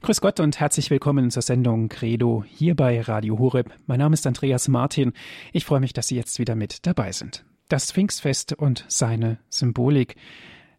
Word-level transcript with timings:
Grüß 0.00 0.20
Gott 0.20 0.38
und 0.38 0.60
herzlich 0.60 0.90
willkommen 0.90 1.30
zur 1.30 1.42
Sendung 1.42 1.88
Credo 1.88 2.44
hier 2.46 2.76
bei 2.76 3.00
Radio 3.00 3.38
Horeb. 3.38 3.72
Mein 3.86 3.98
Name 3.98 4.14
ist 4.14 4.26
Andreas 4.28 4.68
Martin. 4.68 5.12
Ich 5.52 5.64
freue 5.64 5.80
mich, 5.80 5.92
dass 5.92 6.06
Sie 6.06 6.14
jetzt 6.14 6.38
wieder 6.38 6.54
mit 6.54 6.86
dabei 6.86 7.10
sind. 7.10 7.44
Das 7.68 7.90
Pfingstfest 7.90 8.52
und 8.52 8.84
seine 8.88 9.38
Symbolik. 9.50 10.14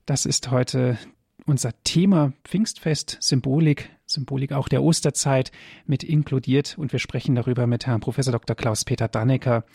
Das 0.05 0.25
ist 0.25 0.51
heute 0.51 0.97
unser 1.45 1.71
Thema 1.83 2.31
Pfingstfest, 2.45 3.17
Symbolik, 3.19 3.89
Symbolik 4.05 4.53
auch 4.53 4.69
der 4.69 4.81
Osterzeit 4.81 5.51
mit 5.85 6.03
inkludiert 6.03 6.77
und 6.79 6.93
wir 6.93 6.99
sprechen 6.99 7.35
darüber 7.35 7.67
mit 7.67 7.87
Herrn 7.87 7.99
Professor 7.99 8.31
Dr. 8.31 8.55
Klaus-Peter 8.55 9.09
Dannecker 9.09 9.65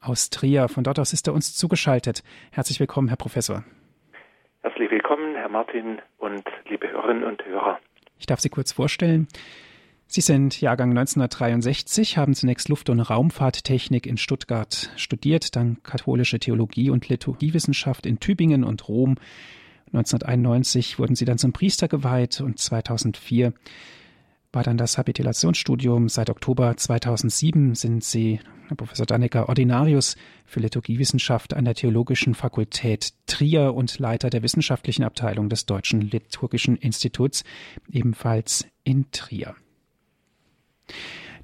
aus 0.00 0.30
Trier. 0.30 0.68
Von 0.68 0.82
dort 0.82 0.98
aus 0.98 1.12
ist 1.12 1.28
er 1.28 1.34
uns 1.34 1.54
zugeschaltet. 1.54 2.22
Herzlich 2.52 2.80
willkommen, 2.80 3.08
Herr 3.08 3.18
Professor. 3.18 3.64
Herzlich 4.62 4.90
willkommen, 4.90 5.36
Herr 5.36 5.50
Martin 5.50 6.00
und 6.16 6.44
liebe 6.70 6.90
Hörerinnen 6.90 7.24
und 7.24 7.44
Hörer. 7.44 7.78
Ich 8.24 8.26
darf 8.26 8.40
Sie 8.40 8.48
kurz 8.48 8.72
vorstellen. 8.72 9.28
Sie 10.06 10.22
sind 10.22 10.58
Jahrgang 10.58 10.88
1963, 10.88 12.16
haben 12.16 12.32
zunächst 12.32 12.70
Luft- 12.70 12.88
und 12.88 13.00
Raumfahrttechnik 13.00 14.06
in 14.06 14.16
Stuttgart 14.16 14.90
studiert, 14.96 15.56
dann 15.56 15.82
katholische 15.82 16.38
Theologie 16.38 16.88
und 16.88 17.06
Liturgiewissenschaft 17.06 18.06
in 18.06 18.20
Tübingen 18.20 18.64
und 18.64 18.88
Rom 18.88 19.16
1991 19.88 20.98
wurden 20.98 21.16
sie 21.16 21.26
dann 21.26 21.36
zum 21.36 21.52
Priester 21.52 21.86
geweiht 21.86 22.40
und 22.40 22.58
2004 22.58 23.52
war 24.54 24.62
dann 24.62 24.76
das 24.76 24.98
Habilitationsstudium. 24.98 26.08
Seit 26.08 26.30
Oktober 26.30 26.76
2007 26.76 27.74
sind 27.74 28.04
sie, 28.04 28.40
Herr 28.68 28.76
Professor 28.76 29.06
Dannecker, 29.06 29.48
Ordinarius 29.48 30.16
für 30.46 30.60
Liturgiewissenschaft 30.60 31.54
an 31.54 31.64
der 31.64 31.74
Theologischen 31.74 32.34
Fakultät 32.34 33.12
Trier 33.26 33.74
und 33.74 33.98
Leiter 33.98 34.30
der 34.30 34.42
wissenschaftlichen 34.42 35.04
Abteilung 35.04 35.48
des 35.48 35.66
Deutschen 35.66 36.00
Liturgischen 36.00 36.76
Instituts, 36.76 37.44
ebenfalls 37.90 38.66
in 38.84 39.10
Trier. 39.10 39.54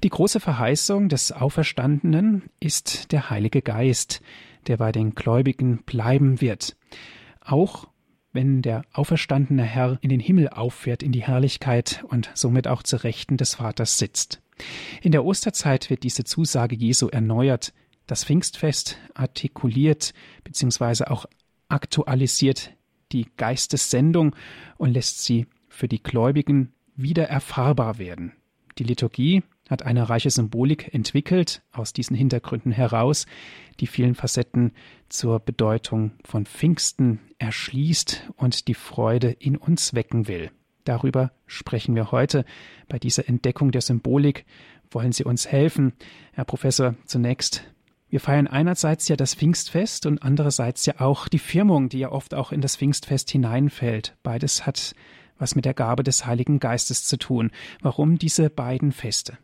Die 0.03 0.09
große 0.09 0.39
Verheißung 0.39 1.09
des 1.09 1.31
Auferstandenen 1.31 2.43
ist 2.59 3.11
der 3.11 3.29
Heilige 3.29 3.61
Geist, 3.61 4.21
der 4.67 4.77
bei 4.77 4.91
den 4.91 5.13
Gläubigen 5.13 5.83
bleiben 5.83 6.41
wird. 6.41 6.75
Auch 7.41 7.87
wenn 8.33 8.61
der 8.61 8.83
auferstandene 8.93 9.63
Herr 9.63 9.97
in 10.01 10.09
den 10.09 10.19
Himmel 10.19 10.49
auffährt, 10.49 11.03
in 11.03 11.11
die 11.11 11.23
Herrlichkeit 11.23 12.03
und 12.07 12.29
somit 12.33 12.67
auch 12.67 12.83
zu 12.83 12.97
Rechten 12.97 13.37
des 13.37 13.55
Vaters 13.55 13.97
sitzt. 13.97 14.41
In 15.01 15.11
der 15.11 15.25
Osterzeit 15.25 15.89
wird 15.89 16.03
diese 16.03 16.23
Zusage 16.23 16.75
Jesu 16.75 17.07
erneuert. 17.07 17.73
Das 18.07 18.23
Pfingstfest 18.23 18.97
artikuliert 19.13 20.13
bzw. 20.43 21.05
auch 21.05 21.25
aktualisiert 21.67 22.71
die 23.11 23.27
Geistessendung 23.37 24.35
und 24.77 24.91
lässt 24.91 25.23
sie 25.23 25.47
für 25.67 25.87
die 25.87 26.03
Gläubigen 26.03 26.73
wieder 26.95 27.27
erfahrbar 27.27 27.97
werden. 27.97 28.33
Die 28.77 28.83
Liturgie 28.83 29.43
hat 29.71 29.83
eine 29.83 30.09
reiche 30.09 30.29
Symbolik 30.29 30.93
entwickelt, 30.93 31.63
aus 31.71 31.93
diesen 31.93 32.15
Hintergründen 32.15 32.71
heraus, 32.71 33.25
die 33.79 33.87
vielen 33.87 34.13
Facetten 34.13 34.73
zur 35.09 35.39
Bedeutung 35.39 36.11
von 36.23 36.45
Pfingsten 36.45 37.19
erschließt 37.39 38.29
und 38.35 38.67
die 38.67 38.75
Freude 38.75 39.31
in 39.31 39.57
uns 39.57 39.95
wecken 39.95 40.27
will. 40.27 40.51
Darüber 40.83 41.31
sprechen 41.47 41.95
wir 41.95 42.11
heute. 42.11 42.45
Bei 42.87 42.99
dieser 42.99 43.27
Entdeckung 43.27 43.71
der 43.71 43.81
Symbolik 43.81 44.45
wollen 44.89 45.11
Sie 45.11 45.23
uns 45.23 45.47
helfen. 45.47 45.93
Herr 46.33 46.45
Professor, 46.45 46.95
zunächst 47.05 47.63
wir 48.09 48.19
feiern 48.19 48.47
einerseits 48.47 49.07
ja 49.07 49.15
das 49.15 49.35
Pfingstfest 49.35 50.05
und 50.05 50.21
andererseits 50.21 50.85
ja 50.85 50.99
auch 50.99 51.29
die 51.29 51.39
Firmung, 51.39 51.87
die 51.87 51.99
ja 51.99 52.11
oft 52.11 52.33
auch 52.33 52.51
in 52.51 52.59
das 52.59 52.75
Pfingstfest 52.75 53.31
hineinfällt. 53.31 54.17
Beides 54.21 54.65
hat 54.65 54.95
was 55.37 55.55
mit 55.55 55.63
der 55.63 55.73
Gabe 55.73 56.03
des 56.03 56.25
Heiligen 56.25 56.59
Geistes 56.59 57.05
zu 57.05 57.17
tun. 57.17 57.51
Warum 57.81 58.17
diese 58.17 58.49
beiden 58.49 58.91
Feste? 58.91 59.37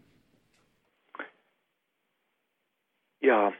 Ja, 3.19 3.53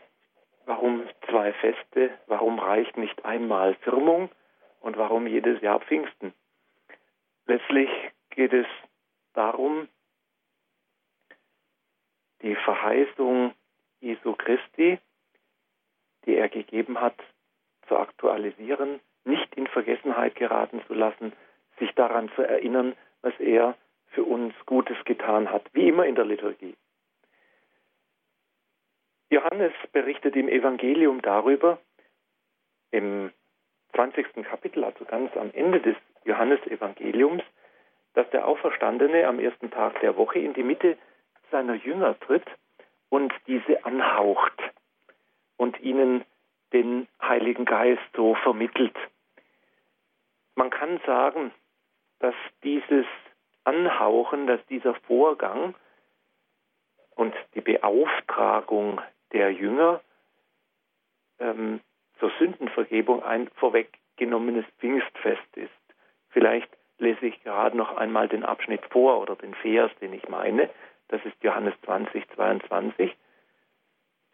warum 0.65 1.07
zwei 1.29 1.53
Feste? 1.53 2.11
Warum 2.27 2.59
reicht 2.59 2.97
nicht 2.97 3.25
einmal 3.25 3.75
Firmung 3.75 4.29
und 4.81 4.97
warum 4.97 5.27
jedes 5.27 5.61
Jahr 5.61 5.79
Pfingsten? 5.79 6.33
Letztlich 7.45 7.89
geht 8.29 8.53
es 8.53 8.67
darum, 9.33 9.87
die 12.41 12.55
Verheißung 12.55 13.53
Jesu 13.99 14.33
Christi, 14.33 14.99
die 16.25 16.35
er 16.35 16.49
gegeben 16.49 17.01
hat, 17.01 17.15
zu 17.87 17.97
aktualisieren, 17.97 18.99
nicht 19.23 19.55
in 19.55 19.67
Vergessenheit 19.67 20.35
geraten 20.35 20.81
zu 20.87 20.93
lassen, 20.93 21.33
sich 21.79 21.91
daran 21.95 22.29
zu 22.35 22.41
erinnern, 22.43 22.95
was 23.21 23.33
er 23.39 23.75
für 24.09 24.23
uns 24.23 24.53
Gutes 24.65 24.97
getan 25.05 25.51
hat, 25.51 25.63
wie 25.73 25.87
immer 25.87 26.05
in 26.05 26.15
der 26.15 26.25
Liturgie. 26.25 26.75
Johannes 29.29 29.73
berichtet 29.91 30.35
im 30.35 30.47
Evangelium 30.47 31.21
darüber, 31.21 31.79
im 32.91 33.31
20. 33.93 34.45
Kapitel, 34.45 34.83
also 34.83 35.05
ganz 35.05 35.35
am 35.35 35.51
Ende 35.53 35.81
des 35.81 35.95
Johannesevangeliums, 36.25 37.43
dass 38.13 38.29
der 38.31 38.47
Auferstandene 38.47 39.27
am 39.27 39.39
ersten 39.39 39.69
Tag 39.69 39.99
der 40.01 40.15
Woche 40.17 40.39
in 40.39 40.53
die 40.53 40.63
Mitte 40.63 40.97
seiner 41.51 41.75
Jünger 41.75 42.19
tritt 42.19 42.45
und 43.09 43.33
diese 43.47 43.85
anhaucht 43.85 44.59
und 45.57 45.79
ihnen 45.81 46.23
den 46.73 47.07
Heiligen 47.21 47.65
Geist 47.65 48.01
so 48.15 48.35
vermittelt. 48.35 48.95
Man 50.55 50.69
kann 50.69 50.99
sagen, 51.05 51.51
dass 52.19 52.35
dieses 52.63 53.05
Anhauchen, 53.63 54.47
dass 54.47 54.65
dieser 54.67 54.95
Vorgang 54.95 55.75
und 57.15 57.33
die 57.55 57.61
Beauftragung 57.61 59.01
der 59.33 59.51
Jünger 59.51 60.01
ähm, 61.39 61.81
zur 62.19 62.31
Sündenvergebung 62.39 63.23
ein 63.23 63.49
vorweggenommenes 63.55 64.65
Pfingstfest 64.79 65.57
ist. 65.57 65.71
Vielleicht 66.29 66.69
lese 66.97 67.27
ich 67.27 67.43
gerade 67.43 67.77
noch 67.77 67.95
einmal 67.95 68.27
den 68.27 68.43
Abschnitt 68.43 68.85
vor 68.89 69.21
oder 69.21 69.35
den 69.35 69.53
Vers, 69.55 69.91
den 70.01 70.13
ich 70.13 70.27
meine. 70.29 70.69
Das 71.09 71.23
ist 71.25 71.41
Johannes 71.41 71.73
20, 71.85 72.27
22. 72.35 73.15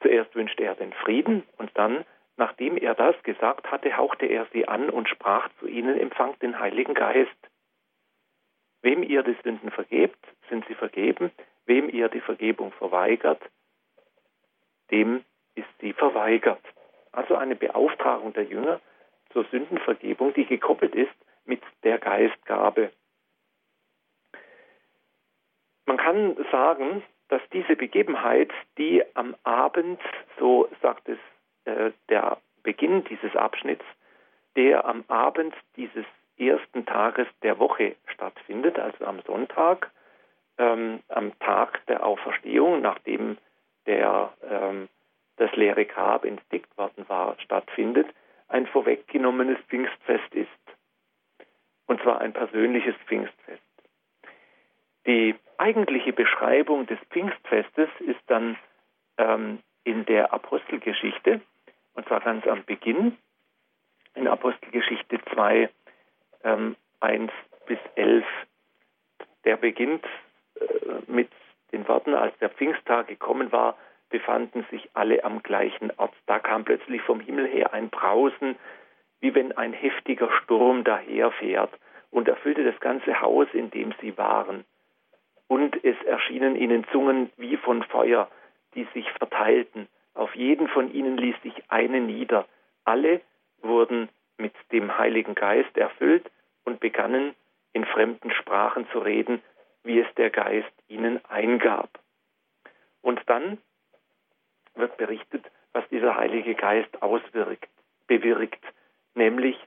Zuerst 0.01 0.35
wünschte 0.35 0.63
er 0.63 0.75
den 0.75 0.93
Frieden 0.93 1.43
und 1.57 1.71
dann, 1.75 2.05
nachdem 2.35 2.77
er 2.77 2.95
das 2.95 3.21
gesagt 3.23 3.71
hatte, 3.71 3.95
hauchte 3.95 4.25
er 4.25 4.47
sie 4.53 4.67
an 4.67 4.89
und 4.89 5.07
sprach 5.07 5.49
zu 5.59 5.67
ihnen, 5.67 5.99
empfangt 5.99 6.41
den 6.41 6.59
Heiligen 6.59 6.93
Geist. 6.93 7.29
Wem 8.81 9.03
ihr 9.03 9.23
die 9.23 9.37
Sünden 9.43 9.71
vergebt, 9.71 10.19
sind 10.49 10.65
sie 10.67 10.75
vergeben. 10.75 11.31
Wem 11.65 11.89
ihr 11.89 12.09
die 12.09 12.19
Vergebung 12.19 12.73
verweigert, 12.73 13.41
dem 14.93 15.25
ist 15.55 15.67
sie 15.81 15.93
verweigert. 15.93 16.61
Also 17.11 17.35
eine 17.35 17.55
Beauftragung 17.55 18.33
der 18.33 18.43
Jünger 18.43 18.79
zur 19.31 19.45
Sündenvergebung, 19.45 20.33
die 20.33 20.45
gekoppelt 20.45 20.95
ist 20.95 21.13
mit 21.45 21.61
der 21.83 21.97
Geistgabe. 21.97 22.91
Man 25.85 25.97
kann 25.97 26.37
sagen, 26.51 27.03
dass 27.29 27.41
diese 27.51 27.75
Begebenheit, 27.75 28.51
die 28.77 29.03
am 29.15 29.35
Abend, 29.43 29.99
so 30.39 30.69
sagt 30.81 31.09
es 31.09 31.17
äh, 31.65 31.91
der 32.09 32.37
Beginn 32.61 33.03
dieses 33.05 33.35
Abschnitts, 33.35 33.85
der 34.55 34.85
am 34.85 35.03
Abend 35.07 35.55
dieses 35.75 36.05
ersten 36.37 36.85
Tages 36.85 37.27
der 37.41 37.57
Woche 37.59 37.95
stattfindet, 38.05 38.77
also 38.77 39.05
am 39.05 39.21
Sonntag, 39.21 39.89
ähm, 40.57 40.99
am 41.09 41.37
Tag 41.39 41.85
der 41.87 42.05
Auferstehung, 42.05 42.81
nachdem 42.81 43.37
der, 43.85 44.33
ähm, 44.49 44.89
das 45.37 45.51
leere 45.55 45.85
Grab 45.85 46.25
entdeckt 46.25 46.77
worden 46.77 47.07
war, 47.07 47.39
stattfindet, 47.39 48.07
ein 48.47 48.67
vorweggenommenes 48.67 49.57
Pfingstfest 49.67 50.33
ist. 50.33 50.49
Und 51.87 52.01
zwar 52.01 52.21
ein 52.21 52.33
persönliches 52.33 52.95
Pfingstfest. 53.07 53.61
Die 55.05 55.35
eigentliche 55.57 56.13
Beschreibung 56.13 56.85
des 56.87 56.99
Pfingstfestes 57.09 57.89
ist 57.99 58.21
dann 58.27 58.57
ähm, 59.17 59.59
in 59.83 60.05
der 60.05 60.33
Apostelgeschichte, 60.33 61.41
und 61.93 62.07
zwar 62.07 62.21
ganz 62.21 62.47
am 62.47 62.63
Beginn, 62.63 63.17
in 64.15 64.27
Apostelgeschichte 64.27 65.19
2, 65.33 65.69
ähm, 66.43 66.75
1 66.99 67.31
bis 67.65 67.79
11. 67.95 68.25
Der 69.43 69.57
beginnt 69.57 70.05
äh, 70.55 70.65
mit 71.07 71.29
den 71.73 71.87
Worten, 71.87 72.13
als 72.13 72.37
der 72.37 72.49
Pfingsttag 72.49 73.07
gekommen 73.07 73.51
war, 73.51 73.75
befanden 74.09 74.65
sich 74.69 74.89
alle 74.93 75.23
am 75.25 75.43
gleichen 75.43 75.91
Ort. 75.97 76.13
Da 76.27 76.39
kam 76.39 76.63
plötzlich 76.63 77.01
vom 77.01 77.19
Himmel 77.19 77.47
her 77.47 77.73
ein 77.73 77.89
Brausen, 77.89 78.55
wie 79.19 79.33
wenn 79.35 79.51
ein 79.57 79.73
heftiger 79.73 80.29
Sturm 80.43 80.83
daherfährt 80.83 81.71
und 82.11 82.27
erfüllte 82.27 82.63
das 82.63 82.79
ganze 82.79 83.21
Haus, 83.21 83.47
in 83.53 83.71
dem 83.71 83.93
sie 83.99 84.17
waren. 84.17 84.63
Und 85.47 85.83
es 85.83 86.01
erschienen 86.03 86.55
ihnen 86.55 86.85
Zungen 86.91 87.31
wie 87.37 87.57
von 87.57 87.83
Feuer, 87.83 88.29
die 88.75 88.87
sich 88.93 89.09
verteilten. 89.13 89.87
Auf 90.13 90.35
jeden 90.35 90.67
von 90.67 90.93
ihnen 90.93 91.17
ließ 91.17 91.35
sich 91.41 91.63
eine 91.69 91.99
nieder. 91.99 92.45
Alle 92.85 93.21
wurden 93.61 94.09
mit 94.37 94.53
dem 94.71 94.97
Heiligen 94.97 95.35
Geist 95.35 95.75
erfüllt 95.77 96.29
und 96.65 96.79
begannen 96.79 97.33
in 97.71 97.85
fremden 97.85 98.31
Sprachen 98.31 98.87
zu 98.91 98.99
reden, 98.99 99.41
wie 99.83 99.99
es 99.99 100.07
der 100.15 100.29
Geist 100.29 100.71
ihnen 100.87 101.23
eingab. 101.25 101.99
Und 103.01 103.21
dann 103.27 103.57
wird 104.75 104.97
berichtet, 104.97 105.45
was 105.73 105.87
dieser 105.89 106.15
Heilige 106.15 106.55
Geist 106.55 107.01
auswirkt, 107.01 107.69
bewirkt, 108.07 108.63
nämlich 109.13 109.57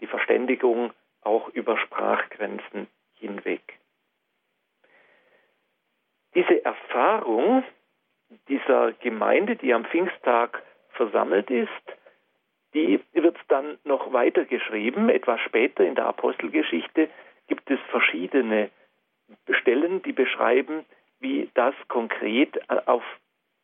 die 0.00 0.06
Verständigung 0.06 0.92
auch 1.22 1.48
über 1.50 1.78
Sprachgrenzen 1.78 2.88
hinweg. 3.14 3.78
Diese 6.34 6.64
Erfahrung 6.64 7.62
dieser 8.48 8.92
Gemeinde, 8.92 9.56
die 9.56 9.74
am 9.74 9.84
Pfingsttag 9.84 10.62
versammelt 10.90 11.50
ist, 11.50 11.68
die 12.74 13.00
wird 13.12 13.36
dann 13.48 13.78
noch 13.84 14.12
weiter 14.12 14.44
geschrieben. 14.44 15.10
Etwas 15.10 15.40
später 15.40 15.84
in 15.84 15.94
der 15.94 16.06
Apostelgeschichte 16.06 17.10
gibt 17.48 17.70
es 17.70 17.78
verschiedene 17.90 18.70
Stellen, 19.50 20.02
die 20.02 20.12
beschreiben, 20.12 20.84
wie 21.20 21.50
das 21.54 21.74
konkret 21.88 22.58
auf 22.88 23.04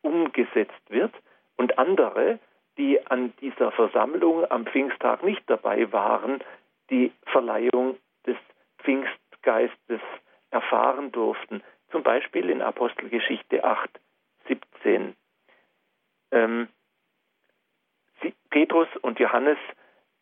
umgesetzt 0.03 0.83
wird 0.89 1.13
und 1.57 1.79
andere, 1.79 2.39
die 2.77 3.05
an 3.07 3.33
dieser 3.41 3.73
Versammlung 3.73 4.49
am 4.51 4.65
Pfingsttag 4.65 5.23
nicht 5.25 5.43
dabei 5.47 5.91
waren, 5.93 6.43
die 6.91 7.13
Verleihung 7.27 7.97
des 8.27 8.37
Pfingstgeistes 8.79 10.01
erfahren 10.51 11.11
durften. 11.13 11.63
Zum 11.91 12.03
Beispiel 12.03 12.49
in 12.49 12.63
Apostelgeschichte 12.63 13.65
8, 13.65 13.91
17. 14.47 15.17
Ähm, 16.31 16.69
Petrus 18.51 18.89
und 19.03 19.19
Johannes 19.19 19.59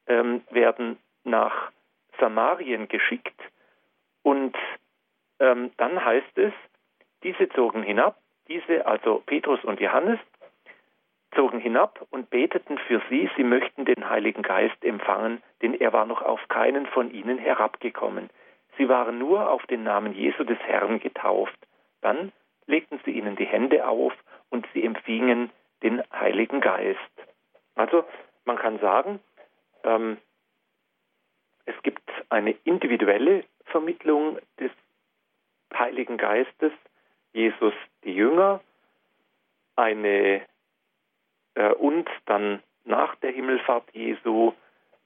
ähm, 0.06 0.42
werden 0.50 0.98
nach 1.24 1.70
Samarien 2.18 2.88
geschickt 2.88 3.40
und 4.22 4.56
ähm, 5.40 5.70
dann 5.76 6.04
heißt 6.04 6.38
es, 6.38 6.52
diese 7.22 7.48
zogen 7.50 7.82
hinab, 7.82 8.18
diese, 8.48 8.86
also 8.86 9.22
Petrus 9.26 9.62
und 9.64 9.80
Johannes, 9.80 10.18
zogen 11.34 11.60
hinab 11.60 12.06
und 12.10 12.30
beteten 12.30 12.78
für 12.78 13.02
sie, 13.10 13.28
sie 13.36 13.44
möchten 13.44 13.84
den 13.84 14.08
Heiligen 14.08 14.42
Geist 14.42 14.82
empfangen, 14.84 15.42
denn 15.62 15.74
er 15.74 15.92
war 15.92 16.06
noch 16.06 16.22
auf 16.22 16.40
keinen 16.48 16.86
von 16.86 17.10
ihnen 17.12 17.38
herabgekommen. 17.38 18.30
Sie 18.78 18.88
waren 18.88 19.18
nur 19.18 19.50
auf 19.50 19.64
den 19.66 19.84
Namen 19.84 20.14
Jesu 20.14 20.44
des 20.44 20.58
Herrn 20.60 21.00
getauft. 21.00 21.58
Dann 22.00 22.32
legten 22.66 23.00
sie 23.04 23.12
ihnen 23.12 23.36
die 23.36 23.46
Hände 23.46 23.86
auf 23.86 24.12
und 24.50 24.66
sie 24.72 24.84
empfingen 24.84 25.50
den 25.82 26.02
Heiligen 26.12 26.60
Geist. 26.60 26.98
Also 27.74 28.04
man 28.44 28.56
kann 28.56 28.78
sagen, 28.78 29.20
ähm, 29.84 30.18
es 31.64 31.74
gibt 31.82 32.08
eine 32.30 32.52
individuelle 32.64 33.44
Vermittlung 33.66 34.38
des 34.58 34.70
Heiligen 35.74 36.16
Geistes, 36.16 36.72
Jesus 37.32 37.74
die 38.04 38.14
Jünger, 38.14 38.60
eine 39.76 40.42
äh, 41.54 41.72
und 41.72 42.08
dann 42.26 42.62
nach 42.84 43.14
der 43.16 43.32
Himmelfahrt 43.32 43.84
Jesu 43.92 44.52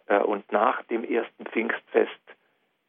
äh, 0.07 0.19
und 0.19 0.51
nach 0.53 0.83
dem 0.85 1.05
ersten 1.05 1.47
Pfingstfest 1.47 2.21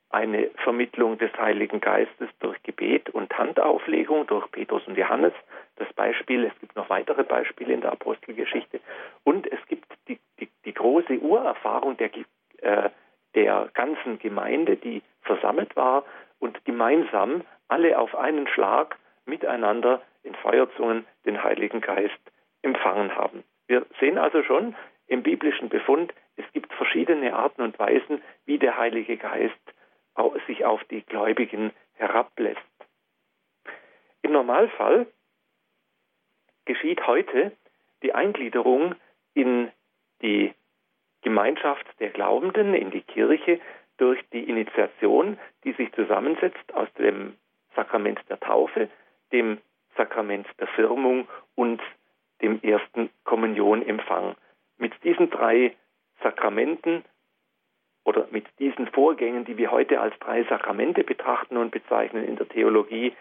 eine 0.10 0.50
Vermittlung 0.64 1.18
des 1.18 1.32
Heiligen 1.38 1.80
Geistes 1.80 2.30
durch 2.40 2.62
Gebet 2.64 3.10
und 3.12 3.36
Handauflegung 3.38 4.28
durch 4.28 4.50
Petrus 4.52 4.86
und 4.86 4.98
Johannes. 4.98 5.34
Das 5.78 5.92
Beispiel, 5.94 6.44
es 6.44 6.60
gibt 6.60 6.76
noch 6.76 6.90
weitere 6.90 7.24
Beispiele 7.24 7.74
in 7.74 7.82
der 7.82 7.94
Apostelgeschichte. 7.94 8.82
Und 9.24 9.50
es 9.52 9.60
gibt 9.68 9.86
die, 10.10 10.20
die, 10.40 10.50
die 10.66 10.74
große 10.74 11.18
Urerfahrung 11.20 11.96
der, 11.98 12.12
äh, 12.62 12.90
der 13.36 13.70
ganzen 13.74 14.20
Gemeinde, 14.20 14.76
die 14.76 15.02
versammelt 15.22 15.76
war 15.78 16.04
und 16.40 16.64
gemeinsam 16.66 17.44
alle 17.72 17.98
auf 17.98 18.16
einen 18.16 18.48
Schlag 18.48 18.98
miteinander 19.26 20.02
in 20.24 20.36
Feuerzungen 20.36 21.06
den 21.26 21.42
Heiligen 21.44 21.82
Geist 21.82 22.20
empfangen 22.62 23.16
haben. 23.16 23.44
Wir 23.68 23.86
sehen 24.00 24.18
also 24.18 24.44
schon 24.44 24.76
im 25.08 25.24
biblischen 25.24 25.70
Befund, 25.70 26.14
es 26.36 26.46
gibt 26.54 26.74
verschiedene 26.74 27.34
Arten 27.34 27.62
und 27.62 27.80
Weisen, 27.80 28.22
wie 28.46 28.60
der 28.60 28.78
Heilige 28.78 29.18
Geist 29.18 29.56
sich 30.48 30.66
auf 30.66 30.84
die 30.86 31.02
Gläubigen 31.02 31.72
herablässt. 31.94 32.60
Im 34.22 34.34
Normalfall 34.34 35.08
geschieht 36.66 37.08
heute 37.08 37.52
die 38.04 38.14
Eingliederung 38.14 38.96
in 39.34 39.72
die 40.22 40.54
Gemeinschaft 41.22 41.86
der 42.00 42.10
Glaubenden, 42.10 42.74
in 42.74 42.92
die 42.92 43.02
Kirche, 43.02 43.60
durch 43.98 44.20
die 44.34 44.44
Initiation, 44.50 45.40
die 45.64 45.74
sich 45.74 45.92
zusammensetzt 45.94 46.74
aus 46.74 46.92
dem 46.94 47.36
Sakrament 47.76 48.20
der 48.30 48.40
Taufe, 48.40 48.90
dem 49.32 49.60
Sakrament 49.98 50.48
der 50.60 50.68
Firmung 50.68 51.28
und 51.56 51.82
dem 52.42 52.62
ersten 52.62 53.10
Kommunionempfang. 53.24 54.36
Mit 54.78 54.94
diesen 55.04 55.30
drei 55.30 55.76
Sakramenten 56.24 57.04
oder 58.04 58.28
mit 58.32 58.46
diesen 58.60 58.88
Vorgängen, 58.88 59.46
die 59.46 59.58
wir 59.58 59.72
heute 59.72 60.00
als 60.00 60.18
drei 60.20 60.44
Sakramente 60.46 61.04
betrachten 61.04 61.58
und 61.58 61.72
bezeichnen 61.72 62.26
in 62.26 62.36
der 62.36 62.50
Theologie, 62.50 63.14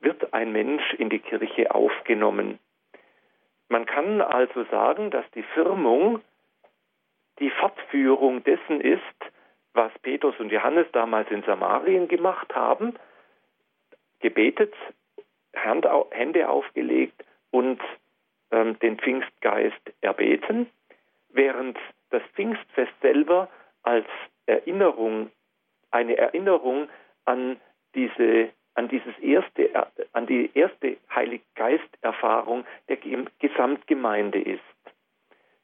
wird 0.00 0.32
ein 0.32 0.52
Mensch 0.52 0.94
in 0.94 1.08
die 1.08 1.18
Kirche 1.18 1.74
aufgenommen. 1.74 2.58
Man 3.68 3.86
kann 3.86 4.20
also 4.20 4.64
sagen, 4.64 5.10
dass 5.10 5.28
die 5.32 5.42
Firmung 5.42 6.20
die 7.40 7.50
Fortführung 7.50 8.44
dessen 8.44 8.80
ist, 8.80 9.02
was 9.72 9.90
Petrus 10.02 10.38
und 10.38 10.52
Johannes 10.52 10.86
damals 10.92 11.30
in 11.30 11.42
Samarien 11.42 12.06
gemacht 12.06 12.54
haben, 12.54 12.94
gebetet, 14.20 14.74
Hände 15.52 16.48
aufgelegt 16.48 17.24
und 17.50 17.80
ähm, 18.50 18.78
den 18.80 18.98
Pfingstgeist 18.98 19.92
erbeten, 20.00 20.68
während 21.30 21.78
das 22.10 22.22
Pfingstfest 22.34 22.92
selber 23.00 23.48
als 23.82 24.06
Erinnerung, 24.46 25.30
eine 25.90 26.16
Erinnerung 26.16 26.88
an 27.24 27.60
diese 27.94 28.50
an 28.74 28.88
dieses 28.88 29.16
erste, 29.20 29.70
an 30.12 30.26
die 30.26 30.50
erste 30.54 30.96
Heiliggeist-Erfahrung 31.14 32.64
der 32.88 32.98
Gesamtgemeinde 33.38 34.40
ist. 34.40 34.60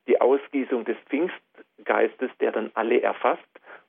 Die 0.07 0.21
Ausgießung 0.21 0.85
des 0.85 0.97
Pfingstgeistes, 1.09 2.31
der 2.41 2.53
dann 2.53 2.71
alle 2.75 3.03
erfasst 3.03 3.43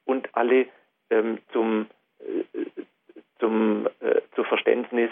und 0.05 0.27
alle 0.35 0.67
ähm, 1.09 1.39
zum, 1.51 1.87
äh, 2.19 2.59
zum 3.39 3.87
äh, 3.99 4.20
zu 4.35 4.43
Verständnis 4.43 5.11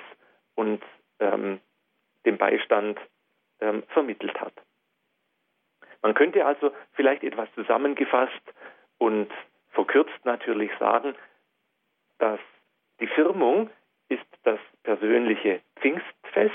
und 0.55 0.81
ähm, 1.19 1.59
dem 2.25 2.37
Beistand 2.37 2.99
ähm, 3.61 3.83
vermittelt 3.89 4.39
hat. 4.39 4.53
Man 6.01 6.13
könnte 6.13 6.45
also 6.45 6.71
vielleicht 6.93 7.23
etwas 7.23 7.49
zusammengefasst 7.55 8.41
und 8.97 9.29
verkürzt 9.71 10.25
natürlich 10.25 10.71
sagen, 10.79 11.15
dass 12.19 12.39
die 12.99 13.07
Firmung 13.07 13.69
ist 14.09 14.25
das 14.43 14.59
persönliche 14.83 15.61
Pfingstfest, 15.77 16.53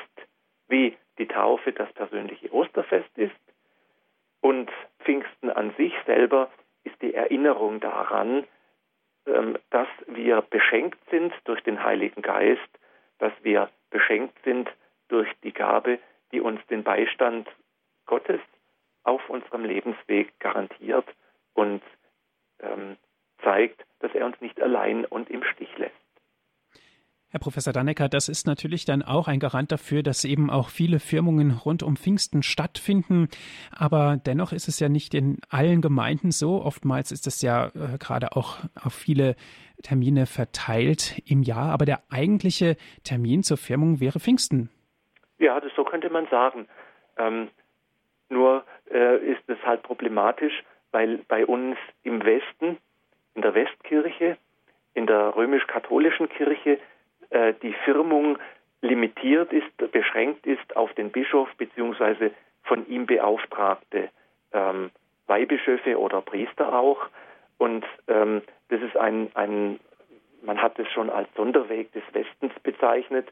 wie 0.68 0.96
die 1.18 1.26
Taufe 1.26 1.72
das 1.72 1.92
persönliche 1.92 2.52
Osterfest 2.52 3.16
ist. 3.16 3.34
Und 4.40 4.70
Pfingsten 5.00 5.50
an 5.50 5.72
sich 5.76 5.94
selber 6.06 6.50
ist 6.82 7.00
die 7.00 7.14
Erinnerung 7.14 7.80
daran, 7.80 8.46
dass 9.70 9.88
wir 10.06 10.42
beschenkt 10.42 10.98
sind 11.10 11.32
durch 11.44 11.62
den 11.62 11.82
Heiligen 11.82 12.22
Geist, 12.22 12.60
dass 13.18 13.32
wir 13.42 13.70
beschenkt 13.90 14.36
sind 14.44 14.70
durch 15.08 15.28
die 15.42 15.52
Gabe, 15.52 15.98
die 16.32 16.40
uns 16.40 16.64
den 16.66 16.82
Beistand 16.82 17.48
Gottes 18.06 18.40
auf 19.04 19.28
unserem 19.30 19.64
Lebensweg 19.64 20.38
garantiert 20.40 21.06
und 21.54 21.82
ähm, 22.60 22.96
zeigt, 23.42 23.84
dass 24.00 24.14
er 24.14 24.26
uns 24.26 24.40
nicht 24.40 24.60
allein 24.60 25.04
und 25.04 25.30
im 25.30 25.44
Stich 25.44 25.76
lässt. 25.78 26.03
Herr 27.34 27.40
Professor 27.40 27.72
Dannecker, 27.72 28.08
das 28.08 28.28
ist 28.28 28.46
natürlich 28.46 28.84
dann 28.84 29.02
auch 29.02 29.26
ein 29.26 29.40
Garant 29.40 29.72
dafür, 29.72 30.04
dass 30.04 30.24
eben 30.24 30.50
auch 30.50 30.68
viele 30.68 31.00
Firmungen 31.00 31.50
rund 31.50 31.82
um 31.82 31.96
Pfingsten 31.96 32.44
stattfinden. 32.44 33.26
Aber 33.76 34.18
dennoch 34.24 34.52
ist 34.52 34.68
es 34.68 34.78
ja 34.78 34.88
nicht 34.88 35.14
in 35.14 35.38
allen 35.50 35.82
Gemeinden 35.82 36.30
so. 36.30 36.62
Oftmals 36.62 37.10
ist 37.10 37.26
es 37.26 37.42
ja 37.42 37.72
äh, 37.74 37.98
gerade 37.98 38.36
auch 38.36 38.58
auf 38.80 38.94
viele 38.94 39.34
Termine 39.82 40.26
verteilt 40.26 41.20
im 41.26 41.42
Jahr. 41.42 41.72
Aber 41.72 41.86
der 41.86 42.04
eigentliche 42.08 42.76
Termin 43.02 43.42
zur 43.42 43.56
Firmung 43.56 43.98
wäre 43.98 44.20
Pfingsten. 44.20 44.70
Ja, 45.38 45.58
das 45.58 45.72
so 45.74 45.82
könnte 45.82 46.10
man 46.10 46.28
sagen. 46.28 46.68
Ähm, 47.18 47.48
nur 48.28 48.64
äh, 48.92 49.16
ist 49.16 49.42
es 49.48 49.58
halt 49.66 49.82
problematisch, 49.82 50.62
weil 50.92 51.18
bei 51.26 51.44
uns 51.44 51.76
im 52.04 52.24
Westen, 52.24 52.78
in 53.34 53.42
der 53.42 53.56
Westkirche, 53.56 54.38
in 54.94 55.08
der 55.08 55.34
römisch-katholischen 55.34 56.28
Kirche, 56.28 56.78
äh, 57.30 57.54
die 57.62 57.74
Firmung 57.84 58.38
limitiert 58.82 59.52
ist, 59.52 59.92
beschränkt 59.92 60.46
ist 60.46 60.76
auf 60.76 60.92
den 60.94 61.10
Bischof 61.10 61.48
bzw. 61.56 62.30
von 62.62 62.86
ihm 62.86 63.06
beauftragte 63.06 64.10
ähm, 64.52 64.90
Weihbischöfe 65.26 65.98
oder 65.98 66.20
Priester 66.20 66.78
auch. 66.78 67.08
Und 67.58 67.84
ähm, 68.08 68.42
das 68.68 68.82
ist 68.82 68.96
ein, 68.96 69.30
ein, 69.34 69.80
man 70.42 70.60
hat 70.60 70.78
es 70.78 70.90
schon 70.92 71.10
als 71.10 71.28
Sonderweg 71.34 71.92
des 71.92 72.02
Westens 72.12 72.52
bezeichnet. 72.62 73.28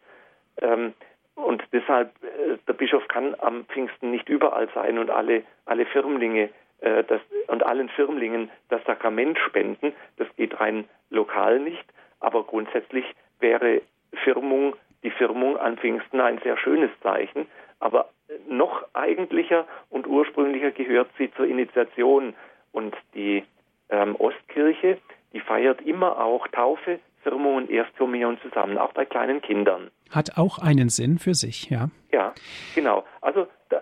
Ähm, 0.61 0.95
und 1.35 1.63
deshalb, 1.73 2.13
äh, 2.23 2.57
der 2.67 2.73
Bischof 2.73 3.07
kann 3.09 3.35
am 3.39 3.65
Pfingsten 3.67 4.11
nicht 4.11 4.29
überall 4.29 4.69
sein 4.75 4.99
und 4.99 5.11
alle, 5.11 5.45
alle 5.67 5.87
Firmlinge 5.87 6.51
äh, 6.81 7.05
das, 7.05 7.21
und 7.49 7.65
allen 7.65 7.89
Firmlingen 7.91 8.51
das 8.69 8.83
Sakrament 8.85 9.39
spenden. 9.39 9.93
Das 10.17 10.29
geht 10.37 10.59
rein 10.61 10.89
lokal 11.11 11.59
nicht. 11.61 11.85
Aber 12.21 12.45
grundsätzlich 12.45 13.05
wäre 13.43 13.83
Firmung, 14.25 14.75
die 15.03 15.11
Firmung 15.11 15.57
an 15.57 15.77
Pfingsten 15.77 16.21
ein 16.21 16.39
sehr 16.43 16.57
schönes 16.57 16.91
Zeichen. 17.03 17.47
Aber 17.81 18.09
noch 18.49 18.85
eigentlicher 18.95 19.67
und 19.91 20.07
ursprünglicher 20.07 20.71
gehört 20.71 21.11
sie 21.19 21.31
zur 21.35 21.47
Initiation. 21.47 22.35
Und 22.73 22.95
die 23.15 23.45
ähm, 23.91 24.17
Ostkirche, 24.17 24.99
die 25.33 25.41
feiert 25.41 25.83
immer 25.83 26.19
auch 26.19 26.47
Taufe, 26.49 27.01
Firmung 27.23 27.57
und 27.57 27.71
Erstkommunion 27.71 28.39
zusammen, 28.41 28.79
auch 28.79 28.93
bei 28.93 29.05
kleinen 29.05 29.43
Kindern. 29.43 29.91
Hat 30.11 30.37
auch 30.37 30.59
einen 30.59 30.89
Sinn 30.89 31.19
für 31.19 31.35
sich, 31.35 31.71
ja. 31.71 31.89
Ja, 32.13 32.35
genau. 32.75 33.05
Also 33.21 33.47
da, 33.69 33.81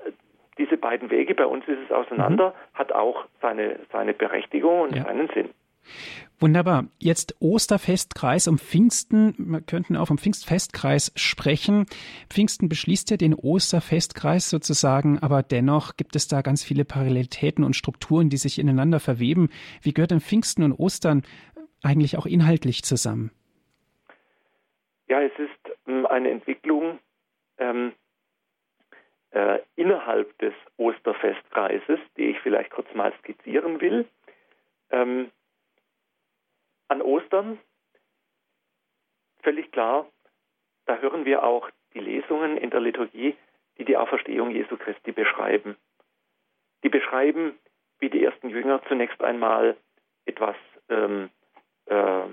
diese 0.59 0.77
beiden 0.77 1.11
Wege, 1.11 1.35
bei 1.35 1.47
uns 1.47 1.67
ist 1.67 1.79
es 1.87 1.91
auseinander, 1.91 2.51
mhm. 2.51 2.79
hat 2.79 2.93
auch 2.93 3.25
seine, 3.41 3.81
seine 3.93 4.13
Berechtigung 4.13 4.83
und 4.83 4.97
ja. 4.97 5.05
seinen 5.05 5.29
Sinn. 5.29 5.51
Wunderbar. 6.43 6.87
Jetzt 6.99 7.37
Osterfestkreis 7.41 8.49
um 8.49 8.57
Pfingsten. 8.57 9.35
Wir 9.37 9.61
könnten 9.61 9.95
auch 9.95 10.07
vom 10.07 10.17
Pfingstfestkreis 10.17 11.13
sprechen. 11.15 11.85
Pfingsten 12.31 12.71
beschließt 12.71 13.11
ja 13.11 13.19
den 13.19 13.35
Osterfestkreis 13.35 14.49
sozusagen, 14.49 15.19
aber 15.19 15.43
dennoch 15.43 15.99
gibt 15.99 16.17
es 16.17 16.29
da 16.29 16.41
ganz 16.41 16.65
viele 16.65 16.87
Parallelitäten 16.87 17.63
und 17.63 17.77
Strukturen, 17.77 18.31
die 18.31 18.39
sich 18.39 18.59
ineinander 18.59 19.01
verweben. 19.01 19.51
Wie 19.83 19.93
gehört 19.93 20.13
denn 20.13 20.23
Pfingsten 20.23 20.65
und 20.65 20.73
Ostern 20.73 21.25
eigentlich 21.83 22.17
auch 22.17 22.25
inhaltlich 22.25 22.85
zusammen? 22.85 23.33
Ja, 25.09 25.21
es 25.21 25.39
ist 25.39 25.77
ähm, 25.87 26.07
eine 26.07 26.31
Entwicklung 26.31 27.01
ähm, 27.59 27.93
äh, 29.33 29.59
innerhalb 29.77 30.39
des 30.39 30.55
Osterfestkreises, 30.79 31.99
die 32.17 32.31
ich 32.31 32.41
vielleicht 32.41 32.71
kurz 32.71 32.89
mal 32.95 33.13
skizzieren 33.19 33.83
will. 33.83 34.09
Ähm, 34.91 35.31
an 36.91 37.03
Ostern, 37.03 37.59
völlig 39.43 39.71
klar, 39.73 40.07
da 40.87 40.97
hören 40.97 41.25
wir 41.25 41.45
auch 41.45 41.71
die 41.95 42.01
Lesungen 42.01 42.57
in 42.57 42.71
der 42.71 42.81
Liturgie, 42.81 43.37
die 43.79 43.85
die 43.85 43.97
Auferstehung 43.97 44.51
Jesu 44.51 44.77
Christi 44.77 45.13
beschreiben. 45.13 45.77
Die 46.83 46.89
beschreiben, 46.89 47.59
wie 48.01 48.11
die 48.11 48.25
ersten 48.25 48.49
Jünger 48.49 48.83
zunächst 48.89 49.23
einmal 49.23 49.77
etwas 50.25 50.57
ähm, 50.89 51.31
äh, 51.87 52.27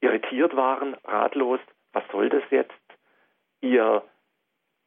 irritiert 0.00 0.56
waren, 0.56 0.94
ratlos, 1.04 1.60
was 1.92 2.04
soll 2.10 2.28
das 2.28 2.42
jetzt? 2.50 2.72
Ihr 3.60 4.02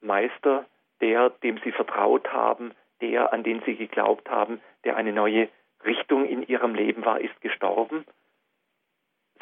Meister, 0.01 0.65
der, 1.01 1.29
dem 1.29 1.59
sie 1.63 1.71
vertraut 1.71 2.31
haben, 2.31 2.73
der, 3.01 3.31
an 3.31 3.43
den 3.43 3.61
sie 3.65 3.75
geglaubt 3.75 4.29
haben, 4.29 4.61
der 4.83 4.97
eine 4.97 5.13
neue 5.13 5.49
Richtung 5.85 6.25
in 6.25 6.43
ihrem 6.43 6.75
Leben 6.75 7.05
war, 7.05 7.19
ist 7.19 7.39
gestorben. 7.41 8.05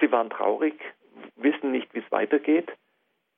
Sie 0.01 0.11
waren 0.11 0.29
traurig, 0.29 0.73
wissen 1.35 1.71
nicht, 1.71 1.93
wie 1.93 1.99
es 1.99 2.11
weitergeht. 2.11 2.69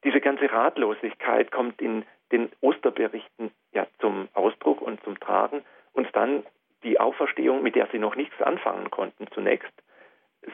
Diese 0.03 0.22
ganze 0.22 0.51
Ratlosigkeit 0.51 1.51
kommt 1.51 1.82
in 1.82 2.05
den 2.32 2.50
Osterberichten 2.62 3.51
ja 3.74 3.86
zum 4.00 4.29
Ausdruck 4.34 4.82
und 4.82 5.03
zum 5.03 5.20
Tragen. 5.20 5.63
Und 5.91 6.08
dann 6.15 6.43
die 6.84 7.00
Auferstehung, 7.00 7.62
mit 7.62 7.75
der 7.75 7.88
sie 7.91 8.00
noch 8.00 8.15
nichts 8.15 8.41
anfangen 8.41 8.89
konnten 8.89 9.27
zunächst. 9.32 9.72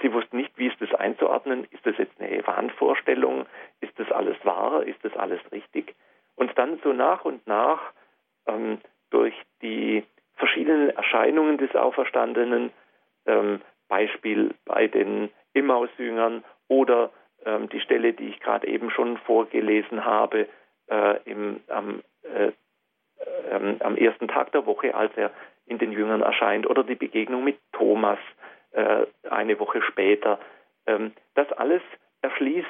Sie 0.02 0.14
wussten 0.14 0.38
nicht, 0.38 0.56
wie 0.58 0.68
ist 0.68 0.80
das 0.82 0.94
einzuordnen. 0.94 1.68
Ist 1.72 1.86
das 1.86 1.98
jetzt 1.98 2.20
eine 2.20 2.46
Wahnvorstellung? 2.46 3.46
Ist 3.80 3.98
das 3.98 4.12
alles 4.12 4.38
wahr? 4.44 4.84
Ist 4.84 5.04
das 5.04 5.16
alles 5.16 5.40
richtig? 5.52 5.96
Und 6.36 6.56
dann 6.58 6.80
so 6.84 6.94
nach 6.94 7.26
und 7.26 7.46
nach 7.48 7.82
ähm, 8.46 8.80
durch 9.10 9.34
die 9.62 10.04
verschiedenen 10.36 10.90
Erscheinungen 10.92 11.58
des 11.58 11.76
Auferstandenen, 11.76 12.72
ähm, 13.26 13.62
Beispiel 13.88 14.54
bei 14.66 14.88
den 14.88 15.32
Emmaus-Jüngern 15.54 16.44
oder 16.68 17.12
ähm, 17.46 17.70
die 17.70 17.80
Stelle, 17.82 18.14
die 18.14 18.30
ich 18.30 18.40
gerade 18.40 18.68
eben 18.68 18.90
schon 18.92 19.18
vorgelesen 19.18 20.06
habe, 20.06 20.48
äh, 20.90 21.20
im, 21.24 21.62
am, 21.68 22.02
äh, 22.24 22.52
ähm, 23.50 23.78
am 23.80 23.96
ersten 23.96 24.28
Tag 24.28 24.52
der 24.52 24.66
Woche, 24.66 24.96
als 24.96 25.16
er 25.16 25.32
in 25.66 25.78
den 25.78 25.92
Jüngern 25.92 26.22
erscheint, 26.22 26.68
oder 26.68 26.84
die 26.84 26.96
Begegnung 26.96 27.44
mit 27.44 27.60
Thomas 27.72 28.20
äh, 28.72 29.06
eine 29.30 29.60
Woche 29.60 29.82
später. 29.82 30.40
Ähm, 30.86 31.14
das 31.36 31.52
alles 31.54 31.82
erschließt 32.22 32.68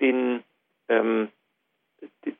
den, 0.00 0.42
ähm, 0.88 1.28
die, 2.24 2.36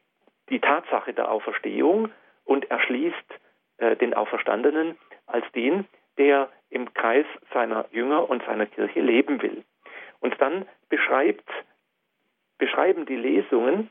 die, 0.49 0.61
Tatsache 0.61 1.13
der 1.13 1.31
Auferstehung 1.31 2.11
und 2.45 2.71
erschließt 2.71 3.41
äh, 3.79 3.97
den 3.97 4.15
Auferstandenen 4.15 4.97
als 5.27 5.45
den, 5.53 5.87
der 6.19 6.49
im 6.71 6.93
Kreis 6.95 7.27
seiner 7.53 7.87
Jünger 7.91 8.29
und 8.29 8.45
seiner 8.45 8.67
Kirche 8.67 9.01
leben 9.01 9.43
will. 9.43 9.65
Und 10.21 10.41
dann 10.41 10.67
beschreiben 10.89 13.07
die 13.07 13.17
Lesungen 13.17 13.91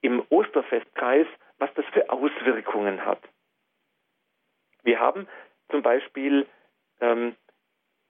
im 0.00 0.22
Osterfestkreis, 0.30 1.26
was 1.58 1.72
das 1.74 1.84
für 1.92 2.10
Auswirkungen 2.10 3.04
hat. 3.04 3.20
Wir 4.82 4.98
haben 4.98 5.28
zum 5.70 5.82
Beispiel 5.82 6.46
ähm, 7.00 7.36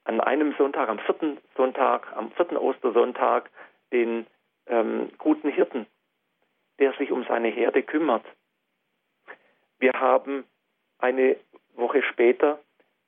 an 0.05 0.21
einem 0.21 0.55
Sonntag, 0.57 0.89
am 0.89 0.99
vierten 1.01 1.39
Sonntag, 1.57 2.17
am 2.17 2.31
vierten 2.33 2.57
Ostersonntag, 2.57 3.51
den 3.93 4.27
ähm, 4.67 5.11
guten 5.19 5.51
Hirten, 5.51 5.87
der 6.79 6.93
sich 6.95 7.11
um 7.11 7.25
seine 7.25 7.49
Herde 7.49 7.83
kümmert. 7.83 8.25
Wir 9.79 9.93
haben 9.95 10.45
eine 10.99 11.37
Woche 11.75 12.03
später 12.03 12.61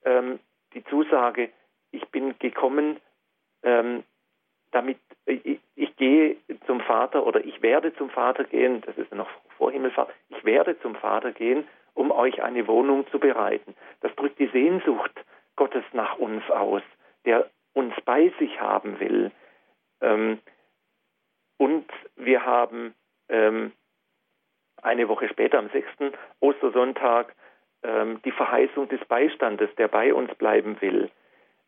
ähm, 0.04 0.40
die 0.75 0.85
Zusage, 0.85 1.50
ich 1.90 2.06
bin 2.09 2.38
gekommen, 2.38 3.00
ähm, 3.62 4.02
damit 4.73 4.99
ich, 5.26 5.61
ich, 5.76 5.97
gehe 5.97 6.37
zum 6.67 6.81
Vater 6.81 7.25
oder 7.25 7.45
ich 7.45 7.62
werde 7.62 7.95
zum 7.95 8.11
Vater 8.11 8.45
gehen, 8.45 8.83
das 8.85 8.97
ist 8.99 9.14
noch 9.14 9.29
vor 9.57 9.71
Himmelfahrt, 9.71 10.11
ich 10.31 10.45
werde 10.45 10.79
zum 10.81 10.97
Vater 10.97 11.33
gehen, 11.33 11.67
um 11.95 12.11
euch 12.11 12.43
eine 12.43 12.67
Wohnung 12.67 13.07
zu 13.09 13.19
bereiten. 13.19 13.75
Das 14.00 14.14
drückt 14.17 14.38
die 14.38 14.49
Sehnsucht 14.49 15.12
Gottes 15.57 15.85
nach 15.93 16.19
uns 16.19 16.43
aus, 16.50 16.83
der 17.25 17.49
uns 17.75 17.95
bei 18.05 18.33
sich 18.38 18.61
haben 18.61 18.99
will. 18.99 19.31
Ähm, 20.00 20.41
und 21.59 21.87
wir 22.17 22.45
haben 22.45 22.95
ähm, 23.29 23.73
eine 24.83 25.09
Woche 25.09 25.29
später, 25.29 25.59
am 25.59 25.69
6. 25.71 26.17
Ostersonntag, 26.41 27.35
ähm, 27.83 28.21
die 28.25 28.33
Verheißung 28.33 28.88
des 28.88 29.05
Beistandes, 29.05 29.71
der 29.76 29.88
bei 29.88 30.12
uns 30.12 30.35
bleiben 30.35 30.81
will. 30.81 31.11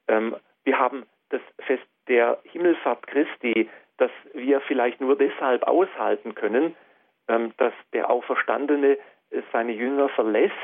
Ähm, 0.09 0.37
wir 0.65 0.79
haben 0.79 1.07
das 1.29 1.43
Fest 1.61 1.85
der 2.09 2.39
Himmelfahrt 2.45 3.07
Christi, 3.07 3.69
das 3.97 4.11
wir 4.33 4.61
vielleicht 4.63 5.01
nur 5.01 5.17
deshalb 5.17 5.63
aushalten 5.65 6.35
können, 6.35 6.75
ähm, 7.29 7.53
dass 7.57 7.73
der 7.93 8.11
Auferstandene 8.11 8.99
seine 9.53 9.73
Jünger 9.73 10.09
verlässt, 10.11 10.55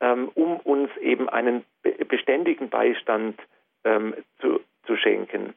ähm, 0.00 0.30
um 0.34 0.58
uns 0.60 0.90
eben 0.98 1.28
einen 1.28 1.64
beständigen 2.08 2.68
Beistand 2.68 3.40
ähm, 3.84 4.14
zu, 4.40 4.60
zu, 4.86 4.96
schenken. 4.96 5.54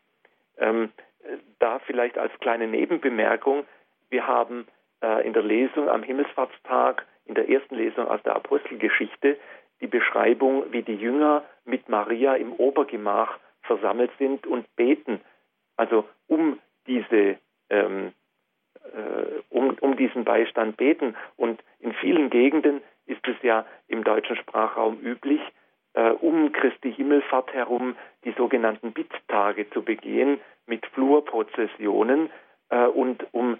Da 1.59 1.79
vielleicht 1.79 2.17
als 2.17 2.31
kleine 2.39 2.67
Nebenbemerkung, 2.67 3.65
wir 4.09 4.27
haben 4.27 4.67
äh, 5.01 5.25
in 5.25 5.33
der 5.33 5.43
Lesung 5.43 5.89
am 5.89 6.03
Himmelfahrtstag, 6.03 7.05
in 7.25 7.35
der 7.35 7.49
ersten 7.49 7.75
Lesung 7.75 8.07
aus 8.07 8.21
der 8.23 8.35
Apostelgeschichte, 8.35 9.37
die 9.81 9.87
Beschreibung, 9.87 10.71
wie 10.71 10.83
die 10.83 10.95
Jünger 10.95 11.43
mit 11.65 11.89
Maria 11.89 12.35
im 12.35 12.53
Obergemach 12.53 13.39
versammelt 13.65 14.11
sind 14.17 14.47
und 14.47 14.65
beten, 14.75 15.21
also 15.75 16.05
um 16.27 16.59
diese 16.87 17.37
ähm, 17.69 18.13
äh, 18.93 19.41
um, 19.49 19.75
um 19.81 19.95
diesen 19.97 20.23
Beistand 20.23 20.77
beten. 20.77 21.15
Und 21.37 21.63
in 21.79 21.93
vielen 21.93 22.29
Gegenden 22.29 22.81
ist 23.05 23.27
es 23.27 23.35
ja 23.41 23.65
im 23.87 24.03
deutschen 24.03 24.35
Sprachraum 24.35 24.99
üblich, 25.01 25.41
äh, 25.93 26.11
um 26.11 26.51
Christi 26.51 26.93
Himmelfahrt 26.93 27.53
herum 27.53 27.95
die 28.23 28.33
sogenannten 28.37 28.93
Bitttage 28.93 29.69
zu 29.71 29.81
begehen 29.81 30.39
mit 30.65 30.85
Flurprozessionen 30.87 32.29
äh, 32.69 32.85
und 32.85 33.25
um, 33.33 33.59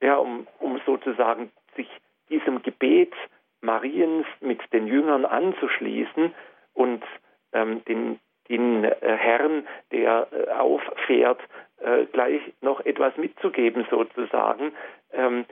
ja, 0.00 0.16
um, 0.16 0.46
um 0.58 0.80
sozusagen 0.86 1.50
sich 1.76 1.88
diesem 2.28 2.62
Gebet 2.62 3.14
Mariens 3.60 4.26
mit 4.40 4.60
den 4.72 4.86
Jüngern 4.86 5.24
anzuschließen 5.24 6.34
und 6.74 7.02
ähm, 7.52 7.84
den, 7.86 8.18
den 8.48 8.84
äh, 8.84 8.92
Herrn, 9.00 9.66
der 9.92 10.28
äh, 10.32 10.50
auffährt, 10.50 11.40
äh, 11.80 12.06
gleich 12.06 12.40
noch 12.60 12.80
etwas 12.84 13.16
mitzugeben 13.16 13.86
sozusagen, 13.90 14.72
ähm, 15.12 15.44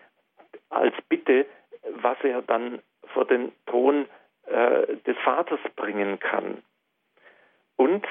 als 0.70 0.94
Bitte, 1.08 1.46
was 1.90 2.16
er 2.22 2.42
dann 2.42 2.80
vor 3.12 3.26
den 3.26 3.52
Thron 3.66 4.06
des 4.46 5.16
Vaters 5.24 5.60
bringen 5.74 6.18
kann. 6.18 6.62
Und 7.76 8.06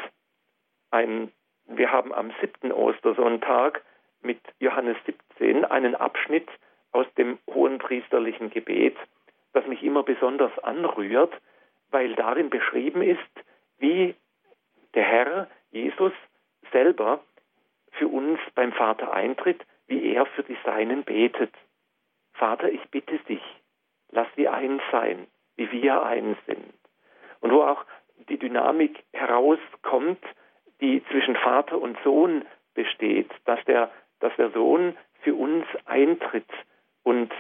ein, 0.89 1.31
wir 1.67 1.91
haben 1.91 2.11
am 2.11 2.33
siebten 2.41 2.71
Ostersonntag 2.71 3.83
mit 4.23 4.39
Johannes 4.57 4.97
17 5.05 5.63
einen 5.65 5.93
Abschnitt 5.93 6.49
aus 6.91 7.05
hohepriesterlichen 7.53 8.49
Gebet, 8.49 8.97
das 9.53 9.67
mich 9.67 9.83
immer 9.83 10.01
besonders 10.01 10.57
anrührt, 10.59 11.33
weil 11.91 12.15
darin 12.15 12.49
beschrieben 12.49 13.01
ist, 13.01 13.19
wie 13.77 14.15
der 14.95 15.03
Herr 15.03 15.47
Jesus 15.71 16.13
selber 16.71 17.21
für 17.91 18.07
uns 18.07 18.39
beim 18.55 18.73
Vater 18.73 19.13
eintritt, 19.13 19.61
wie 19.87 20.13
er 20.13 20.25
für 20.25 20.43
die 20.43 20.57
Seinen 20.63 21.03
betet. 21.03 21.53
Vater, 22.33 22.69
ich 22.69 22.83
bitte 22.89 23.17
dich, 23.19 23.43
lass 24.11 24.27
sie 24.35 24.47
eins 24.47 24.81
sein, 24.91 25.27
wie 25.55 25.71
wir 25.71 26.03
eins 26.03 26.37
sind. 26.45 26.73
Und 27.41 27.51
wo 27.51 27.61
auch 27.63 27.85
die 28.29 28.37
Dynamik 28.37 29.03
herauskommt, 29.13 30.23
die 30.81 31.03
zwischen 31.11 31.35
Vater 31.35 31.79
und 31.79 31.97
Sohn 32.03 32.45
besteht, 32.73 33.29
dass 33.45 33.63
der, 33.65 33.91
dass 34.19 34.35
der 34.37 34.51
Sohn 34.51 34.97
für 35.21 35.35
uns 35.35 35.65
eintritt 35.85 36.49
und 37.03 37.31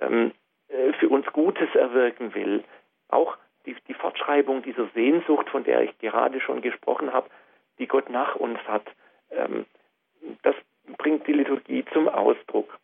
ähm, 0.00 0.32
äh, 0.68 0.92
für 0.94 1.08
uns 1.08 1.26
Gutes 1.32 1.74
erwirken 1.74 2.34
will. 2.34 2.64
Auch 3.08 3.36
die, 3.66 3.76
die 3.88 3.94
Fortschreibung 3.94 4.62
dieser 4.62 4.88
Sehnsucht, 4.94 5.48
von 5.50 5.64
der 5.64 5.82
ich 5.82 5.98
gerade 5.98 6.40
schon 6.40 6.62
gesprochen 6.62 7.12
habe, 7.12 7.28
die 7.78 7.86
Gott 7.86 8.08
nach 8.10 8.36
uns 8.36 8.58
hat, 8.66 8.84
ähm, 9.30 9.66
das 10.42 10.54
bringt 10.98 11.26
die 11.26 11.32
Liturgie 11.32 11.84
zum 11.92 12.08
Ausdruck. 12.08 12.78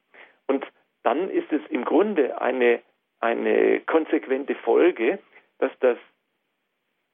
Und 0.47 0.67
dann 1.03 1.31
ist 1.31 1.53
es 1.53 1.61
im 1.71 1.85
Grunde 1.85 2.41
eine, 2.41 2.83
eine 3.21 3.81
konsequente 3.81 4.55
Folge, 4.57 5.19
dass 5.59 5.73
das 5.81 5.99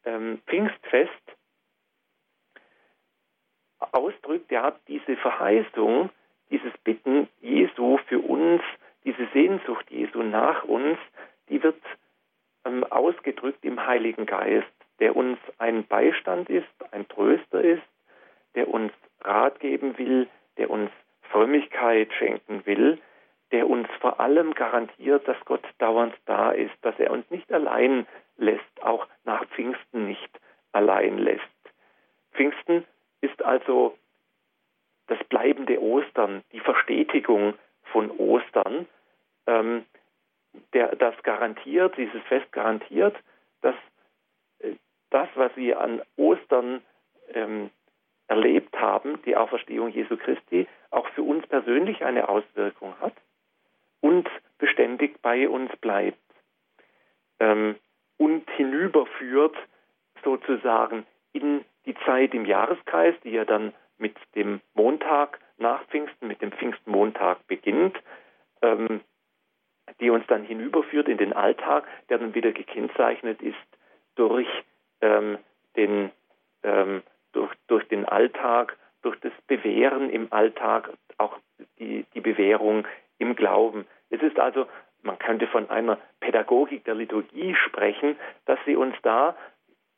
ähm, 0.05 0.41
Pfingstfest 0.47 1.11
ausdrückt, 3.79 4.51
ja, 4.51 4.77
diese 4.89 5.17
Verheißung, 5.17 6.11
dieses 6.51 6.73
Bitten 6.85 7.29
Jesu 7.41 7.99
für 8.09 8.21
uns, 8.21 8.63
diese 9.05 9.27
Sehnsucht 9.33 9.91
Jesu 9.91 10.23
nach 10.23 10.65
uns, 10.65 10.99
die 11.49 11.63
wird 11.63 11.81
ähm, 12.65 12.85
ausgedrückt 12.85 13.65
im 13.65 13.87
Heiligen 13.87 14.27
Geist, 14.27 14.67
der 15.01 15.17
uns 15.17 15.39
ein 15.59 15.85
Beistand 15.87 16.49
ist, 16.49 16.69
ein 16.93 17.09
Tröster 17.09 17.61
ist, 17.63 17.83
der 18.55 18.69
uns 18.69 18.93
Rat 19.23 19.61
geben 19.61 19.97
will, 19.99 20.29
der 20.59 20.71
uns 20.71 20.91
Frömmigkeit 21.31 22.13
schenken 22.15 22.65
will, 22.67 22.99
der 23.53 23.69
uns 23.69 23.89
vor 24.01 24.21
allem 24.21 24.55
garantiert, 24.55 25.27
dass 25.29 25.37
Gott 25.45 25.65
dauernd 25.79 26.15
da 26.27 26.51
ist, 26.51 26.75
dass 26.83 26.99
er 26.99 27.11
uns 27.11 27.29
nicht 27.31 27.53
allein 27.53 28.07
lässt, 28.37 28.83
auch 28.83 29.07
nach 29.25 29.45
Pfingsten 29.49 30.07
nicht 30.07 30.41
allein 30.73 31.19
lässt. 31.19 31.43
Pfingsten 32.33 32.85
ist 33.21 33.43
also 33.43 33.97
das 35.07 35.23
bleibende 35.25 35.81
Ostern, 35.81 36.43
die 36.53 36.61
Verstetigung 36.61 37.55
von 37.85 38.11
Ostern, 38.11 38.87
ähm, 39.47 39.85
der 40.73 40.95
das 40.97 41.15
garantiert, 41.23 41.97
dieses 41.97 42.23
Fest 42.25 42.51
garantiert, 42.53 43.17
dass 43.61 43.75
äh, 44.61 44.75
das, 45.11 45.29
was 45.35 45.55
wir 45.57 45.81
an 45.81 46.03
Ostern 46.17 46.83
ähm, 47.35 47.71
erlebt 48.29 48.79
haben, 48.79 49.21
die 49.25 49.37
Auferstehung 49.37 49.89
Jesu 49.89 50.17
Christi, 50.17 50.67
auch 50.91 51.09
für 51.09 51.23
uns 51.23 51.47
persönlich 51.47 52.05
eine 52.05 52.29
Auswirkung 52.29 52.95
hat 53.01 53.15
und 54.01 54.29
beständig 54.59 55.21
bei 55.23 55.49
uns 55.49 55.75
bleibt 55.77 56.19
ähm, 57.41 57.77
und 58.17 58.49
hinüberführt 58.51 59.57
sozusagen 60.25 61.07
in 61.33 61.65
die 61.87 61.95
Zeit 62.07 62.35
im 62.35 62.45
Jahreskreis, 62.45 63.15
die 63.25 63.31
ja 63.31 63.45
dann 63.45 63.73
mit 63.99 64.17
dem 64.35 64.61
Montag 64.75 65.41
nach 65.59 65.85
Pfingsten, 65.87 66.29
mit 66.29 66.43
dem 66.43 66.53
Pfingstmontag 66.53 67.47
beginnt, 67.47 67.99
ähm, 68.63 69.01
die 70.03 70.11
uns 70.11 70.27
dann 70.27 70.43
hinüberführt 70.43 71.09
in 71.09 71.17
den 71.17 71.33
Alltag, 71.33 71.87
der 72.11 72.19
dann 72.19 72.35
wieder 72.35 72.53
gekennzeichnet 72.53 73.41
ist 73.41 73.57
durch 74.17 74.49
ähm, 75.01 75.39
den 75.77 76.11
ähm, 76.65 77.03
durch, 77.33 77.53
durch 77.69 77.87
den 77.89 78.05
Alltag, 78.05 78.77
durch 79.03 79.19
das 79.21 79.33
Bewähren 79.47 80.11
im 80.11 80.33
Alltag, 80.33 80.91
auch 81.19 81.39
die, 81.79 82.05
die 82.15 82.21
Bewährung 82.21 82.87
im 83.19 83.37
Glauben. 83.37 83.87
Es 84.11 84.21
ist 84.21 84.39
also, 84.39 84.67
man 85.03 85.19
könnte 85.19 85.47
von 85.47 85.71
einer 85.71 85.99
Pädagogik 86.21 86.85
der 86.85 86.95
Liturgie 86.95 87.55
sprechen, 87.55 88.17
dass 88.45 88.59
sie 88.67 88.77
uns 88.77 88.95
da 89.03 89.37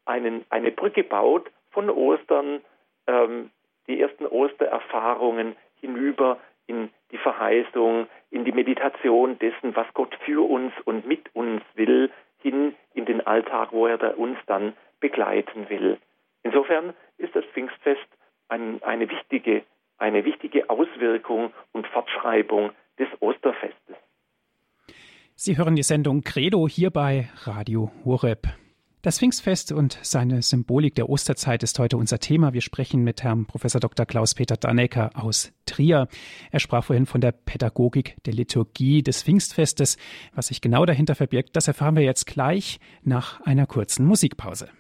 einen, 0.05 0.45
eine 0.51 0.71
Brücke 0.71 1.03
baut 1.03 1.51
von 1.71 1.91
Ostern, 1.91 2.61
ähm, 3.07 3.51
die 3.87 4.01
ersten 4.01 4.27
Ostererfahrungen 4.27 5.57
hinüber 5.81 6.39
in 6.67 6.91
die 7.11 7.19
Verheißung, 7.19 8.07
in 8.31 8.45
die 8.45 8.53
Meditation 8.53 9.39
dessen, 9.39 9.77
was 9.77 9.87
Gott 9.95 10.15
für 10.25 10.49
uns 10.49 10.73
und 10.85 11.07
mit 11.07 11.35
uns 11.35 11.63
will, 11.75 12.11
hin 12.39 12.75
in 12.95 13.05
den 13.07 13.27
Alltag, 13.27 13.73
wo 13.73 13.87
er 13.87 14.19
uns 14.19 14.39
dann 14.47 14.75
begleiten 15.01 15.69
will. 15.69 15.99
Insofern 16.43 16.95
ist 17.19 17.35
das 17.35 17.45
Pfingstfest 17.47 18.07
ein, 18.49 18.83
eine, 18.83 19.09
wichtige, 19.09 19.63
eine 19.99 20.25
wichtige 20.25 20.69
Auswirkung 20.71 21.53
und 21.73 21.87
Fortschreibung 21.87 22.71
des 22.99 23.09
Osterfestes. 23.21 23.97
Sie 25.35 25.59
hören 25.59 25.75
die 25.75 25.83
Sendung 25.83 26.23
Credo 26.23 26.69
hier 26.69 26.91
bei 26.91 27.29
Radio 27.45 27.91
Horeb. 28.05 28.47
Das 29.05 29.19
Pfingstfest 29.19 29.71
und 29.71 29.99
seine 30.01 30.41
Symbolik 30.41 30.95
der 30.95 31.11
Osterzeit 31.11 31.63
ist 31.63 31.79
heute 31.79 31.99
unser 31.99 32.21
Thema. 32.21 32.55
Wir 32.55 32.63
sprechen 32.63 33.05
mit 33.05 33.23
Herrn 33.23 33.45
Prof. 33.45 33.61
Dr. 33.61 34.07
Klaus-Peter 34.07 34.57
Dannecker 34.57 35.11
aus 35.13 35.53
Trier. 35.67 36.09
Er 36.51 36.59
sprach 36.59 36.85
vorhin 36.85 37.05
von 37.05 37.21
der 37.21 37.33
Pädagogik 37.33 38.17
der 38.25 38.33
Liturgie 38.33 39.03
des 39.03 39.23
Pfingstfestes. 39.23 39.99
Was 40.35 40.47
sich 40.47 40.63
genau 40.63 40.87
dahinter 40.87 41.15
verbirgt, 41.15 41.55
das 41.55 41.69
erfahren 41.69 41.97
wir 41.97 42.03
jetzt 42.03 42.25
gleich 42.25 42.81
nach 43.03 43.43
einer 43.43 43.67
kurzen 43.67 44.07
Musikpause. 44.07 44.71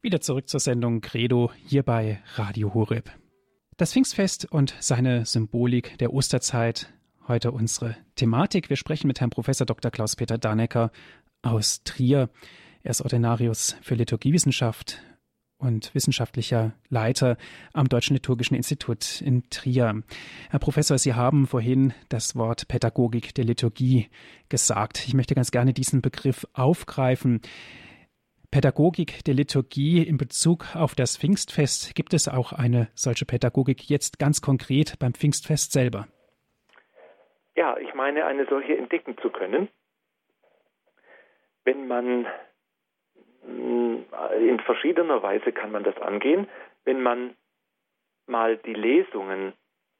Wieder 0.00 0.22
zurück 0.22 0.48
zur 0.48 0.60
Sendung 0.60 1.02
Credo 1.02 1.50
hier 1.66 1.82
bei 1.82 2.22
Radio 2.36 2.72
Horeb. 2.72 3.10
Das 3.80 3.94
Pfingstfest 3.94 4.44
und 4.44 4.74
seine 4.78 5.24
Symbolik 5.24 5.96
der 5.96 6.12
Osterzeit. 6.12 6.92
Heute 7.26 7.50
unsere 7.50 7.96
Thematik. 8.14 8.68
Wir 8.68 8.76
sprechen 8.76 9.06
mit 9.06 9.20
Herrn 9.20 9.30
Professor 9.30 9.66
Dr. 9.66 9.90
Klaus-Peter 9.90 10.36
Danecker 10.36 10.92
aus 11.40 11.82
Trier. 11.82 12.28
Er 12.82 12.90
ist 12.90 13.00
Ordinarius 13.00 13.76
für 13.80 13.94
Liturgiewissenschaft 13.94 15.00
und 15.56 15.94
wissenschaftlicher 15.94 16.74
Leiter 16.90 17.38
am 17.72 17.88
Deutschen 17.88 18.12
Liturgischen 18.12 18.54
Institut 18.54 19.22
in 19.22 19.48
Trier. 19.48 20.02
Herr 20.50 20.60
Professor, 20.60 20.98
Sie 20.98 21.14
haben 21.14 21.46
vorhin 21.46 21.94
das 22.10 22.36
Wort 22.36 22.68
Pädagogik 22.68 23.34
der 23.34 23.46
Liturgie 23.46 24.10
gesagt. 24.50 25.08
Ich 25.08 25.14
möchte 25.14 25.34
ganz 25.34 25.52
gerne 25.52 25.72
diesen 25.72 26.02
Begriff 26.02 26.46
aufgreifen. 26.52 27.40
Pädagogik 28.50 29.22
der 29.24 29.34
Liturgie 29.34 30.02
in 30.02 30.16
Bezug 30.16 30.74
auf 30.74 30.96
das 30.96 31.16
Pfingstfest. 31.16 31.94
Gibt 31.94 32.14
es 32.14 32.26
auch 32.26 32.52
eine 32.52 32.88
solche 32.94 33.24
Pädagogik 33.24 33.88
jetzt 33.88 34.18
ganz 34.18 34.42
konkret 34.42 34.98
beim 34.98 35.14
Pfingstfest 35.14 35.70
selber? 35.72 36.08
Ja, 37.54 37.76
ich 37.78 37.94
meine, 37.94 38.26
eine 38.26 38.46
solche 38.46 38.76
entdecken 38.76 39.16
zu 39.18 39.30
können, 39.30 39.68
wenn 41.64 41.86
man 41.86 42.26
mm, 43.46 43.96
in 44.40 44.60
verschiedener 44.60 45.22
Weise 45.22 45.52
kann 45.52 45.70
man 45.70 45.84
das 45.84 45.96
angehen, 45.98 46.48
wenn 46.84 47.02
man 47.02 47.36
mal 48.26 48.56
die 48.56 48.74
Lesungen 48.74 49.52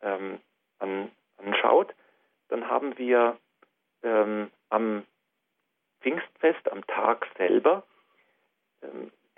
ähm, 0.02 0.40
an, 0.78 1.12
anschaut, 1.36 1.94
dann 2.48 2.68
haben 2.68 2.98
wir 2.98 3.36
ähm, 4.02 4.50
am 4.70 5.04
Pfingstfest, 6.00 6.70
am 6.72 6.86
Tag 6.86 7.26
selber, 7.36 7.84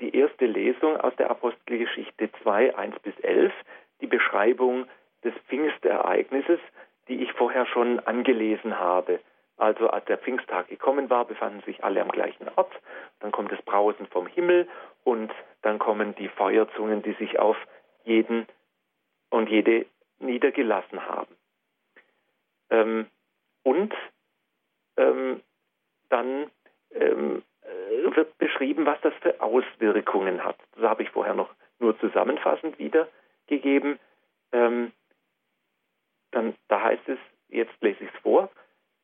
die 0.00 0.16
erste 0.16 0.46
Lesung 0.46 0.96
aus 0.96 1.14
der 1.16 1.30
Apostelgeschichte 1.30 2.30
2, 2.42 2.76
1 2.76 2.98
bis 3.00 3.18
11, 3.20 3.52
die 4.00 4.06
Beschreibung 4.06 4.86
des 5.24 5.34
Pfingstereignisses, 5.48 6.60
die 7.08 7.22
ich 7.22 7.32
vorher 7.32 7.66
schon 7.66 8.00
angelesen 8.00 8.78
habe. 8.78 9.20
Also 9.56 9.88
als 9.88 10.04
der 10.06 10.18
Pfingsttag 10.18 10.68
gekommen 10.68 11.10
war, 11.10 11.24
befanden 11.24 11.62
sich 11.62 11.84
alle 11.84 12.00
am 12.00 12.10
gleichen 12.10 12.48
Ort. 12.56 12.72
Dann 13.20 13.30
kommt 13.30 13.52
das 13.52 13.62
Brausen 13.62 14.06
vom 14.06 14.26
Himmel 14.26 14.68
und 15.04 15.30
dann 15.62 15.78
kommen 15.78 16.14
die 16.16 16.28
Feuerzungen, 16.28 17.02
die 17.02 17.12
sich 17.12 17.38
auf 17.38 17.56
jeden 18.04 18.46
und 19.30 19.48
jede 19.48 19.86
niedergelassen 20.18 21.06
haben. 21.06 21.36
Ähm, 22.70 23.06
und 23.62 23.94
ähm, 24.96 25.40
dann 26.08 26.50
ähm, 26.92 27.38
äh, 27.38 27.51
wird 28.14 28.36
beschrieben, 28.38 28.86
was 28.86 29.00
das 29.02 29.14
für 29.20 29.40
Auswirkungen 29.40 30.44
hat. 30.44 30.56
Das 30.74 30.84
habe 30.84 31.02
ich 31.02 31.10
vorher 31.10 31.34
noch 31.34 31.50
nur 31.78 31.98
zusammenfassend 31.98 32.78
wiedergegeben. 32.78 33.98
Ähm, 34.52 34.92
dann, 36.30 36.54
da 36.68 36.82
heißt 36.82 37.08
es, 37.08 37.18
jetzt 37.48 37.74
lese 37.80 38.04
ich 38.04 38.10
es 38.14 38.20
vor, 38.20 38.50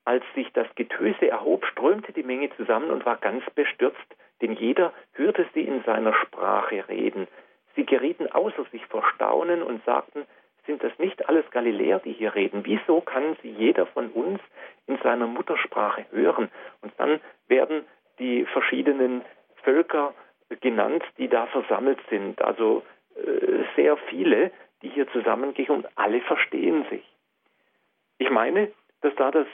als 0.05 0.25
sich 0.35 0.51
das 0.55 0.67
Getöse 0.75 1.29
erhob, 1.29 1.67
strömte 1.67 2.13
die 2.13 2.23
Menge 2.23 2.51
zusammen 2.57 2.91
und 2.91 3.05
war 3.05 3.17
ganz 3.17 3.45
bestürzt. 3.55 4.17
denn 4.41 4.53
jeder 4.53 4.93
hörte 5.13 5.47
sie 5.53 5.63
in 5.63 5.83
seiner 5.83 6.15
Sprache 6.15 6.89
reden. 6.89 7.27
Sie 7.75 7.85
gerieten 7.85 8.31
außer 8.31 8.65
sich 8.71 8.87
vor 8.87 9.05
Staunen 9.15 9.63
und 9.63 9.85
sagten, 9.85 10.27
sind 10.67 10.83
das 10.85 10.97
nicht 10.99 11.29
alles 11.29 11.51
Galiläer, 11.51 11.99
die 11.99 12.13
hier 12.13 12.35
reden? 12.35 12.65
Wieso 12.65 13.01
kann 13.01 13.37
sie 13.43 13.51
jeder 13.51 13.87
von 13.87 14.11
uns 14.11 14.41
in 14.87 14.99
seiner 14.99 15.27
Muttersprache 15.27 16.07
hören? 16.11 16.51
Und 16.83 16.93
dann 16.99 17.21
werden 17.49 17.85
die 18.19 18.45
verschiedenen 18.47 19.23
Völker 19.63 20.15
genannt, 20.61 21.03
die 21.19 21.29
da 21.29 21.47
versammelt 21.47 21.99
sind. 22.11 22.41
Also 22.43 22.83
äh, 23.17 23.65
sehr 23.77 23.97
viele, 24.09 24.51
die 24.83 24.89
hier 24.89 25.11
zusammengehen 25.13 25.71
und 25.71 25.87
alle 25.97 26.21
verstehen 26.23 26.87
sich. 26.91 27.05
Ich 28.19 28.31
meine, 28.31 28.73
dass 29.01 29.15
da, 29.17 29.31
das, 29.31 29.47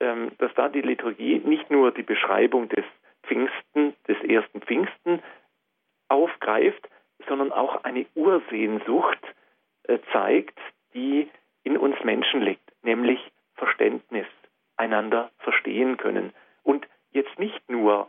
ähm, 0.00 0.32
dass 0.38 0.52
da 0.54 0.68
die 0.68 0.80
Liturgie 0.80 1.40
nicht 1.44 1.70
nur 1.70 1.92
die 1.92 2.02
Beschreibung 2.02 2.68
des 2.68 2.84
Pfingsten, 3.24 3.94
des 4.06 4.18
ersten 4.24 4.60
Pfingsten 4.62 5.22
aufgreift, 6.08 6.88
sondern 7.28 7.52
auch 7.52 7.84
eine 7.84 8.06
Ursehnsucht 8.14 9.20
äh, 9.84 9.98
zeigt, 10.12 10.58
die 10.94 11.28
in 11.62 11.76
uns 11.76 12.02
Menschen 12.02 12.40
liegt, 12.40 12.72
nämlich 12.82 13.20
Verständnis, 13.54 14.26
einander 14.76 15.30
verstehen 15.38 15.96
können. 15.96 16.32
Und 16.62 16.86
jetzt 17.12 17.38
nicht 17.38 17.68
nur 17.70 18.08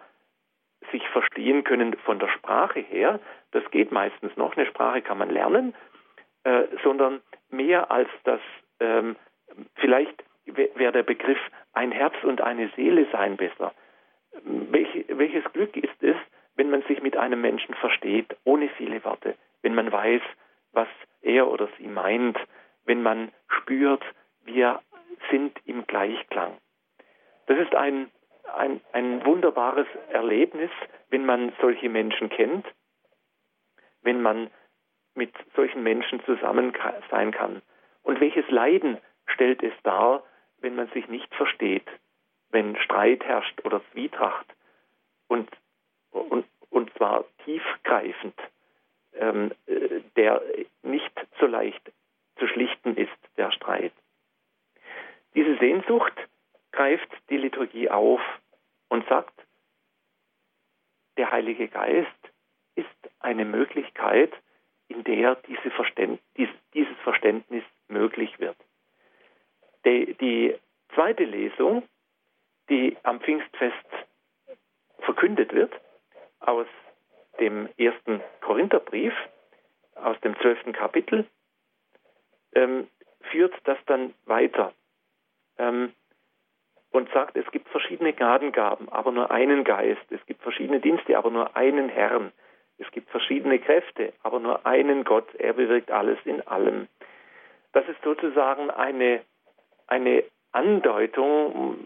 sich 0.91 1.07
verstehen 1.09 1.63
können 1.63 1.95
von 2.05 2.19
der 2.19 2.29
Sprache 2.29 2.79
her, 2.79 3.19
das 3.51 3.63
geht 3.71 3.91
meistens 3.91 4.35
noch, 4.37 4.55
eine 4.55 4.65
Sprache 4.65 5.01
kann 5.01 5.17
man 5.17 5.29
lernen, 5.29 5.75
äh, 6.43 6.63
sondern 6.83 7.21
mehr 7.49 7.91
als 7.91 8.09
das, 8.23 8.41
ähm, 8.79 9.15
vielleicht 9.75 10.23
wäre 10.45 10.91
der 10.91 11.03
Begriff 11.03 11.39
ein 11.73 11.91
Herz 11.91 12.15
und 12.23 12.41
eine 12.41 12.69
Seele 12.75 13.07
sein 13.11 13.37
besser. 13.37 13.73
Welch, 14.43 15.05
welches 15.09 15.43
Glück 15.53 15.75
ist 15.75 16.01
es, 16.01 16.15
wenn 16.55 16.69
man 16.69 16.81
sich 16.83 17.01
mit 17.01 17.17
einem 17.17 17.41
Menschen 17.41 17.75
versteht, 17.75 18.35
ohne 18.43 18.69
viele 18.69 19.03
Worte, 19.03 19.35
wenn 19.61 19.75
man 19.75 19.91
weiß, 19.91 20.21
was 20.71 20.87
er 21.21 21.49
oder 21.49 21.67
sie 21.77 21.87
meint, 21.87 22.37
wenn 22.85 23.01
man 23.01 23.31
spürt, 23.47 24.03
wir 24.45 24.81
sind 25.29 25.57
im 25.65 25.85
Gleichklang. 25.85 26.57
Das 27.47 27.57
ist 27.59 27.75
ein, 27.75 28.09
ein, 28.55 28.81
ein 28.93 29.25
wunderbares 29.25 29.87
Erlebnis, 30.09 30.71
wenn 31.09 31.25
man 31.25 31.53
solche 31.61 31.89
Menschen 31.89 32.29
kennt, 32.29 32.65
wenn 34.01 34.21
man 34.21 34.49
mit 35.15 35.33
solchen 35.55 35.83
Menschen 35.83 36.23
zusammen 36.25 36.73
sein 37.11 37.31
kann. 37.31 37.61
Und 38.03 38.19
welches 38.21 38.49
Leiden 38.49 38.97
stellt 39.27 39.61
es 39.63 39.73
dar, 39.83 40.23
wenn 40.61 40.75
man 40.75 40.87
sich 40.89 41.07
nicht 41.07 41.33
versteht, 41.35 41.87
wenn 42.51 42.75
Streit 42.77 43.23
herrscht 43.23 43.63
oder 43.65 43.81
Zwietracht 43.91 44.47
und, 45.27 45.49
und, 46.11 46.45
und 46.69 46.93
zwar 46.95 47.25
tiefgreifend, 47.45 48.35
ähm, 49.13 49.51
äh, 49.67 50.01
der 50.15 50.41
nicht 50.83 51.11
so 51.39 51.45
leicht 51.45 51.91
zu 52.37 52.47
schlichten 52.47 52.95
ist, 52.95 53.17
der 53.37 53.51
Streit. 53.51 53.93
Diese 55.35 55.57
Sehnsucht 55.57 56.13
greift 56.79 57.09
die 57.29 57.35
Liturgie 57.35 57.89
auf 57.89 58.21
und 58.87 59.05
sagt, 59.09 59.33
der 61.17 61.29
Heilige 61.29 61.67
Geist 61.67 62.07
ist 62.75 62.87
eine 63.19 63.43
Möglichkeit, 63.43 64.31
in 64.87 65.03
der 65.03 65.35
diese 65.35 65.71
Verständ, 65.71 66.21
dies, 66.37 66.47
dieses 66.73 66.95
Verständnis 67.03 67.65
möglich 67.89 68.39
wird. 68.39 68.55
Die, 69.85 70.13
die 70.21 70.57
zweite 70.95 71.25
Lesung, 71.25 71.83
die 72.69 72.95
am 73.03 73.19
Pfingstfest 73.19 73.89
verkündet 74.99 75.53
wird, 75.53 75.73
aus 76.39 76.67
dem 77.41 77.67
ersten 77.75 78.21
Korintherbrief, 78.39 79.13
aus 79.95 80.17
dem 80.21 80.33
zwölften 80.39 80.71
Kapitel, 80.71 81.27
ähm, 82.55 82.87
führt 83.31 83.53
das 83.65 83.77
dann 83.85 84.13
weiter 84.23 84.73
ähm, 85.57 85.93
und 86.91 87.09
sagt, 87.11 87.37
es 87.37 87.49
gibt 87.51 87.69
verschiedene 87.69 88.13
Gnadengaben, 88.13 88.89
aber 88.89 89.11
nur 89.11 89.31
einen 89.31 89.63
Geist. 89.63 90.01
Es 90.09 90.25
gibt 90.25 90.41
verschiedene 90.41 90.79
Dienste, 90.79 91.17
aber 91.17 91.29
nur 91.29 91.55
einen 91.55 91.89
Herrn. 91.89 92.31
Es 92.77 92.89
gibt 92.91 93.09
verschiedene 93.09 93.59
Kräfte, 93.59 94.13
aber 94.23 94.39
nur 94.39 94.65
einen 94.65 95.03
Gott. 95.03 95.27
Er 95.35 95.53
bewirkt 95.53 95.91
alles 95.91 96.17
in 96.25 96.45
allem. 96.47 96.87
Das 97.73 97.87
ist 97.87 98.01
sozusagen 98.03 98.71
eine, 98.71 99.21
eine 99.87 100.23
Andeutung 100.51 101.77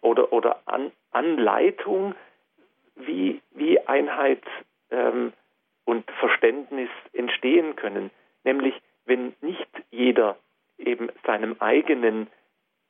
oder, 0.00 0.32
oder 0.32 0.60
An, 0.66 0.92
Anleitung, 1.10 2.14
wie, 2.94 3.40
wie 3.52 3.80
Einheit 3.86 4.44
ähm, 4.90 5.32
und 5.84 6.08
Verständnis 6.12 6.90
entstehen 7.12 7.74
können. 7.76 8.10
Nämlich, 8.44 8.74
wenn 9.06 9.34
nicht 9.40 9.68
jeder 9.90 10.36
eben 10.78 11.08
seinem 11.24 11.56
eigenen 11.58 12.28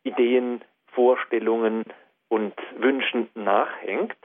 Ideen, 0.07 0.62
Vorstellungen 0.92 1.85
und 2.29 2.55
Wünschen 2.77 3.29
nachhängt, 3.35 4.16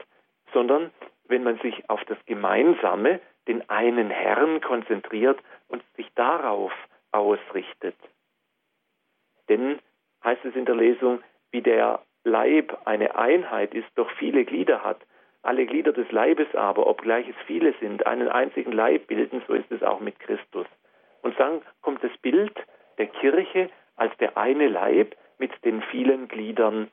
sondern 0.52 0.90
wenn 1.28 1.42
man 1.42 1.58
sich 1.58 1.88
auf 1.88 2.04
das 2.04 2.18
Gemeinsame, 2.26 3.20
den 3.48 3.68
einen 3.68 4.10
Herrn 4.10 4.60
konzentriert 4.60 5.38
und 5.68 5.82
sich 5.96 6.08
darauf 6.14 6.72
ausrichtet. 7.10 7.96
Denn, 9.48 9.78
heißt 10.24 10.44
es 10.44 10.54
in 10.54 10.64
der 10.64 10.76
Lesung, 10.76 11.22
wie 11.50 11.62
der 11.62 12.02
Leib 12.24 12.78
eine 12.84 13.16
Einheit 13.16 13.74
ist, 13.74 13.88
doch 13.96 14.10
viele 14.12 14.44
Glieder 14.44 14.84
hat, 14.84 15.00
alle 15.42 15.66
Glieder 15.66 15.92
des 15.92 16.10
Leibes 16.12 16.54
aber, 16.54 16.86
obgleich 16.86 17.28
es 17.28 17.34
viele 17.46 17.74
sind, 17.80 18.06
einen 18.06 18.28
einzigen 18.28 18.70
Leib 18.70 19.08
bilden, 19.08 19.42
so 19.48 19.54
ist 19.54 19.70
es 19.72 19.82
auch 19.82 19.98
mit 19.98 20.18
Christus. 20.20 20.66
Und 21.22 21.38
dann 21.38 21.62
kommt 21.80 22.02
das 22.04 22.16
Bild 22.18 22.54
der 22.98 23.08
Kirche 23.08 23.68
als 23.96 24.16
der 24.18 24.36
eine 24.36 24.68
Leib 24.68 25.16
mit 25.42 25.64
den 25.64 25.82
vielen 25.82 26.28
Gliedern, 26.28 26.88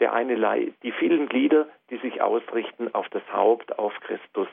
der 0.00 0.12
eine 0.12 0.34
Leib, 0.34 0.74
die 0.82 0.92
vielen 0.92 1.30
Glieder, 1.30 1.66
die 1.88 1.96
sich 1.96 2.20
ausrichten 2.20 2.94
auf 2.94 3.08
das 3.08 3.22
Haupt, 3.32 3.78
auf 3.78 3.98
Christus. 4.00 4.48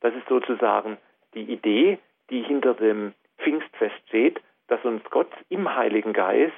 Das 0.00 0.14
ist 0.14 0.26
sozusagen 0.28 0.96
die 1.34 1.42
Idee, 1.42 1.98
die 2.30 2.42
hinter 2.42 2.72
dem 2.72 3.12
Pfingstfest 3.36 4.00
steht, 4.08 4.40
dass 4.68 4.82
uns 4.82 5.04
Gott 5.10 5.30
im 5.50 5.74
Heiligen 5.74 6.14
Geist 6.14 6.54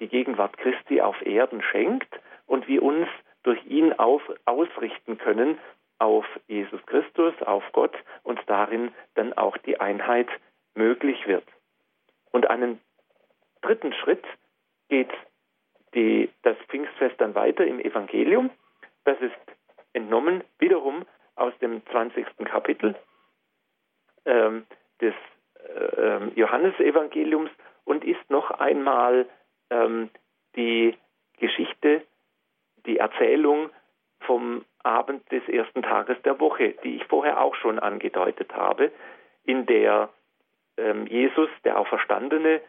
die 0.00 0.08
Gegenwart 0.08 0.56
Christi 0.56 1.02
auf 1.02 1.20
Erden 1.26 1.60
schenkt 1.60 2.18
und 2.46 2.66
wir 2.66 2.82
uns 2.82 3.06
durch 3.42 3.62
ihn 3.66 3.92
auf, 3.92 4.22
ausrichten 4.46 5.18
können 5.18 5.58
auf 5.98 6.24
Jesus 6.46 6.80
Christus, 6.86 7.34
auf 7.42 7.64
Gott 7.72 7.94
und 8.22 8.40
darin 8.46 8.94
dann 9.16 9.34
auch 9.34 9.58
die 9.58 9.80
Einheit 9.80 10.28
möglich 10.74 11.26
wird. 11.26 11.44
Und 12.30 12.48
einen 12.48 12.80
dritten 13.60 13.92
Schritt 13.92 14.24
geht 14.88 15.10
die, 15.94 16.30
das 16.42 16.56
Pfingstfest 16.68 17.20
dann 17.20 17.34
weiter 17.34 17.66
im 17.66 17.80
Evangelium. 17.80 18.50
Das 19.04 19.18
ist 19.20 19.34
entnommen 19.92 20.44
wiederum 20.58 21.04
aus 21.34 21.52
dem 21.60 21.84
20. 21.86 22.26
Kapitel 22.44 22.94
ähm, 24.24 24.66
des 25.00 25.14
äh, 25.76 26.28
Johannesevangeliums 26.34 27.50
und 27.84 28.04
ist 28.04 28.30
noch 28.30 28.50
einmal 28.50 29.26
ähm, 29.70 30.10
die 30.56 30.96
Geschichte, 31.38 32.02
die 32.86 32.98
Erzählung 32.98 33.70
vom 34.20 34.64
Abend 34.82 35.30
des 35.30 35.46
ersten 35.48 35.82
Tages 35.82 36.16
der 36.22 36.38
Woche, 36.40 36.74
die 36.84 36.96
ich 36.96 37.04
vorher 37.04 37.40
auch 37.40 37.54
schon 37.54 37.78
angedeutet 37.78 38.54
habe, 38.54 38.90
in 39.44 39.66
der 39.66 40.10
ähm, 40.76 41.06
Jesus, 41.06 41.48
der 41.64 41.78
Auferstandene, 41.78 42.60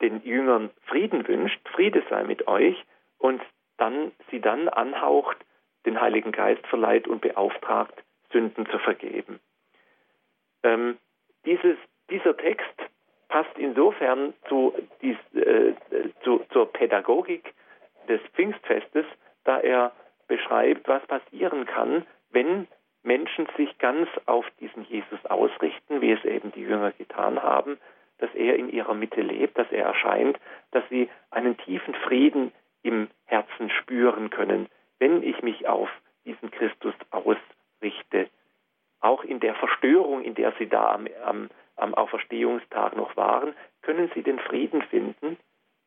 den 0.00 0.22
Jüngern 0.24 0.70
Frieden 0.86 1.26
wünscht, 1.26 1.60
Friede 1.70 2.02
sei 2.10 2.24
mit 2.24 2.46
euch, 2.48 2.76
und 3.18 3.40
dann 3.78 4.12
sie 4.30 4.40
dann 4.40 4.68
anhaucht, 4.68 5.36
den 5.84 6.00
Heiligen 6.00 6.32
Geist 6.32 6.66
verleiht 6.66 7.06
und 7.08 7.20
beauftragt, 7.20 8.02
Sünden 8.32 8.66
zu 8.66 8.78
vergeben. 8.78 9.40
Ähm, 10.62 10.98
dieses, 11.44 11.76
dieser 12.10 12.36
Text 12.36 12.74
passt 13.28 13.56
insofern 13.56 14.34
zu, 14.48 14.74
dies, 15.00 15.16
äh, 15.34 15.74
zu, 16.22 16.44
zur 16.50 16.72
Pädagogik 16.72 17.54
des 18.08 18.20
Pfingstfestes, 18.34 19.06
da 19.44 19.58
er 19.60 19.92
beschreibt, 20.28 20.88
was 20.88 21.06
passieren 21.06 21.66
kann, 21.66 22.04
wenn 22.30 22.66
Menschen 23.02 23.46
sich 23.56 23.78
ganz 23.78 24.08
auf 24.26 24.44
diesen 24.60 24.84
Jesus 24.84 25.24
ausrichten, 25.26 26.00
wie 26.00 26.10
es 26.10 26.24
eben 26.24 26.50
die 26.52 26.62
Jünger 26.62 26.90
getan 26.92 27.42
haben, 27.42 27.78
dass 28.18 28.34
er 28.34 28.56
in 28.56 28.68
ihrer 28.70 28.94
Mitte 28.94 29.20
lebt, 29.20 29.58
dass 29.58 29.70
er 29.70 29.84
erscheint, 29.84 30.38
dass 30.70 30.84
sie 30.88 31.08
einen 31.30 31.56
tiefen 31.58 31.94
Frieden 31.94 32.52
im 32.82 33.08
Herzen 33.24 33.70
spüren 33.70 34.30
können, 34.30 34.68
wenn 34.98 35.22
ich 35.22 35.42
mich 35.42 35.68
auf 35.68 35.90
diesen 36.24 36.50
Christus 36.50 36.94
ausrichte. 37.10 38.28
Auch 39.00 39.24
in 39.24 39.40
der 39.40 39.54
Verstörung, 39.54 40.22
in 40.22 40.34
der 40.34 40.52
sie 40.58 40.68
da 40.68 40.94
am, 40.94 41.06
am, 41.24 41.50
am 41.76 41.94
Auferstehungstag 41.94 42.96
noch 42.96 43.16
waren, 43.16 43.54
können 43.82 44.10
sie 44.14 44.22
den 44.22 44.38
Frieden 44.38 44.82
finden, 44.82 45.36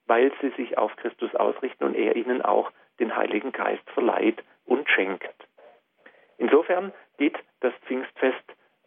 weil 0.05 0.31
sie 0.41 0.49
sich 0.51 0.77
auf 0.77 0.95
Christus 0.97 1.33
ausrichten 1.35 1.83
und 1.83 1.95
er 1.95 2.15
ihnen 2.15 2.41
auch 2.41 2.71
den 2.99 3.15
Heiligen 3.15 3.51
Geist 3.51 3.87
verleiht 3.91 4.43
und 4.65 4.89
schenkt. 4.89 5.33
Insofern 6.37 6.93
geht 7.17 7.37
das 7.59 7.73
Pfingstfest 7.85 8.43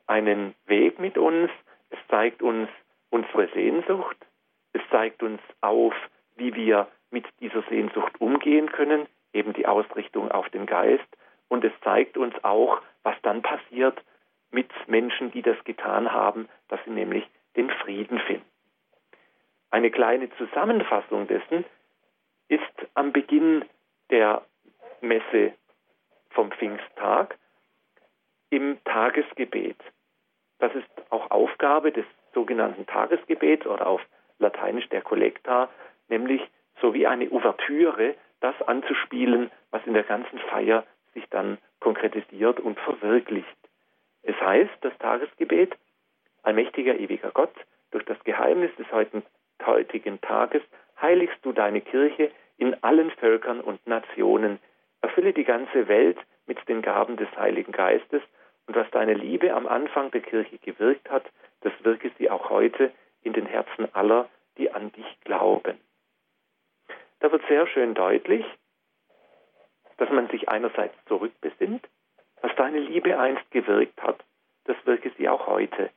einen 0.07 0.55
Weg 0.67 0.99
mit 0.99 1.19
uns. 1.19 1.51
Es 1.91 1.99
zeigt 2.09 2.43
uns 2.43 2.69
unsere 3.13 3.49
Sehnsucht. 3.49 4.17
Es 4.73 4.83
zeigt 4.91 5.23
uns 5.23 5.41
auf, 5.61 5.95
wie 6.37 6.55
wir 6.55 6.89
mit 7.11 7.27
dieser 7.41 7.63
Sehnsucht 7.65 8.21
umgehen 8.21 8.73
können, 8.73 9.07
eben 9.33 9.53
die 9.53 9.67
Ausrichtung 9.67 10.31
auf 10.31 10.49
den 10.49 10.67
Geist. 10.67 11.07
Und 11.49 11.63
es 11.65 11.73
zeigt 11.85 12.17
uns 12.17 12.35
auch, 12.43 12.81
was 13.03 13.15
dann 13.23 13.43
passiert 13.43 14.03
mit 14.51 14.71
Menschen, 14.89 15.31
die 15.31 15.43
das 15.43 15.63
getan 15.65 16.11
haben, 16.11 16.49
dass 16.69 16.81
sie 16.85 16.91
nämlich 16.91 17.25
den 17.57 17.71
Frieden 17.71 18.19
finden. 18.21 18.47
Eine 19.71 19.91
kleine 19.91 20.31
Zusammenfassung 20.37 21.27
dessen 21.27 21.65
ist 22.49 22.63
am 22.95 23.13
Beginn 23.13 23.65
der 24.11 24.43
Messe 25.01 25.55
vom 26.31 26.51
Pfingsttag 26.51 27.39
im 28.51 28.83
Tagesgebet. 28.85 29.79
Das 30.59 30.75
ist 30.75 30.89
auch 31.11 31.31
Aufgabe 31.31 31.93
des 31.93 32.05
sogenannten 32.35 32.87
Tagesgebets 32.87 33.67
oder 33.67 33.87
auf 33.87 34.01
Lateinisch 34.39 34.89
der 34.89 35.03
Kollekta, 35.03 35.69
nämlich 36.09 36.43
so 36.81 36.95
wie 36.95 37.07
eine 37.07 37.31
Ouvertüre, 37.31 38.15
das 38.41 38.61
anzuspielen, 38.63 39.51
was 39.71 39.87
in 39.87 39.95
der 39.95 40.03
ganzen 40.03 40.39
Feier 40.51 40.85
sich 41.15 41.25
dann 41.31 41.59
konkretisiert 41.81 42.59
und 42.61 42.79
verwirklicht. 42.81 43.47
Es 44.23 44.41
heißt, 44.41 44.73
das 44.81 44.97
Tagesgebet, 44.99 45.77
allmächtiger, 46.43 46.99
ewiger 46.99 47.31
Gott, 47.31 47.55
durch 47.91 48.05
das 48.05 48.19
Geheimnis 48.25 48.71
des 48.77 48.87
heutigen 49.65 50.21
Tages 50.21 50.63
heiligst 51.01 51.39
du 51.43 51.53
deine 51.53 51.81
Kirche 51.81 52.31
in 52.57 52.83
allen 52.83 53.11
Völkern 53.13 53.61
und 53.61 53.85
Nationen. 53.87 54.59
Erfülle 55.03 55.33
die 55.33 55.45
ganze 55.45 55.89
Welt 55.89 56.19
mit 56.47 56.69
den 56.69 56.83
Gaben 56.83 57.17
des 57.17 57.29
Heiligen 57.37 57.73
Geistes 57.73 58.23
und 58.67 58.77
was 58.77 58.91
deine 58.91 59.15
Liebe 59.15 59.53
am 59.55 59.67
Anfang 59.67 60.11
der 60.11 60.21
Kirche 60.21 60.59
gewirkt 60.59 61.11
hat, 61.11 61.25
das 61.63 61.73
wirke 61.83 62.11
sie 62.19 62.31
auch 62.31 62.51
heute 62.51 62.93
in 63.23 63.33
den 63.33 63.47
Herzen 63.47 63.93
aller, 63.95 64.29
die 64.59 64.71
an 64.71 64.93
dich 64.93 65.21
glauben. 65.23 65.79
Da 67.21 67.31
wird 67.31 67.43
sehr 67.49 67.67
schön 67.67 67.95
deutlich, 67.95 68.45
dass 69.99 70.11
man 70.11 70.29
sich 70.29 70.49
einerseits 70.49 70.95
zurückbesinnt, 71.07 71.87
was 72.41 72.55
deine 72.57 72.81
Liebe 72.81 73.19
einst 73.19 73.49
gewirkt 73.51 74.03
hat, 74.03 74.19
das 74.65 74.77
wirke 74.85 75.13
sie 75.17 75.29
auch 75.29 75.47
heute. 75.47 75.91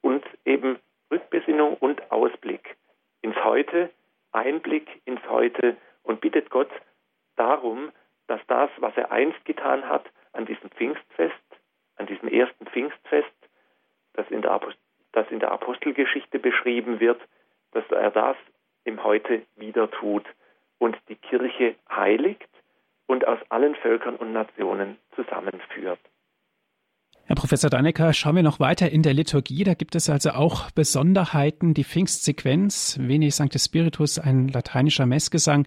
Und 0.00 0.24
eben 0.44 0.78
Rückbesinnung 1.10 1.74
und 1.74 2.10
Ausblick 2.10 2.76
ins 3.20 3.36
Heute, 3.44 3.90
Einblick 4.32 4.88
ins 5.04 5.20
Heute 5.28 5.76
und 6.02 6.20
bittet 6.20 6.50
Gott 6.50 6.70
darum, 7.36 7.92
dass 8.28 8.40
das, 8.46 8.70
was 8.78 8.96
er 8.96 9.10
einst 9.10 9.44
getan 9.44 9.88
hat 9.88 10.04
an 10.32 10.46
diesem 10.46 10.70
Pfingstfest, 10.70 11.34
an 11.96 12.06
diesem 12.06 12.28
ersten 12.28 12.66
Pfingstfest, 12.66 13.28
das 14.14 14.28
in 14.30 14.42
der, 14.42 14.52
Apost 14.52 14.78
das 15.12 15.26
in 15.30 15.40
der 15.40 15.52
Apostelgeschichte 15.52 16.38
beschrieben 16.38 17.00
wird, 17.00 17.20
dass 17.72 17.84
er 17.90 18.10
das 18.10 18.36
im 18.84 19.02
Heute 19.04 19.42
wieder 19.56 19.90
tut 19.90 20.24
und 20.78 20.96
die 21.08 21.16
Kirche 21.16 21.76
heiligt 21.90 22.48
und 23.06 23.26
aus 23.26 23.38
allen 23.50 23.74
Völkern 23.76 24.16
und 24.16 24.32
Nationen 24.32 24.98
zusammenführt. 25.14 26.00
Herr 27.26 27.36
Professor 27.36 27.70
Dannecker, 27.70 28.12
schauen 28.12 28.36
wir 28.36 28.42
noch 28.42 28.58
weiter 28.58 28.90
in 28.90 29.02
der 29.02 29.14
Liturgie. 29.14 29.64
Da 29.64 29.74
gibt 29.74 29.94
es 29.94 30.10
also 30.10 30.30
auch 30.30 30.70
Besonderheiten. 30.72 31.72
Die 31.72 31.84
Pfingstsequenz, 31.84 32.98
Veni 33.00 33.30
Sancte 33.30 33.58
Spiritus, 33.58 34.18
ein 34.18 34.48
lateinischer 34.48 35.06
Messgesang, 35.06 35.66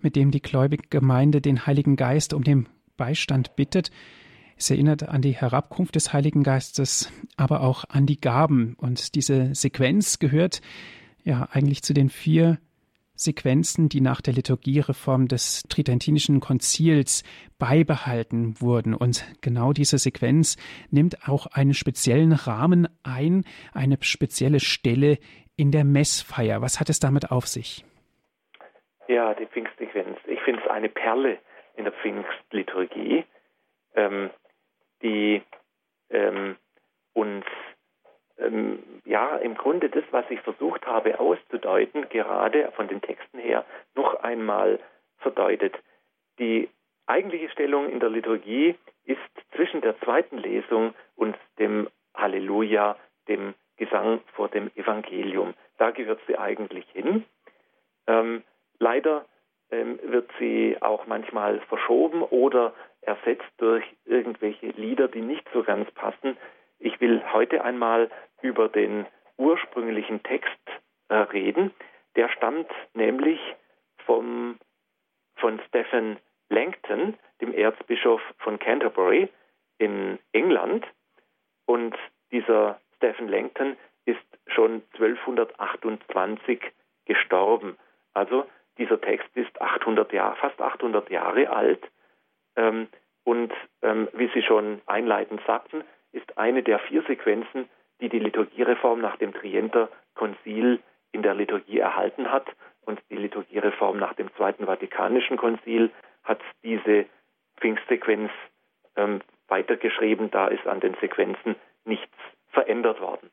mit 0.00 0.16
dem 0.16 0.30
die 0.30 0.42
gläubige 0.42 0.88
Gemeinde 0.88 1.40
den 1.40 1.66
Heiligen 1.66 1.96
Geist 1.96 2.34
um 2.34 2.42
den 2.42 2.68
Beistand 2.96 3.56
bittet. 3.56 3.90
Es 4.56 4.70
erinnert 4.70 5.08
an 5.08 5.20
die 5.20 5.36
Herabkunft 5.36 5.94
des 5.94 6.12
Heiligen 6.12 6.42
Geistes, 6.42 7.12
aber 7.36 7.60
auch 7.60 7.84
an 7.88 8.06
die 8.06 8.20
Gaben. 8.20 8.74
Und 8.78 9.14
diese 9.14 9.54
Sequenz 9.54 10.18
gehört 10.18 10.62
ja 11.24 11.48
eigentlich 11.52 11.82
zu 11.82 11.92
den 11.92 12.08
vier 12.08 12.58
Sequenzen, 13.14 13.88
die 13.88 14.00
nach 14.00 14.20
der 14.20 14.34
Liturgiereform 14.34 15.28
des 15.28 15.62
Tridentinischen 15.68 16.40
Konzils 16.40 17.22
beibehalten 17.58 18.60
wurden. 18.60 18.94
Und 18.94 19.24
genau 19.40 19.72
diese 19.72 19.98
Sequenz 19.98 20.56
nimmt 20.90 21.28
auch 21.28 21.46
einen 21.46 21.74
speziellen 21.74 22.32
Rahmen 22.32 22.88
ein, 23.02 23.44
eine 23.72 23.98
spezielle 24.00 24.60
Stelle 24.60 25.18
in 25.56 25.70
der 25.70 25.84
Messfeier. 25.84 26.60
Was 26.60 26.78
hat 26.78 26.90
es 26.90 27.00
damit 27.00 27.30
auf 27.30 27.46
sich? 27.46 27.84
Ja, 29.08 29.34
die 29.34 29.46
Pfingstsequenz. 29.46 30.18
Ich 30.26 30.40
finde 30.40 30.62
es 30.62 30.70
eine 30.70 30.88
Perle 30.88 31.38
in 31.76 31.84
der 31.84 31.92
Pfingstliturgie, 31.92 33.24
ähm, 33.94 34.30
die 35.02 35.42
ähm, 36.10 36.56
uns 37.12 37.44
ähm, 38.38 38.82
ja 39.04 39.36
im 39.36 39.56
Grunde 39.56 39.88
das, 39.88 40.04
was 40.10 40.24
ich 40.30 40.40
versucht 40.40 40.86
habe 40.86 41.18
auszudeuten, 41.18 42.08
gerade 42.08 42.70
von 42.72 42.88
den 42.88 43.00
Texten 43.00 43.38
her, 43.38 43.64
noch 43.94 44.14
einmal 44.22 44.78
verdeutet. 45.18 45.74
Die 46.38 46.68
eigentliche 47.06 47.48
Stellung 47.50 47.88
in 47.88 48.00
der 48.00 48.10
Liturgie 48.10 48.74
ist 49.04 49.20
zwischen 49.54 49.80
der 49.80 49.98
zweiten 50.00 50.38
Lesung 50.38 50.94
und 51.14 51.36
dem 51.58 51.88
Halleluja, 52.14 52.96
dem 53.28 53.54
Gesang 53.76 54.20
vor 54.34 54.48
dem 54.48 54.70
Evangelium. 54.74 55.54
Da 55.78 55.90
gehört 55.90 56.20
sie 56.26 56.38
eigentlich 56.38 56.86
hin. 56.90 57.24
Ähm, 58.06 58.42
leider 58.78 59.26
ähm, 59.70 59.98
wird 60.02 60.30
sie 60.38 60.76
auch 60.80 61.06
manchmal 61.06 61.60
verschoben 61.60 62.22
oder 62.22 62.74
ersetzt 63.02 63.50
durch 63.58 63.84
irgendwelche 64.04 64.68
Lieder, 64.68 65.08
die 65.08 65.20
nicht 65.20 65.46
so 65.52 65.62
ganz 65.62 65.90
passen. 65.92 66.36
Ich 66.78 67.00
will 67.00 67.22
heute 67.32 67.64
einmal 67.64 68.10
über 68.42 68.68
den 68.68 69.06
ursprünglichen 69.36 70.22
Text 70.22 70.58
äh, 71.08 71.14
reden. 71.14 71.72
Der 72.16 72.28
stammt 72.28 72.70
nämlich 72.94 73.40
vom, 74.04 74.58
von 75.36 75.60
Stephen 75.68 76.18
Langton, 76.48 77.14
dem 77.40 77.52
Erzbischof 77.52 78.20
von 78.38 78.58
Canterbury 78.58 79.28
in 79.78 80.18
England. 80.32 80.86
Und 81.66 81.96
dieser 82.30 82.80
Stephen 82.96 83.28
Langton 83.28 83.76
ist 84.04 84.20
schon 84.46 84.82
1228 84.94 86.60
gestorben. 87.04 87.76
Also 88.14 88.46
dieser 88.78 89.00
Text 89.00 89.28
800 90.06 90.12
Jahre, 90.12 90.36
fast 90.36 90.60
800 90.60 91.10
Jahre 91.10 91.50
alt. 91.50 91.82
Ähm, 92.56 92.88
und 93.24 93.52
ähm, 93.82 94.08
wie 94.12 94.30
Sie 94.34 94.42
schon 94.42 94.80
einleitend 94.86 95.40
sagten, 95.46 95.84
ist 96.12 96.38
eine 96.38 96.62
der 96.62 96.78
vier 96.80 97.02
Sequenzen, 97.02 97.68
die 98.00 98.08
die 98.08 98.18
Liturgiereform 98.18 99.00
nach 99.00 99.16
dem 99.16 99.32
Trienter 99.32 99.88
Konzil 100.14 100.80
in 101.12 101.22
der 101.22 101.34
Liturgie 101.34 101.78
erhalten 101.78 102.30
hat. 102.30 102.46
Und 102.82 103.00
die 103.10 103.16
Liturgiereform 103.16 103.98
nach 103.98 104.14
dem 104.14 104.32
Zweiten 104.36 104.66
Vatikanischen 104.66 105.36
Konzil 105.36 105.90
hat 106.22 106.40
diese 106.62 107.06
Pfingstsequenz 107.58 108.30
ähm, 108.94 109.20
weitergeschrieben. 109.48 110.30
Da 110.30 110.48
ist 110.48 110.66
an 110.66 110.80
den 110.80 110.94
Sequenzen 111.00 111.56
nichts 111.84 112.14
verändert 112.50 113.00
worden. 113.00 113.30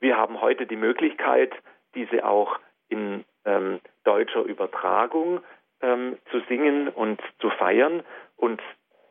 Wir 0.00 0.18
haben 0.18 0.42
heute 0.42 0.66
die 0.66 0.76
Möglichkeit, 0.76 1.54
diese 1.94 2.26
auch 2.26 2.58
in 2.88 3.24
ähm, 3.46 3.80
deutscher 4.04 4.42
Übertragung 4.42 5.40
ähm, 5.80 6.18
zu 6.30 6.40
singen 6.48 6.88
und 6.88 7.20
zu 7.40 7.48
feiern 7.50 8.02
und 8.36 8.60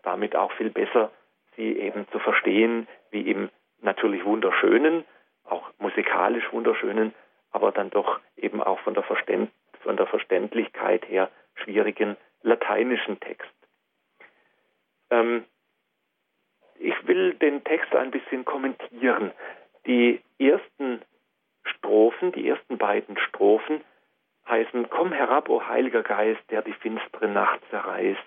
damit 0.03 0.35
auch 0.35 0.51
viel 0.53 0.69
besser 0.69 1.11
sie 1.55 1.79
eben 1.79 2.07
zu 2.11 2.19
verstehen, 2.19 2.87
wie 3.11 3.31
im 3.31 3.49
natürlich 3.81 4.25
wunderschönen, 4.25 5.05
auch 5.45 5.71
musikalisch 5.79 6.51
wunderschönen, 6.51 7.13
aber 7.51 7.71
dann 7.71 7.89
doch 7.89 8.19
eben 8.35 8.61
auch 8.61 8.79
von 8.79 8.93
der, 8.93 9.03
Verständ 9.03 9.51
von 9.81 9.95
der 9.95 10.07
Verständlichkeit 10.07 11.07
her 11.07 11.29
schwierigen 11.55 12.17
lateinischen 12.41 13.19
Text. 13.19 13.49
Ähm, 15.09 15.45
ich 16.77 17.07
will 17.07 17.35
den 17.35 17.63
Text 17.63 17.95
ein 17.95 18.11
bisschen 18.11 18.43
kommentieren. 18.43 19.31
Die 19.85 20.21
ersten 20.39 21.01
Strophen, 21.63 22.31
die 22.33 22.49
ersten 22.49 22.77
beiden 22.77 23.17
Strophen 23.17 23.81
heißen 24.47 24.89
Komm 24.89 25.11
herab, 25.11 25.49
o 25.49 25.67
Heiliger 25.67 26.03
Geist, 26.03 26.41
der 26.49 26.61
die 26.61 26.73
finstere 26.73 27.27
Nacht 27.27 27.61
zerreißt, 27.69 28.19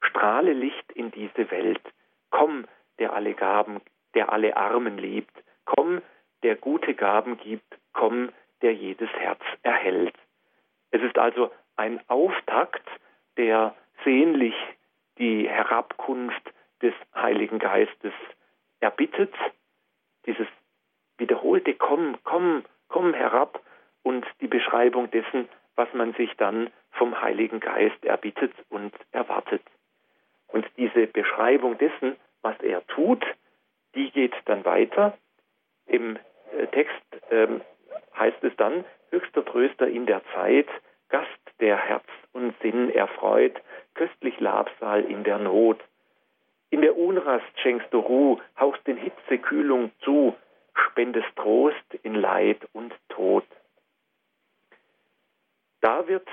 strahle 0.00 0.52
Licht 0.52 0.92
in 0.92 1.10
diese 1.10 1.50
Welt, 1.50 1.82
Komm, 2.30 2.66
der 2.98 3.12
alle 3.12 3.34
Gaben, 3.34 3.80
der 4.14 4.32
alle 4.32 4.56
Armen 4.56 4.98
liebt. 4.98 5.32
Komm, 5.64 6.02
der 6.42 6.56
gute 6.56 6.94
Gaben 6.94 7.36
gibt. 7.38 7.78
Komm, 7.92 8.30
der 8.62 8.74
jedes 8.74 9.10
Herz 9.10 9.40
erhält. 9.62 10.14
Es 10.90 11.02
ist 11.02 11.18
also 11.18 11.50
ein 11.76 12.00
Auftakt, 12.08 12.88
der 13.36 13.74
sehnlich 14.04 14.54
die 15.18 15.48
Herabkunft 15.48 16.52
des 16.82 16.94
Heiligen 17.14 17.58
Geistes 17.58 18.12
erbittet. 18.80 19.34
Dieses 20.26 20.46
wiederholte 21.18 21.74
Komm, 21.74 22.16
komm, 22.24 22.64
komm 22.88 23.14
herab 23.14 23.60
und 24.02 24.26
die 24.40 24.48
Beschreibung 24.48 25.10
dessen, 25.10 25.48
was 25.76 25.92
man 25.92 26.12
sich 26.14 26.30
dann 26.36 26.70
vom 26.92 27.20
Heiligen 27.20 27.60
Geist 27.60 28.04
erbittet 28.04 28.52
und 28.68 28.94
erwartet. 29.12 29.62
Und 30.48 30.66
diese 30.76 31.06
Beschreibung 31.06 31.78
dessen, 31.78 32.16
was 32.42 32.58
er 32.60 32.86
tut, 32.86 33.24
die 33.94 34.10
geht 34.10 34.34
dann 34.44 34.64
weiter. 34.64 35.16
Im 35.86 36.16
äh, 36.56 36.66
Text 36.68 37.02
ähm, 37.30 37.60
heißt 38.16 38.42
es 38.42 38.54
dann, 38.56 38.84
höchster 39.10 39.44
Tröster 39.44 39.88
in 39.88 40.06
der 40.06 40.22
Zeit, 40.34 40.68
Gast, 41.08 41.28
der 41.60 41.76
Herz 41.76 42.04
und 42.32 42.54
Sinn 42.60 42.90
erfreut, 42.90 43.60
köstlich 43.94 44.38
Labsal 44.40 45.04
in 45.04 45.24
der 45.24 45.38
Not. 45.38 45.80
In 46.70 46.80
der 46.80 46.96
Unrast 46.96 47.60
schenkst 47.60 47.86
du 47.92 48.00
Ruh, 48.00 48.38
hauchst 48.58 48.86
den 48.86 48.96
Hitze 48.96 49.38
Kühlung 49.38 49.92
zu, 50.00 50.34
spendest 50.74 51.28
Trost 51.36 51.94
in 52.02 52.14
Leid 52.14 52.58
und 52.72 52.92
Tod. 53.08 53.44
Da 55.84 56.08
wird 56.08 56.26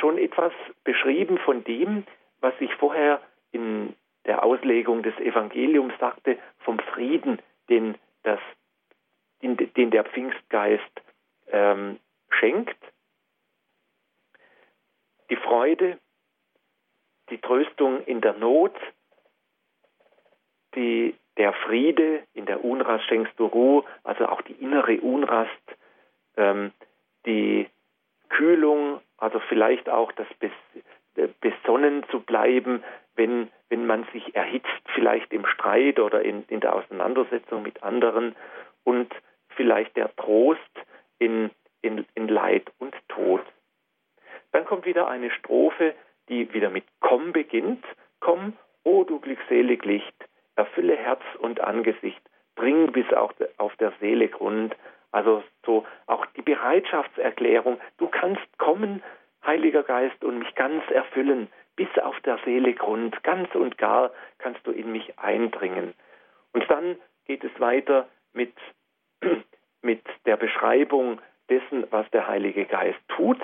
schon 0.00 0.18
etwas 0.18 0.52
beschrieben 0.82 1.38
von 1.38 1.62
dem, 1.62 2.04
was 2.40 2.54
ich 2.58 2.74
vorher 2.74 3.22
in 3.52 3.94
der 4.24 4.42
Auslegung 4.42 5.04
des 5.04 5.16
Evangeliums 5.18 5.94
sagte, 6.00 6.36
vom 6.58 6.80
Frieden, 6.80 7.40
den, 7.68 7.94
das, 8.24 8.40
den, 9.42 9.56
den 9.56 9.92
der 9.92 10.02
Pfingstgeist 10.02 10.90
ähm, 11.52 12.00
schenkt. 12.30 12.76
Die 15.30 15.36
Freude, 15.36 16.00
die 17.30 17.38
Tröstung 17.38 18.04
in 18.06 18.20
der 18.20 18.32
Not, 18.32 18.74
die, 20.74 21.14
der 21.36 21.52
Friede 21.52 22.24
in 22.34 22.46
der 22.46 22.64
Unrast 22.64 23.04
schenkst 23.04 23.38
du 23.38 23.46
Ruhe, 23.46 23.84
also 24.02 24.26
auch 24.26 24.42
die 24.42 24.54
innere 24.54 25.00
Unrast, 25.00 25.76
ähm, 26.36 26.72
die 27.24 27.68
Kühlung, 28.28 29.00
also 29.18 29.40
vielleicht 29.48 29.88
auch 29.88 30.12
das 30.12 30.26
äh, 30.40 31.28
besonnen 31.40 32.04
zu 32.10 32.20
bleiben, 32.20 32.82
wenn, 33.14 33.50
wenn 33.68 33.86
man 33.86 34.06
sich 34.12 34.34
erhitzt, 34.34 34.68
vielleicht 34.94 35.32
im 35.32 35.46
Streit 35.46 35.98
oder 35.98 36.22
in, 36.22 36.44
in 36.48 36.60
der 36.60 36.74
Auseinandersetzung 36.74 37.62
mit 37.62 37.82
anderen 37.82 38.36
und 38.84 39.12
vielleicht 39.50 39.96
der 39.96 40.14
Trost 40.16 40.60
in, 41.18 41.50
in, 41.82 42.04
in 42.14 42.28
Leid 42.28 42.70
und 42.78 42.94
Tod. 43.08 43.42
Dann 44.52 44.64
kommt 44.64 44.86
wieder 44.86 45.08
eine 45.08 45.30
Strophe, 45.30 45.94
die 46.28 46.52
wieder 46.52 46.70
mit 46.70 46.84
Komm 47.00 47.32
beginnt. 47.32 47.84
Komm, 48.20 48.54
o 48.84 49.04
du 49.04 49.20
glückselig 49.20 49.84
Licht, 49.84 50.14
erfülle 50.54 50.96
Herz 50.96 51.22
und 51.38 51.60
Angesicht, 51.60 52.20
bring 52.54 52.92
bis 52.92 53.06
auf 53.12 53.76
der 53.76 53.92
Seele 54.00 54.28
Grund. 54.28 54.74
Also 55.16 55.42
so 55.64 55.86
auch 56.04 56.26
die 56.36 56.42
Bereitschaftserklärung, 56.42 57.80
du 57.96 58.06
kannst 58.06 58.46
kommen, 58.58 59.02
Heiliger 59.46 59.82
Geist, 59.82 60.22
und 60.22 60.40
mich 60.40 60.54
ganz 60.56 60.84
erfüllen, 60.90 61.48
bis 61.74 61.88
auf 62.02 62.20
der 62.20 62.38
Seele 62.44 62.74
Grund, 62.74 63.22
ganz 63.22 63.54
und 63.54 63.78
gar 63.78 64.10
kannst 64.36 64.66
du 64.66 64.72
in 64.72 64.92
mich 64.92 65.18
eindringen. 65.18 65.94
Und 66.52 66.70
dann 66.70 66.98
geht 67.24 67.42
es 67.44 67.60
weiter 67.60 68.06
mit, 68.34 68.52
mit 69.80 70.02
der 70.26 70.36
Beschreibung 70.36 71.22
dessen, 71.48 71.90
was 71.90 72.10
der 72.10 72.28
Heilige 72.28 72.66
Geist 72.66 73.00
tut. 73.08 73.40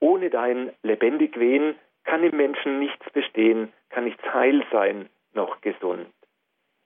Ohne 0.00 0.30
dein 0.30 0.72
lebendig 0.82 1.38
Wehen 1.38 1.76
kann 2.02 2.24
im 2.24 2.36
Menschen 2.36 2.80
nichts 2.80 3.08
bestehen, 3.10 3.72
kann 3.88 4.02
nichts 4.02 4.24
heil 4.34 4.64
sein, 4.72 5.08
noch 5.32 5.60
gesund. 5.60 6.12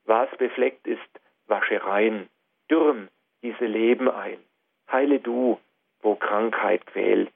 Was 0.04 0.28
befleckt 0.36 0.86
ist, 0.86 1.00
wasche 1.46 1.82
rein, 1.82 2.28
dürm 2.70 3.08
diese 3.42 3.66
Leben 3.66 4.11
ein. 4.11 4.38
Heile 4.90 5.20
du, 5.20 5.59
wo 6.03 6.14
Krankheit 6.14 6.87
quält. 6.87 7.33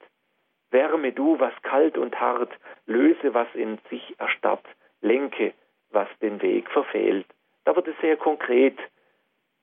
Wärme 0.71 1.13
du, 1.13 1.39
was 1.39 1.53
kalt 1.63 1.99
und 1.99 2.19
hart, 2.19 2.53
löse, 2.87 3.35
was 3.35 3.49
in 3.55 3.79
sich 3.91 4.19
erstarrt, 4.19 4.65
lenke, 5.01 5.53
was 5.91 6.09
den 6.21 6.41
Weg 6.41 6.71
verfehlt. 6.71 7.27
Da 7.65 7.77
wird 7.77 7.89
es 7.89 7.99
sehr 8.01 8.17
konkret. 8.17 8.79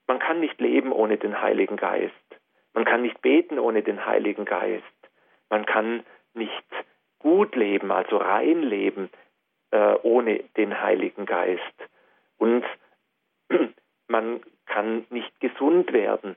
Man 0.08 0.20
kann 0.20 0.40
nicht 0.40 0.60
leben 0.62 0.92
ohne 0.92 1.18
den 1.18 1.42
Heiligen 1.42 1.78
Geist. 1.78 2.14
Man 2.74 2.86
kann 2.86 3.02
nicht 3.02 3.22
beten 3.22 3.60
ohne 3.60 3.82
den 3.82 4.06
Heiligen 4.06 4.46
Geist. 4.46 4.84
Man 5.50 5.66
kann 5.66 6.04
nicht 6.34 6.66
gut 7.18 7.56
leben, 7.56 7.92
also 7.92 8.18
rein 8.18 8.62
leben, 8.62 9.10
äh, 9.72 9.96
ohne 10.04 10.44
den 10.58 10.82
Heiligen 10.82 11.26
Geist. 11.26 11.62
Und 12.38 12.64
man 14.10 14.42
kann 14.66 15.06
nicht 15.10 15.40
gesund 15.40 15.94
werden 15.94 16.36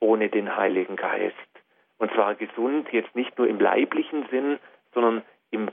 ohne 0.00 0.28
den 0.28 0.56
Heiligen 0.56 0.96
Geist. 0.96 1.36
Und 1.98 2.12
zwar 2.12 2.34
gesund 2.34 2.88
jetzt 2.92 3.14
nicht 3.14 3.38
nur 3.38 3.46
im 3.46 3.60
leiblichen 3.60 4.26
Sinn, 4.30 4.58
sondern 4.92 5.22
im 5.50 5.70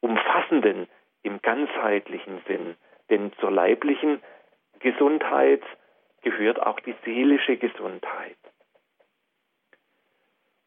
umfassenden, 0.00 0.86
im 1.22 1.42
ganzheitlichen 1.42 2.40
Sinn. 2.46 2.76
Denn 3.10 3.32
zur 3.40 3.50
leiblichen 3.50 4.22
Gesundheit 4.78 5.62
gehört 6.22 6.60
auch 6.60 6.78
die 6.80 6.94
seelische 7.04 7.56
Gesundheit. 7.56 8.36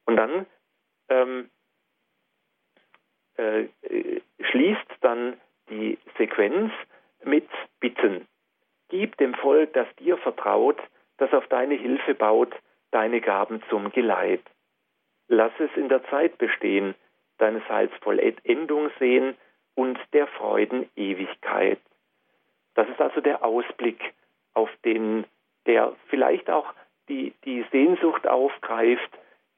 Und 0.05 0.17
dann 0.17 0.45
ähm, 1.09 1.49
äh, 3.38 3.65
schließt 4.51 4.91
dann 5.01 5.39
die 5.69 5.97
Sequenz 6.17 6.71
mit 7.23 7.47
Bitten. 7.79 8.27
Gib 8.89 9.17
dem 9.17 9.34
Volk, 9.36 9.74
das 9.74 9.88
dir 10.00 10.17
vertraut, 10.17 10.78
das 11.17 11.34
auf 11.34 11.48
deine 11.48 11.76
Hilfe 11.76 12.13
baut, 12.13 12.54
deine 12.91 13.21
Gaben 13.21 13.62
zum 13.69 13.91
Geleit. 13.91 14.43
Lass 15.28 15.52
es 15.60 15.71
in 15.76 15.89
der 15.89 16.04
Zeit 16.06 16.38
bestehen, 16.38 16.95
deines 17.38 17.67
Heils 17.67 17.91
Vollendung 18.02 18.91
sehen 19.00 19.36
und 19.76 20.00
der 20.13 20.28
Freuden 20.28 20.89
Ewigkeit. 20.95 21.80
Das 22.76 22.88
ist 22.89 23.02
also 23.02 23.21
der 23.21 23.43
Ausblick, 23.43 24.13
auf 24.54 24.69
den 24.84 25.26
der 25.65 25.95
vielleicht 26.08 26.50
auch 26.50 26.74
die, 27.10 27.34
die 27.43 27.65
Sehnsucht 27.71 28.28
aufgreift, 28.28 29.10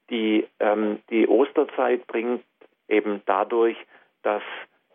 die 0.09 0.47
ähm, 0.59 1.01
die 1.09 1.27
Osterzeit 1.27 2.07
bringt, 2.07 2.43
eben 2.87 3.21
dadurch, 3.25 3.77
dass 4.23 4.43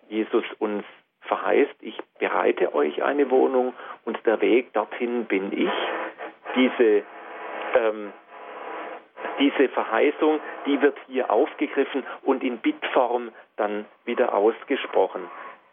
Jesus 0.08 0.44
uns 0.58 0.84
verheißt, 1.22 1.74
ich 1.80 1.98
bereite 2.18 2.74
euch 2.74 3.02
eine 3.02 3.30
Wohnung 3.30 3.74
und 4.04 4.18
der 4.26 4.40
Weg 4.40 4.72
dorthin 4.72 5.26
bin 5.26 5.52
ich. 5.52 5.70
Diese 6.54 7.02
ähm, 7.74 8.12
diese 9.38 9.68
Verheißung, 9.68 10.40
die 10.66 10.80
wird 10.80 10.96
hier 11.08 11.30
aufgegriffen 11.30 12.04
und 12.22 12.42
in 12.42 12.58
Bittform 12.58 13.30
dann 13.56 13.86
wieder 14.04 14.34
ausgesprochen. 14.34 15.22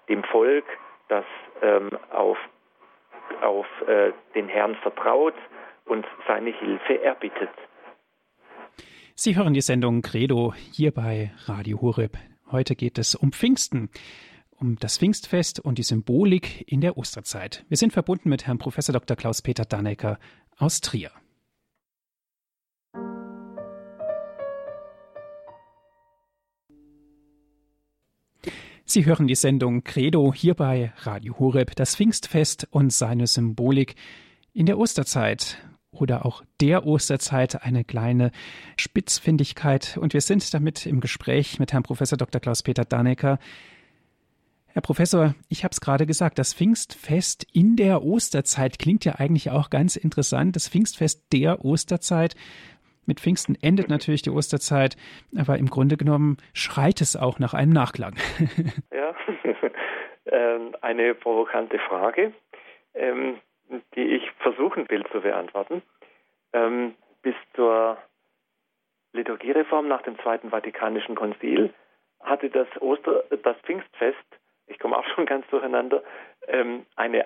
Dem 0.07 0.23
Volk, 0.23 0.65
das 1.07 1.25
ähm, 1.61 1.89
auf, 2.11 2.37
auf 3.41 3.65
äh, 3.87 4.11
den 4.35 4.47
Herrn 4.47 4.75
vertraut 4.75 5.35
und 5.85 6.05
seine 6.27 6.51
Hilfe 6.51 7.01
erbittet. 7.03 7.49
Sie 9.15 9.35
hören 9.35 9.53
die 9.53 9.61
Sendung 9.61 10.01
Credo 10.01 10.53
hier 10.53 10.91
bei 10.91 11.31
Radio 11.45 11.81
Horeb. 11.81 12.17
Heute 12.51 12.75
geht 12.75 12.97
es 12.97 13.15
um 13.15 13.31
Pfingsten, 13.31 13.89
um 14.59 14.75
das 14.77 14.97
Pfingstfest 14.97 15.59
und 15.59 15.77
die 15.77 15.83
Symbolik 15.83 16.65
in 16.67 16.81
der 16.81 16.97
Osterzeit. 16.97 17.65
Wir 17.69 17.77
sind 17.77 17.93
verbunden 17.93 18.29
mit 18.29 18.45
Herrn 18.45 18.57
Prof. 18.57 18.75
Dr. 18.75 19.15
Klaus-Peter 19.15 19.65
Dannecker 19.65 20.19
aus 20.57 20.81
Trier. 20.81 21.11
Sie 28.85 29.05
hören 29.05 29.27
die 29.27 29.35
Sendung 29.35 29.83
Credo 29.83 30.33
hier 30.33 30.55
bei 30.55 30.91
Radio 30.97 31.37
Horeb, 31.37 31.75
das 31.75 31.95
Pfingstfest 31.95 32.67
und 32.71 32.91
seine 32.91 33.27
Symbolik 33.27 33.95
in 34.51 34.65
der 34.65 34.79
Osterzeit 34.79 35.59
oder 35.91 36.25
auch 36.25 36.43
der 36.59 36.87
Osterzeit 36.87 37.61
eine 37.61 37.83
kleine 37.83 38.31
Spitzfindigkeit. 38.77 39.97
Und 39.97 40.13
wir 40.13 40.21
sind 40.21 40.53
damit 40.53 40.87
im 40.87 41.01
Gespräch 41.01 41.59
mit 41.59 41.71
Herrn 41.71 41.83
Professor 41.83 42.17
Dr. 42.17 42.41
Klaus-Peter 42.41 42.83
Dannecker. 42.83 43.37
Herr 44.73 44.83
Professor, 44.83 45.33
ich 45.49 45.63
habe 45.63 45.71
es 45.71 45.81
gerade 45.81 46.05
gesagt, 46.05 46.37
das 46.37 46.53
Pfingstfest 46.53 47.47
in 47.53 47.75
der 47.75 48.03
Osterzeit 48.03 48.77
klingt 48.77 49.03
ja 49.03 49.15
eigentlich 49.17 49.49
auch 49.49 49.71
ganz 49.71 49.95
interessant. 49.95 50.55
Das 50.55 50.69
Pfingstfest 50.69 51.33
der 51.33 51.65
Osterzeit. 51.65 52.35
Mit 53.07 53.19
Pfingsten 53.19 53.57
endet 53.59 53.89
natürlich 53.89 54.21
die 54.21 54.29
Osterzeit, 54.29 54.95
aber 55.35 55.57
im 55.57 55.65
Grunde 55.65 55.97
genommen 55.97 56.37
schreit 56.53 57.01
es 57.01 57.15
auch 57.15 57.39
nach 57.39 57.55
einem 57.55 57.73
Nachklang. 57.73 58.13
ja, 58.93 59.15
ähm, 60.27 60.75
eine 60.81 61.15
provokante 61.15 61.79
Frage, 61.79 62.31
ähm, 62.93 63.39
die 63.95 64.03
ich 64.03 64.29
versuchen 64.37 64.87
will 64.89 65.03
zu 65.11 65.21
beantworten. 65.21 65.81
Ähm, 66.53 66.93
bis 67.23 67.35
zur 67.55 67.97
Liturgiereform 69.13 69.87
nach 69.87 70.03
dem 70.03 70.19
Zweiten 70.19 70.51
Vatikanischen 70.51 71.15
Konzil 71.15 71.73
hatte 72.19 72.51
das 72.51 72.67
Oster, 72.79 73.23
das 73.43 73.57
Pfingstfest, 73.63 74.17
ich 74.69 74.79
komme 74.79 74.97
auch 74.97 75.07
schon 75.15 75.25
ganz 75.25 75.45
durcheinander, 75.47 76.03
eine, 76.95 77.25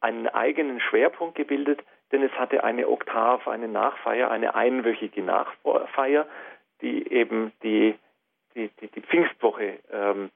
einen 0.00 0.28
eigenen 0.28 0.80
Schwerpunkt 0.80 1.34
gebildet, 1.34 1.82
denn 2.12 2.22
es 2.22 2.32
hatte 2.32 2.62
eine 2.62 2.88
Oktav, 2.88 3.48
eine 3.48 3.68
Nachfeier, 3.68 4.30
eine 4.30 4.54
einwöchige 4.54 5.22
Nachfeier, 5.22 6.26
die 6.80 7.10
eben 7.10 7.52
die, 7.62 7.96
die, 8.54 8.70
die, 8.80 8.88
die 8.88 9.00
Pfingstwoche 9.00 9.80
ähm, 9.90 10.30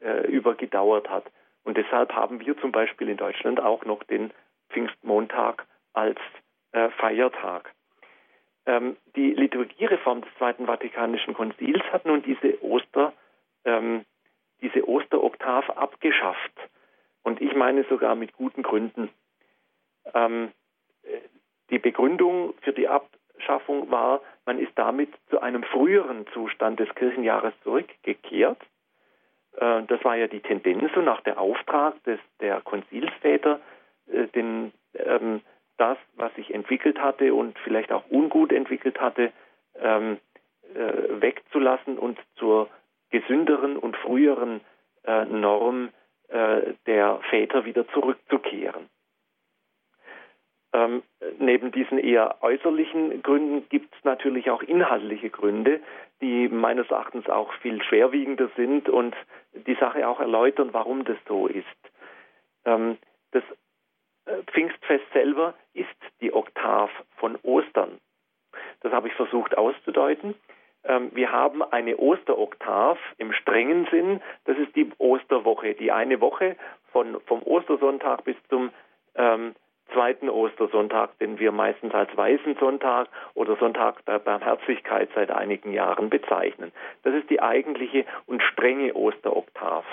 äh, 0.00 0.26
über 0.26 0.56
hat. 1.08 1.24
Und 1.64 1.76
deshalb 1.76 2.12
haben 2.12 2.40
wir 2.40 2.58
zum 2.58 2.72
Beispiel 2.72 3.08
in 3.08 3.16
Deutschland 3.16 3.60
auch 3.60 3.84
noch 3.84 4.02
den 4.04 4.32
Pfingstmontag 4.70 5.66
als 5.92 6.18
äh, 6.72 6.90
Feiertag. 6.90 7.72
Ähm, 8.66 8.96
die 9.16 9.32
Liturgiereform 9.32 10.22
des 10.22 10.34
Zweiten 10.38 10.66
Vatikanischen 10.66 11.34
Konzils 11.34 11.82
hat 11.92 12.04
nun 12.04 12.22
diese 12.22 12.62
Oster, 12.62 13.12
ähm, 13.64 14.04
diese 14.62 14.88
Osteroktav 14.88 15.68
abgeschafft. 15.70 16.52
Und 17.22 17.40
ich 17.40 17.54
meine 17.54 17.84
sogar 17.84 18.14
mit 18.14 18.32
guten 18.32 18.62
Gründen. 18.62 19.10
Ähm, 20.14 20.52
die 21.70 21.78
Begründung 21.78 22.54
für 22.62 22.72
die 22.72 22.88
Abschaffung 22.88 23.90
war, 23.90 24.20
man 24.44 24.58
ist 24.58 24.72
damit 24.76 25.10
zu 25.30 25.40
einem 25.40 25.62
früheren 25.62 26.26
Zustand 26.32 26.80
des 26.80 26.92
Kirchenjahres 26.94 27.54
zurückgekehrt. 27.62 28.60
Äh, 29.56 29.82
das 29.84 30.04
war 30.04 30.16
ja 30.16 30.26
die 30.26 30.40
Tendenz 30.40 30.94
und 30.96 31.08
auch 31.08 31.20
der 31.20 31.40
Auftrag 31.40 32.02
des, 32.04 32.20
der 32.40 32.60
Konzilsväter, 32.60 33.60
äh, 34.10 34.26
den, 34.28 34.72
ähm, 34.94 35.40
das, 35.78 35.98
was 36.14 36.34
sich 36.34 36.52
entwickelt 36.52 37.00
hatte 37.00 37.34
und 37.34 37.58
vielleicht 37.60 37.92
auch 37.92 38.04
ungut 38.10 38.52
entwickelt 38.52 39.00
hatte, 39.00 39.32
ähm, 39.80 40.18
äh, 40.74 41.20
wegzulassen 41.20 41.98
und 41.98 42.18
zur 42.36 42.68
gesünderen 43.12 43.76
und 43.76 43.96
früheren 43.96 44.60
äh, 45.04 45.24
Norm 45.26 45.90
äh, 46.28 46.74
der 46.86 47.20
Väter 47.30 47.64
wieder 47.64 47.86
zurückzukehren. 47.88 48.88
Ähm, 50.74 51.02
neben 51.38 51.70
diesen 51.70 51.98
eher 51.98 52.42
äußerlichen 52.42 53.22
Gründen 53.22 53.68
gibt 53.68 53.94
es 53.94 54.04
natürlich 54.04 54.50
auch 54.50 54.62
inhaltliche 54.62 55.28
Gründe, 55.28 55.80
die 56.22 56.48
meines 56.48 56.90
Erachtens 56.90 57.28
auch 57.28 57.52
viel 57.60 57.82
schwerwiegender 57.82 58.48
sind 58.56 58.88
und 58.88 59.14
die 59.52 59.74
Sache 59.74 60.08
auch 60.08 60.18
erläutern, 60.18 60.70
warum 60.72 61.04
das 61.04 61.18
so 61.28 61.46
ist. 61.46 61.66
Ähm, 62.64 62.96
das 63.32 63.42
äh, 64.24 64.42
Pfingstfest 64.44 65.04
selber 65.12 65.54
ist 65.74 65.88
die 66.22 66.32
Oktav 66.32 66.90
von 67.16 67.36
Ostern. 67.42 67.98
Das 68.80 68.92
habe 68.92 69.08
ich 69.08 69.14
versucht 69.14 69.56
auszudeuten. 69.58 70.34
Ähm, 70.84 71.10
wir 71.14 71.32
haben 71.32 71.62
eine 71.62 71.96
Osteroktav 71.96 72.98
im 73.18 73.32
strengen 73.32 73.86
Sinn. 73.90 74.20
Das 74.44 74.56
ist 74.58 74.74
die 74.76 74.90
Osterwoche, 74.98 75.74
die 75.74 75.92
eine 75.92 76.20
Woche 76.20 76.56
von, 76.92 77.20
vom 77.26 77.42
Ostersonntag 77.42 78.24
bis 78.24 78.36
zum 78.48 78.70
ähm, 79.14 79.54
zweiten 79.92 80.28
Ostersonntag, 80.28 81.18
den 81.18 81.38
wir 81.38 81.52
meistens 81.52 81.94
als 81.94 82.14
Weißen 82.16 82.56
Sonntag 82.58 83.08
oder 83.34 83.56
Sonntag 83.56 84.04
der 84.06 84.18
Barmherzigkeit 84.18 85.10
seit 85.14 85.30
einigen 85.30 85.72
Jahren 85.72 86.10
bezeichnen. 86.10 86.72
Das 87.02 87.14
ist 87.14 87.28
die 87.30 87.40
eigentliche 87.40 88.04
und 88.26 88.42
strenge 88.42 88.94
Osteroktav. 88.94 89.84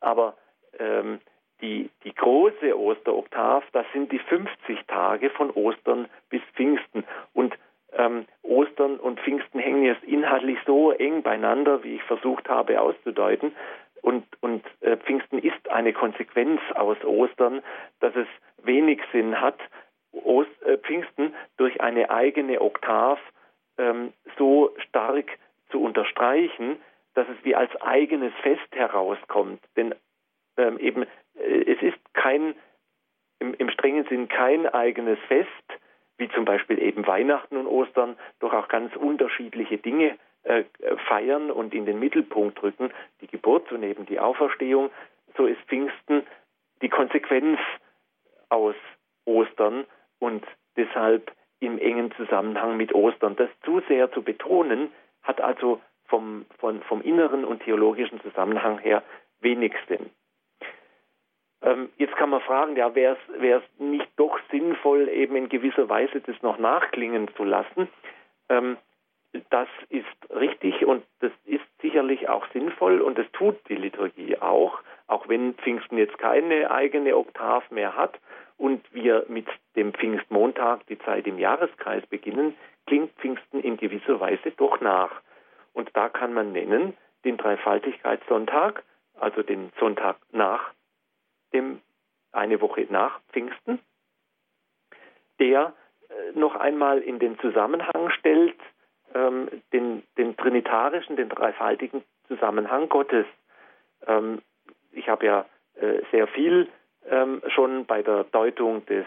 Aber 0.00 0.36
ähm, 0.78 1.20
die, 1.60 1.90
die 2.04 2.14
große 2.14 2.78
Osteroktav, 2.78 3.64
das 3.72 3.86
sind 3.92 4.12
die 4.12 4.20
50 4.20 4.86
Tage 4.86 5.30
von 5.30 5.50
Ostern 5.50 6.08
bis 6.30 6.42
Pfingsten. 6.54 7.04
Und 7.34 7.58
ähm, 7.92 8.26
Ostern 8.42 8.96
und 8.98 9.20
Pfingsten 9.20 9.58
hängen 9.58 9.84
jetzt 9.84 10.04
inhaltlich 10.04 10.58
so 10.66 10.92
eng 10.92 11.22
beieinander, 11.22 11.82
wie 11.84 11.96
ich 11.96 12.02
versucht 12.02 12.48
habe 12.48 12.80
auszudeuten. 12.80 13.52
Und, 14.02 14.24
und 14.40 14.64
äh, 14.80 14.96
Pfingsten 14.96 15.38
ist 15.38 15.68
eine 15.70 15.92
Konsequenz 15.92 16.60
aus 16.74 17.02
Ostern, 17.04 17.62
dass 18.00 18.14
es 18.14 18.28
wenig 18.62 19.00
Sinn 19.12 19.40
hat, 19.40 19.58
Ost, 20.12 20.50
äh, 20.62 20.78
Pfingsten 20.78 21.34
durch 21.56 21.80
eine 21.80 22.10
eigene 22.10 22.60
Oktav 22.60 23.18
ähm, 23.76 24.12
so 24.36 24.74
stark 24.88 25.38
zu 25.70 25.82
unterstreichen, 25.82 26.76
dass 27.14 27.28
es 27.28 27.44
wie 27.44 27.54
als 27.54 27.74
eigenes 27.82 28.32
Fest 28.42 28.68
herauskommt. 28.72 29.60
Denn 29.76 29.94
ähm, 30.56 30.78
eben 30.78 31.02
äh, 31.34 31.72
es 31.72 31.82
ist 31.82 31.98
kein 32.14 32.54
im, 33.40 33.54
im 33.54 33.70
strengen 33.70 34.04
Sinn 34.06 34.28
kein 34.28 34.66
eigenes 34.66 35.18
Fest, 35.28 35.48
wie 36.18 36.28
zum 36.30 36.44
Beispiel 36.44 36.78
eben 36.80 37.06
Weihnachten 37.06 37.56
und 37.56 37.66
Ostern, 37.66 38.16
doch 38.40 38.52
auch 38.52 38.68
ganz 38.68 38.94
unterschiedliche 38.96 39.78
Dinge 39.78 40.18
äh, 40.42 40.64
feiern 41.08 41.50
und 41.50 41.74
in 41.74 41.86
den 41.86 41.98
Mittelpunkt 41.98 42.62
rücken, 42.62 42.90
die 43.20 43.26
Geburt 43.26 43.70
und 43.72 43.82
eben 43.82 44.06
die 44.06 44.20
Auferstehung, 44.20 44.90
so 45.36 45.46
ist 45.46 45.60
Pfingsten 45.62 46.24
die 46.82 46.88
Konsequenz 46.88 47.58
aus 48.48 48.74
Ostern 49.24 49.84
und 50.18 50.44
deshalb 50.76 51.32
im 51.60 51.78
engen 51.78 52.12
Zusammenhang 52.12 52.76
mit 52.76 52.94
Ostern. 52.94 53.36
Das 53.36 53.50
zu 53.64 53.80
sehr 53.88 54.10
zu 54.12 54.22
betonen, 54.22 54.90
hat 55.22 55.40
also 55.40 55.80
vom, 56.06 56.46
von, 56.58 56.82
vom 56.82 57.02
inneren 57.02 57.44
und 57.44 57.62
theologischen 57.62 58.20
Zusammenhang 58.20 58.78
her 58.78 59.02
wenig 59.40 59.74
Sinn. 59.88 60.10
Ähm, 61.62 61.90
jetzt 61.96 62.14
kann 62.16 62.30
man 62.30 62.40
fragen, 62.40 62.76
ja, 62.76 62.94
wäre 62.94 63.16
es 63.38 63.80
nicht 63.80 64.08
doch 64.16 64.38
sinnvoll, 64.50 65.08
eben 65.08 65.36
in 65.36 65.48
gewisser 65.48 65.88
Weise 65.88 66.20
das 66.20 66.40
noch 66.42 66.58
nachklingen 66.58 67.28
zu 67.36 67.44
lassen? 67.44 67.88
Ähm, 68.48 68.76
das 69.50 69.68
ist 69.90 70.06
richtig 70.30 70.86
und 70.86 71.04
das 71.20 71.32
ist 71.44 71.64
sicherlich 71.82 72.28
auch 72.28 72.46
sinnvoll 72.52 73.00
und 73.00 73.18
das 73.18 73.30
tut 73.32 73.56
die 73.68 73.74
Liturgie 73.74 74.38
auch, 74.38 74.80
auch 75.06 75.28
wenn 75.28 75.54
Pfingsten 75.54 75.98
jetzt 75.98 76.18
keine 76.18 76.70
eigene 76.70 77.16
Oktav 77.16 77.70
mehr 77.70 77.94
hat 77.94 78.18
und 78.56 78.82
wir 78.92 79.26
mit 79.28 79.46
dem 79.76 79.92
Pfingstmontag 79.92 80.86
die 80.86 80.98
Zeit 80.98 81.26
im 81.26 81.38
Jahreskreis 81.38 82.06
beginnen, 82.06 82.54
klingt 82.86 83.12
Pfingsten 83.18 83.60
in 83.60 83.76
gewisser 83.76 84.18
Weise 84.20 84.50
doch 84.56 84.80
nach. 84.80 85.20
Und 85.74 85.90
da 85.94 86.08
kann 86.08 86.32
man 86.32 86.52
nennen 86.52 86.96
den 87.24 87.36
Dreifaltigkeitssonntag, 87.36 88.82
also 89.20 89.42
den 89.42 89.70
Sonntag 89.78 90.16
nach 90.32 90.72
dem 91.52 91.80
eine 92.32 92.60
Woche 92.60 92.86
nach 92.90 93.20
Pfingsten, 93.32 93.80
der 95.40 95.72
äh, 96.08 96.38
noch 96.38 96.54
einmal 96.56 96.98
in 96.98 97.18
den 97.18 97.38
Zusammenhang 97.38 98.10
stellt, 98.10 98.58
ähm, 99.14 99.48
den, 99.72 100.02
den 100.16 100.36
trinitarischen, 100.36 101.16
den 101.16 101.28
dreifaltigen 101.28 102.04
Zusammenhang 102.26 102.88
Gottes. 102.88 103.26
Ähm, 104.06 104.42
ich 104.92 105.08
habe 105.08 105.26
ja 105.26 105.46
äh, 105.76 106.02
sehr 106.10 106.26
viel 106.28 106.68
ähm, 107.08 107.42
schon 107.48 107.86
bei 107.86 108.02
der 108.02 108.24
Deutung 108.24 108.84
des 108.86 109.06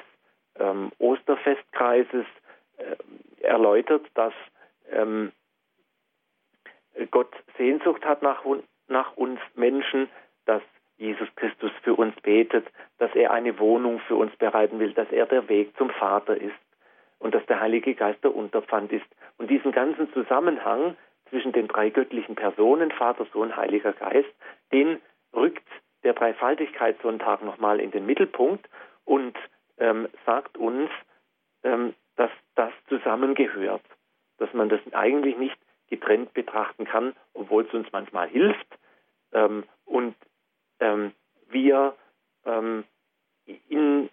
ähm, 0.55 0.91
Osterfestkreises 0.97 2.25
äh, 2.77 3.43
erläutert, 3.43 4.05
dass 4.15 4.33
ähm, 4.91 5.31
Gott 7.09 7.31
Sehnsucht 7.57 8.05
hat 8.05 8.21
nach, 8.21 8.43
nach 8.87 9.15
uns 9.15 9.39
Menschen, 9.55 10.09
dass 10.45 10.61
Jesus 11.01 11.27
Christus 11.35 11.71
für 11.81 11.95
uns 11.95 12.15
betet, 12.21 12.65
dass 12.99 13.13
er 13.15 13.31
eine 13.31 13.57
Wohnung 13.57 13.99
für 14.01 14.15
uns 14.15 14.35
bereiten 14.35 14.79
will, 14.79 14.93
dass 14.93 15.11
er 15.11 15.25
der 15.25 15.49
Weg 15.49 15.75
zum 15.75 15.89
Vater 15.89 16.37
ist 16.37 16.55
und 17.17 17.33
dass 17.33 17.45
der 17.47 17.59
Heilige 17.59 17.95
Geist 17.95 18.23
der 18.23 18.35
Unterpfand 18.35 18.91
ist. 18.91 19.05
Und 19.37 19.49
diesen 19.49 19.71
ganzen 19.71 20.13
Zusammenhang 20.13 20.95
zwischen 21.29 21.53
den 21.53 21.67
drei 21.67 21.89
göttlichen 21.89 22.35
Personen, 22.35 22.91
Vater, 22.91 23.25
Sohn, 23.33 23.55
Heiliger 23.55 23.93
Geist, 23.93 24.29
den 24.71 25.01
rückt 25.35 25.67
der 26.03 26.13
Dreifaltigkeitssonntag 26.13 27.41
nochmal 27.41 27.79
in 27.79 27.89
den 27.89 28.05
Mittelpunkt 28.05 28.69
und 29.03 29.35
ähm, 29.79 30.07
sagt 30.27 30.57
uns, 30.57 30.91
ähm, 31.63 31.95
dass 32.15 32.31
das 32.53 32.71
zusammengehört, 32.89 33.83
dass 34.37 34.53
man 34.53 34.69
das 34.69 34.81
eigentlich 34.91 35.37
nicht 35.37 35.57
getrennt 35.89 36.33
betrachten 36.33 36.85
kann, 36.85 37.13
obwohl 37.33 37.65
es 37.65 37.73
uns 37.73 37.87
manchmal 37.91 38.27
hilft. 38.27 38.67
Ähm, 39.33 39.63
und 39.85 40.15
ähm, 40.81 41.13
wir 41.49 41.95
ähm, 42.45 42.83
in, 43.69 44.09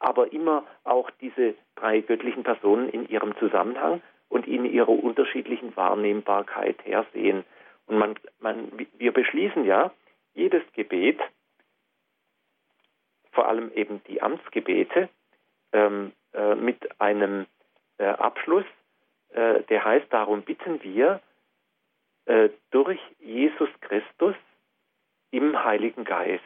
aber 0.00 0.32
immer 0.32 0.64
auch 0.84 1.10
diese 1.20 1.54
drei 1.76 2.00
göttlichen 2.00 2.42
Personen 2.42 2.88
in 2.88 3.08
ihrem 3.08 3.36
Zusammenhang 3.38 4.02
und 4.28 4.46
in 4.46 4.64
ihrer 4.64 4.88
unterschiedlichen 4.88 5.76
Wahrnehmbarkeit 5.76 6.84
hersehen. 6.84 7.44
Und 7.86 7.98
man, 7.98 8.14
man, 8.40 8.72
wir 8.96 9.12
beschließen 9.12 9.64
ja 9.64 9.92
jedes 10.34 10.62
Gebet, 10.72 11.20
vor 13.32 13.48
allem 13.48 13.72
eben 13.72 14.02
die 14.08 14.20
Amtsgebete, 14.20 15.08
ähm, 15.72 16.12
äh, 16.32 16.54
mit 16.54 17.00
einem 17.00 17.46
äh, 17.98 18.06
Abschluss, 18.06 18.64
äh, 19.30 19.62
der 19.64 19.84
heißt, 19.84 20.06
darum 20.10 20.42
bitten 20.42 20.82
wir 20.82 21.20
äh, 22.26 22.50
durch 22.70 23.00
Jesus 23.18 23.68
Christus, 23.80 24.34
im 25.30 25.62
Heiligen 25.64 26.04
Geist. 26.04 26.42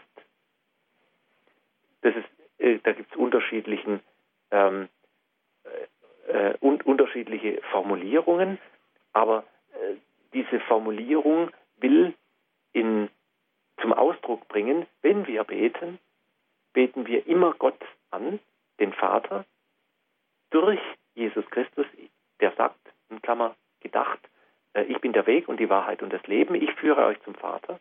Das 2.02 2.14
ist, 2.16 2.28
äh, 2.58 2.78
da 2.82 2.92
gibt 2.92 3.10
es 3.12 3.16
unterschiedlichen 3.16 4.00
ähm, 4.50 4.88
äh, 5.64 6.50
äh, 6.50 6.56
und 6.60 6.84
unterschiedliche 6.86 7.60
Formulierungen, 7.70 8.58
aber 9.12 9.44
äh, 9.72 9.96
diese 10.32 10.60
Formulierung 10.60 11.50
will 11.78 12.14
in, 12.72 13.08
zum 13.80 13.92
Ausdruck 13.92 14.46
bringen, 14.48 14.86
wenn 15.02 15.26
wir 15.26 15.44
beten, 15.44 15.98
beten 16.72 17.06
wir 17.06 17.26
immer 17.26 17.54
Gott 17.54 17.80
an, 18.10 18.40
den 18.80 18.92
Vater, 18.92 19.44
durch 20.50 20.80
Jesus 21.14 21.44
Christus, 21.50 21.86
der 22.40 22.52
sagt, 22.52 22.80
in 23.10 23.22
Klammer 23.22 23.54
gedacht, 23.80 24.20
äh, 24.74 24.82
ich 24.84 24.98
bin 25.00 25.12
der 25.12 25.26
Weg 25.26 25.48
und 25.48 25.58
die 25.58 25.68
Wahrheit 25.68 26.02
und 26.02 26.12
das 26.12 26.26
Leben, 26.26 26.54
ich 26.54 26.72
führe 26.74 27.06
euch 27.06 27.20
zum 27.22 27.34
Vater 27.34 27.78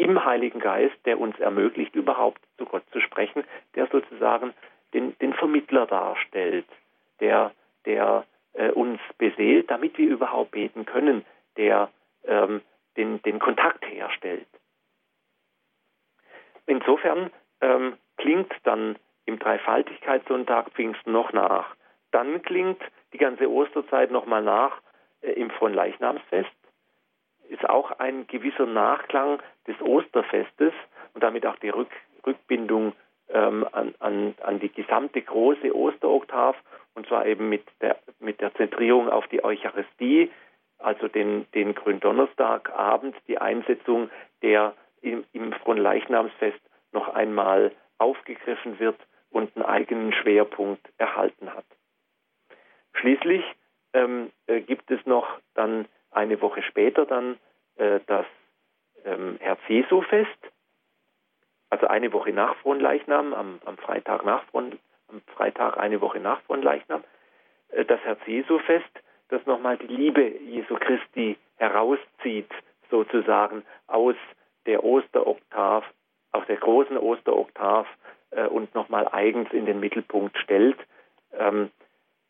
im 0.00 0.24
Heiligen 0.24 0.60
Geist, 0.60 0.96
der 1.04 1.20
uns 1.20 1.38
ermöglicht, 1.38 1.94
überhaupt 1.94 2.40
zu 2.56 2.64
Gott 2.64 2.84
zu 2.92 3.00
sprechen, 3.00 3.44
der 3.74 3.86
sozusagen 3.88 4.54
den, 4.94 5.16
den 5.18 5.34
Vermittler 5.34 5.86
darstellt, 5.86 6.66
der, 7.20 7.52
der 7.84 8.24
äh, 8.54 8.70
uns 8.70 9.00
beseelt, 9.18 9.70
damit 9.70 9.98
wir 9.98 10.08
überhaupt 10.08 10.52
beten 10.52 10.86
können, 10.86 11.24
der 11.56 11.90
ähm, 12.24 12.62
den, 12.96 13.22
den 13.22 13.38
Kontakt 13.38 13.86
herstellt. 13.86 14.46
Insofern 16.66 17.30
ähm, 17.60 17.96
klingt 18.16 18.52
dann 18.64 18.96
im 19.26 19.38
Dreifaltigkeitssonntag 19.38 20.70
Pfingsten 20.70 21.12
noch 21.12 21.32
nach. 21.32 21.74
Dann 22.10 22.42
klingt 22.42 22.80
die 23.12 23.18
ganze 23.18 23.50
Osterzeit 23.50 24.10
nochmal 24.10 24.42
nach 24.42 24.80
äh, 25.20 25.32
im 25.32 25.50
Fronleichnamsfest. 25.50 26.50
Ist 27.50 27.68
auch 27.68 27.98
ein 27.98 28.26
gewisser 28.28 28.66
Nachklang 28.66 29.40
des 29.66 29.80
Osterfestes 29.80 30.72
und 31.14 31.22
damit 31.22 31.44
auch 31.44 31.56
die 31.56 31.70
Rück, 31.70 31.90
Rückbindung 32.24 32.92
ähm, 33.28 33.66
an, 33.72 33.94
an, 33.98 34.34
an 34.42 34.60
die 34.60 34.72
gesamte 34.72 35.20
große 35.20 35.74
Osteroktav 35.74 36.56
und 36.94 37.06
zwar 37.08 37.26
eben 37.26 37.48
mit 37.48 37.64
der, 37.80 37.98
mit 38.20 38.40
der 38.40 38.54
Zentrierung 38.54 39.08
auf 39.08 39.26
die 39.28 39.42
Eucharistie, 39.42 40.30
also 40.78 41.08
den, 41.08 41.46
den 41.52 41.74
Gründonnerstagabend, 41.74 43.16
die 43.26 43.38
Einsetzung, 43.38 44.10
der 44.42 44.74
im, 45.02 45.24
im 45.32 45.52
Fronleichnamsfest 45.52 46.60
noch 46.92 47.08
einmal 47.08 47.72
aufgegriffen 47.98 48.78
wird 48.78 48.98
und 49.30 49.56
einen 49.56 49.64
eigenen 49.64 50.12
Schwerpunkt 50.12 50.88
erhalten 50.98 51.52
hat. 51.52 51.66
Schließlich 52.94 53.44
ähm, 53.92 54.30
äh, 54.46 54.60
gibt 54.60 54.90
es 54.90 55.04
noch 55.06 55.26
dann 55.54 55.86
eine 56.10 56.40
Woche 56.40 56.62
später 56.62 57.06
dann 57.06 57.38
äh, 57.76 58.00
das 58.06 58.26
ähm, 59.04 59.38
Herz-Jesu-Fest, 59.40 60.38
also 61.70 61.86
eine 61.86 62.12
Woche 62.12 62.32
nach 62.32 62.56
Fronleichnam, 62.56 63.32
am, 63.32 63.60
am 63.64 63.76
Freitag 63.78 64.24
nach 64.24 64.44
Fron, 64.44 64.78
am 65.08 65.22
Freitag 65.34 65.78
eine 65.78 66.00
Woche 66.00 66.20
nach 66.20 66.40
Fronleichnam, 66.42 67.04
äh, 67.70 67.84
das 67.84 68.00
Herz-Jesu-Fest, 68.00 68.90
das 69.28 69.44
nochmal 69.46 69.78
die 69.78 69.86
Liebe 69.86 70.26
Jesu 70.26 70.74
Christi 70.74 71.38
herauszieht, 71.56 72.50
sozusagen 72.90 73.64
aus 73.86 74.16
der 74.66 74.82
Osteroktav, 74.82 75.84
aus 76.32 76.44
der 76.46 76.56
großen 76.56 76.98
Osteroktav 76.98 77.86
äh, 78.30 78.46
und 78.46 78.74
nochmal 78.74 79.08
eigens 79.12 79.52
in 79.52 79.66
den 79.66 79.80
Mittelpunkt 79.80 80.36
stellt. 80.38 80.78
Ähm, 81.32 81.70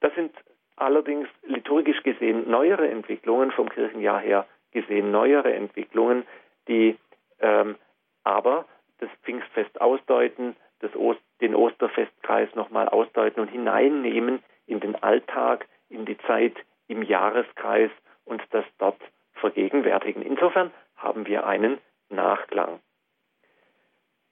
das 0.01 0.14
sind 0.14 0.33
allerdings 0.81 1.28
liturgisch 1.43 2.03
gesehen 2.03 2.51
neuere 2.51 2.89
Entwicklungen, 2.89 3.51
vom 3.53 3.68
Kirchenjahr 3.68 4.20
her 4.20 4.47
gesehen 4.72 5.11
neuere 5.11 5.53
Entwicklungen, 5.53 6.24
die 6.68 6.97
ähm, 7.41 7.76
aber 8.24 8.66
das 8.99 9.11
Pfingstfest 9.22 9.81
ausdeuten, 9.81 10.57
das 10.81 10.95
Ost, 10.95 11.20
den 11.41 11.55
Osterfestkreis 11.55 12.55
nochmal 12.55 12.89
ausdeuten 12.89 13.41
und 13.41 13.49
hineinnehmen 13.49 14.43
in 14.66 14.81
den 14.81 14.95
Alltag, 15.03 15.66
in 15.89 16.05
die 16.05 16.18
Zeit 16.18 16.55
im 16.89 17.03
Jahreskreis 17.03 17.91
und 18.24 18.43
das 18.51 18.64
dort 18.78 19.01
vergegenwärtigen. 19.35 20.22
Insofern 20.22 20.70
haben 20.97 21.26
wir 21.26 21.47
einen 21.47 21.78
Nachklang. 22.09 22.81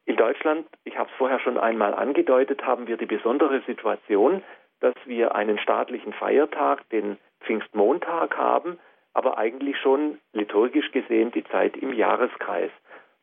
In 0.05 0.17
Deutschland, 0.17 0.67
ich 0.85 0.97
habe 0.97 1.11
es 1.11 1.17
vorher 1.17 1.39
schon 1.41 1.59
einmal 1.59 1.95
angedeutet, 1.95 2.65
haben 2.65 2.87
wir 2.87 2.97
die 2.97 3.07
besondere 3.07 3.61
Situation, 3.67 4.43
dass 4.81 4.95
wir 5.05 5.35
einen 5.35 5.59
staatlichen 5.59 6.13
Feiertag, 6.13 6.89
den 6.91 7.19
Pfingstmontag 7.41 8.37
haben, 8.37 8.79
aber 9.15 9.39
eigentlich 9.39 9.77
schon 9.79 10.19
liturgisch 10.33 10.91
gesehen 10.93 11.33
die 11.33 11.45
Zeit 11.45 11.77
im 11.77 11.93
Jahreskreis. 11.93 12.71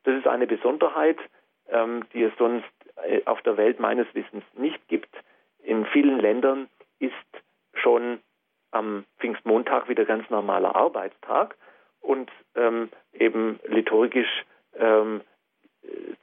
Das 0.04 0.16
ist 0.16 0.26
eine 0.26 0.46
Besonderheit, 0.46 1.18
ähm, 1.68 2.04
die 2.12 2.22
es 2.22 2.32
sonst 2.38 2.66
äh, 3.04 3.22
auf 3.24 3.40
der 3.42 3.56
Welt 3.56 3.80
meines 3.80 4.06
Wissens 4.14 4.44
nicht 4.54 4.86
gibt. 4.88 5.14
In 5.62 5.86
vielen 5.86 6.20
Ländern 6.20 6.68
ist 6.98 7.14
schon 7.74 8.20
am 8.70 9.04
Pfingstmontag 9.18 9.88
wieder 9.88 10.04
ganz 10.04 10.28
normaler 10.30 10.76
Arbeitstag 10.76 11.56
und 12.00 12.30
ähm, 12.54 12.90
eben 13.12 13.58
liturgisch 13.66 14.44
ähm, 14.78 15.22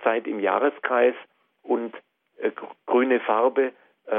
Zeit 0.03 0.27
im 0.27 0.39
Jahreskreis 0.39 1.15
und 1.61 1.95
äh, 2.38 2.51
grüne 2.86 3.19
Farbe 3.21 3.67
äh, 3.67 3.71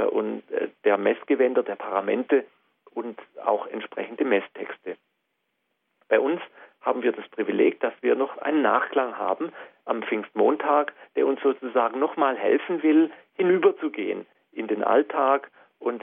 und 0.04 0.42
äh, 0.50 0.68
der 0.84 0.98
Messgewänder, 0.98 1.62
der 1.62 1.76
Paramente 1.76 2.44
und 2.92 3.18
auch 3.44 3.66
entsprechende 3.66 4.24
Messtexte. 4.24 4.96
Bei 6.08 6.20
uns 6.20 6.40
haben 6.80 7.02
wir 7.02 7.12
das 7.12 7.26
Privileg, 7.28 7.80
dass 7.80 7.94
wir 8.02 8.14
noch 8.14 8.38
einen 8.38 8.62
Nachklang 8.62 9.18
haben 9.18 9.52
am 9.84 10.02
Pfingstmontag, 10.02 10.92
der 11.16 11.26
uns 11.26 11.40
sozusagen 11.42 11.98
nochmal 11.98 12.36
helfen 12.36 12.82
will, 12.82 13.10
hinüberzugehen 13.34 14.26
in 14.52 14.68
den 14.68 14.84
Alltag 14.84 15.50
und 15.78 16.02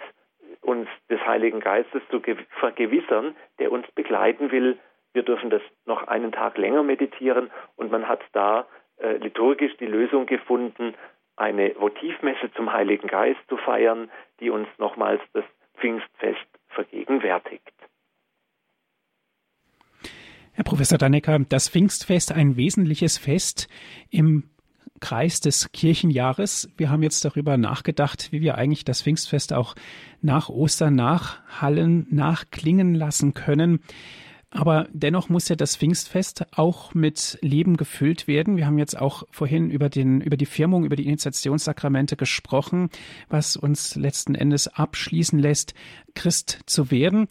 uns 0.62 0.90
des 1.10 1.20
Heiligen 1.26 1.60
Geistes 1.60 2.02
zu 2.10 2.22
vergewissern, 2.60 3.36
der 3.60 3.72
uns 3.72 3.90
begleiten 3.92 4.52
will. 4.52 4.78
Wir 5.14 5.24
dürfen 5.24 5.50
das 5.50 5.62
noch 5.86 6.08
einen 6.08 6.32
Tag 6.32 6.58
länger 6.58 6.84
meditieren 6.84 7.52
und 7.76 7.92
man 7.92 8.08
hat 8.08 8.22
da 8.34 8.68
äh, 8.98 9.18
liturgisch 9.18 9.76
die 9.78 9.88
Lösung 9.88 10.26
gefunden, 10.26 10.94
eine 11.36 11.74
Votivmesse 11.76 12.52
zum 12.56 12.72
Heiligen 12.72 13.08
Geist 13.08 13.40
zu 13.50 13.58
feiern, 13.58 14.10
die 14.40 14.50
uns 14.50 14.68
nochmals 14.78 15.22
das 15.34 15.46
Pfingstfest 15.78 16.48
vergegenwärtigt. 16.70 17.74
Herr 20.54 20.64
Professor 20.64 20.98
Dannecker, 20.98 21.40
das 21.48 21.70
Pfingstfest 21.70 22.32
ein 22.32 22.58
wesentliches 22.58 23.18
Fest 23.18 23.68
im 24.10 24.52
Kreis 25.00 25.40
des 25.40 25.72
Kirchenjahres. 25.72 26.70
Wir 26.78 26.90
haben 26.90 27.04
jetzt 27.04 27.26
darüber 27.26 27.58
nachgedacht, 27.58 28.32
wie 28.32 28.42
wir 28.42 28.56
eigentlich 28.56 28.86
das 28.86 29.02
Pfingstfest 29.02 29.54
auch 29.54 29.76
nach 30.22 30.50
Ostern 30.50 30.96
nachhallen, 30.96 32.06
nachklingen 32.12 32.94
lassen 32.94 33.34
können. 33.34 33.82
Aber 34.54 34.90
dennoch 34.92 35.30
muss 35.30 35.48
ja 35.48 35.56
das 35.56 35.78
Pfingstfest 35.78 36.46
auch 36.58 36.94
mit 36.94 37.40
Leben 37.42 37.78
gefüllt 37.78 38.28
werden. 38.28 38.58
Wir 38.58 38.66
haben 38.66 38.78
jetzt 38.78 39.00
auch 39.00 39.24
vorhin 39.32 39.72
über 39.72 39.88
den, 39.88 40.20
über 40.20 40.36
die 40.36 40.46
Firmung, 40.46 40.84
über 40.84 40.98
die 40.98 41.06
Initiationssakramente 41.06 42.18
gesprochen, 42.18 42.90
was 43.30 43.56
uns 43.56 43.96
letzten 43.96 44.36
Endes 44.36 44.68
abschließen 44.68 45.40
lässt, 45.40 45.74
Christ 46.16 46.60
zu 46.66 46.92
werden. 46.92 47.30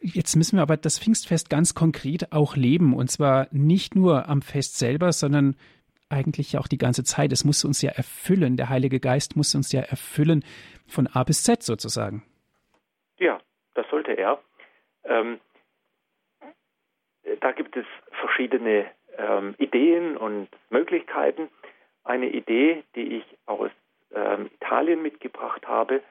Jetzt 0.00 0.34
müssen 0.34 0.56
wir 0.56 0.62
aber 0.62 0.78
das 0.78 0.98
Pfingstfest 0.98 1.50
ganz 1.50 1.74
konkret 1.74 2.32
auch 2.32 2.56
leben. 2.56 2.94
Und 2.94 3.10
zwar 3.10 3.48
nicht 3.50 3.94
nur 3.94 4.30
am 4.30 4.40
Fest 4.40 4.78
selber, 4.78 5.12
sondern 5.12 5.56
eigentlich 6.08 6.56
auch 6.56 6.68
die 6.68 6.78
ganze 6.78 7.04
Zeit. 7.04 7.32
Es 7.32 7.44
muss 7.44 7.66
uns 7.66 7.82
ja 7.82 7.90
erfüllen. 7.90 8.56
Der 8.56 8.70
Heilige 8.70 8.98
Geist 8.98 9.36
muss 9.36 9.54
uns 9.54 9.72
ja 9.72 9.82
erfüllen 9.82 10.42
von 10.86 11.06
A 11.06 11.22
bis 11.22 11.44
Z 11.44 11.62
sozusagen. 11.62 12.24
Ja, 13.18 13.38
das 13.74 13.84
sollte 13.90 14.12
er. 14.12 14.40
Ähm, 15.04 15.38
da 17.40 17.52
gibt 17.52 17.76
es 17.76 17.86
verschiedene 18.12 18.86
ähm, 19.16 19.54
Ideen 19.58 20.16
und 20.16 20.48
Möglichkeiten. 20.70 21.48
Eine 22.04 22.28
Idee, 22.28 22.82
die 22.94 23.18
ich 23.18 23.24
aus 23.46 23.70
ähm, 24.14 24.50
Italien 24.60 25.02
mitgebracht 25.02 25.66
habe, 25.68 26.02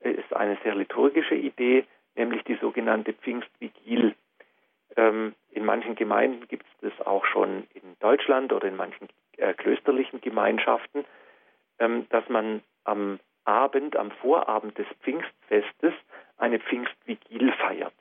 ist 0.00 0.32
eine 0.34 0.58
sehr 0.62 0.74
liturgische 0.74 1.34
Idee, 1.34 1.84
nämlich 2.14 2.44
die 2.44 2.56
sogenannte 2.56 3.12
Pfingstvigil. 3.12 4.14
Ähm, 4.96 5.34
in 5.50 5.64
manchen 5.64 5.94
Gemeinden 5.94 6.46
gibt 6.48 6.66
es 6.66 6.90
das 6.90 7.06
auch 7.06 7.24
schon 7.24 7.66
in 7.74 7.96
Deutschland 8.00 8.52
oder 8.52 8.68
in 8.68 8.76
manchen 8.76 9.08
äh, 9.36 9.54
klösterlichen 9.54 10.20
Gemeinschaften, 10.20 11.04
ähm, 11.78 12.06
dass 12.10 12.28
man 12.28 12.62
am 12.84 13.18
Abend, 13.44 13.96
am 13.96 14.10
Vorabend 14.10 14.78
des 14.78 14.86
Pfingstfestes 15.02 15.94
eine 16.36 16.58
Pfingstvigil 16.60 17.52
feiert. 17.52 17.94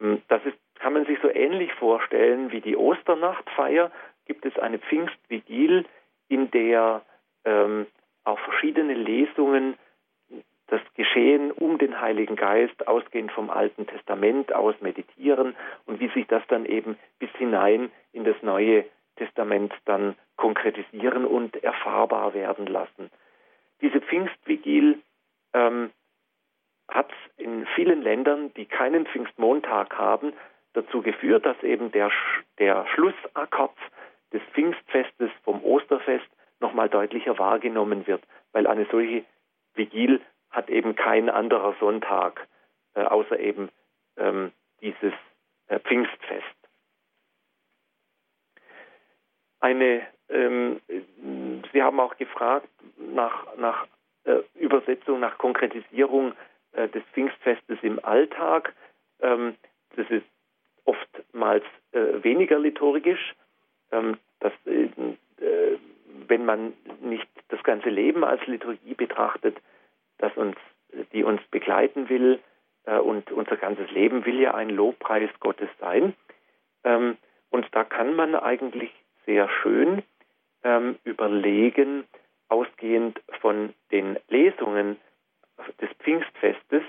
Ähm, 0.00 0.22
das 0.28 0.44
ist 0.44 0.58
kann 0.78 0.92
man 0.92 1.06
sich 1.06 1.18
so 1.20 1.28
ähnlich 1.28 1.72
vorstellen 1.74 2.52
wie 2.52 2.60
die 2.60 2.76
Osternachtfeier, 2.76 3.90
gibt 4.26 4.44
es 4.44 4.58
eine 4.58 4.78
Pfingstvigil, 4.78 5.84
in 6.28 6.50
der 6.50 7.02
ähm, 7.44 7.86
auch 8.24 8.38
verschiedene 8.40 8.94
Lesungen 8.94 9.76
das 10.68 10.80
Geschehen 10.94 11.52
um 11.52 11.78
den 11.78 12.00
Heiligen 12.00 12.34
Geist, 12.34 12.88
ausgehend 12.88 13.30
vom 13.30 13.50
Alten 13.50 13.86
Testament 13.86 14.52
aus 14.52 14.74
meditieren 14.80 15.54
und 15.86 16.00
wie 16.00 16.08
sich 16.08 16.26
das 16.26 16.42
dann 16.48 16.66
eben 16.66 16.98
bis 17.20 17.30
hinein 17.38 17.90
in 18.12 18.24
das 18.24 18.36
Neue 18.42 18.84
Testament 19.16 19.72
dann 19.84 20.16
konkretisieren 20.36 21.24
und 21.24 21.62
erfahrbar 21.62 22.34
werden 22.34 22.66
lassen. 22.66 23.10
Diese 23.80 24.00
Pfingstvigil 24.00 25.00
ähm, 25.54 25.90
hat 26.88 27.12
in 27.36 27.66
vielen 27.74 28.02
Ländern, 28.02 28.52
die 28.54 28.66
keinen 28.66 29.06
Pfingstmontag 29.06 29.96
haben, 29.96 30.32
dazu 30.76 31.02
geführt, 31.02 31.46
dass 31.46 31.60
eben 31.62 31.90
der, 31.92 32.10
der 32.58 32.86
Schlussakkord 32.94 33.76
des 34.32 34.42
Pfingstfestes 34.52 35.30
vom 35.44 35.62
Osterfest 35.64 36.26
nochmal 36.60 36.88
deutlicher 36.88 37.38
wahrgenommen 37.38 38.06
wird, 38.06 38.22
weil 38.52 38.66
eine 38.66 38.86
solche 38.90 39.24
Vigil 39.74 40.20
hat 40.50 40.70
eben 40.70 40.94
kein 40.96 41.28
anderer 41.28 41.74
Sonntag, 41.80 42.46
äh, 42.94 43.02
außer 43.02 43.38
eben 43.38 43.70
ähm, 44.16 44.52
dieses 44.80 45.12
äh, 45.68 45.78
Pfingstfest. 45.80 46.56
eine, 49.66 50.06
ähm, 50.28 50.80
Sie 51.72 51.82
haben 51.82 52.00
auch 52.00 52.16
gefragt 52.16 52.68
nach, 52.98 53.56
nach 53.56 53.86
äh, 54.24 54.40
Übersetzung, 54.54 55.20
nach 55.20 55.38
Konkretisierung 55.38 56.32
äh, 56.72 56.88
des 56.88 57.02
Pfingstfestes 57.12 57.78
im 57.82 58.04
Alltag. 58.04 58.74
Ähm, 59.20 59.56
das 59.96 60.08
ist 60.10 60.26
oftmals 61.46 61.64
äh, 61.92 62.22
weniger 62.22 62.58
liturgisch. 62.58 63.34
Ähm, 63.92 64.18
das, 64.40 64.52
äh, 64.66 64.88
äh, 65.44 65.78
wenn 66.28 66.44
man 66.44 66.72
nicht 67.00 67.28
das 67.48 67.62
ganze 67.62 67.88
Leben 67.88 68.24
als 68.24 68.44
Liturgie 68.46 68.94
betrachtet, 68.94 69.56
das 70.18 70.36
uns, 70.36 70.56
die 71.12 71.22
uns 71.22 71.40
begleiten 71.50 72.08
will, 72.08 72.40
äh, 72.86 72.98
und 72.98 73.30
unser 73.30 73.56
ganzes 73.56 73.90
Leben 73.90 74.24
will 74.26 74.40
ja 74.40 74.54
ein 74.54 74.70
Lobpreis 74.70 75.30
Gottes 75.40 75.68
sein. 75.80 76.14
Ähm, 76.84 77.16
und 77.50 77.66
da 77.72 77.84
kann 77.84 78.14
man 78.14 78.34
eigentlich 78.34 78.90
sehr 79.24 79.48
schön 79.62 80.02
ähm, 80.64 80.96
überlegen, 81.04 82.04
ausgehend 82.48 83.20
von 83.40 83.74
den 83.90 84.18
Lesungen 84.28 84.96
des 85.80 85.90
Pfingstfestes 85.98 86.82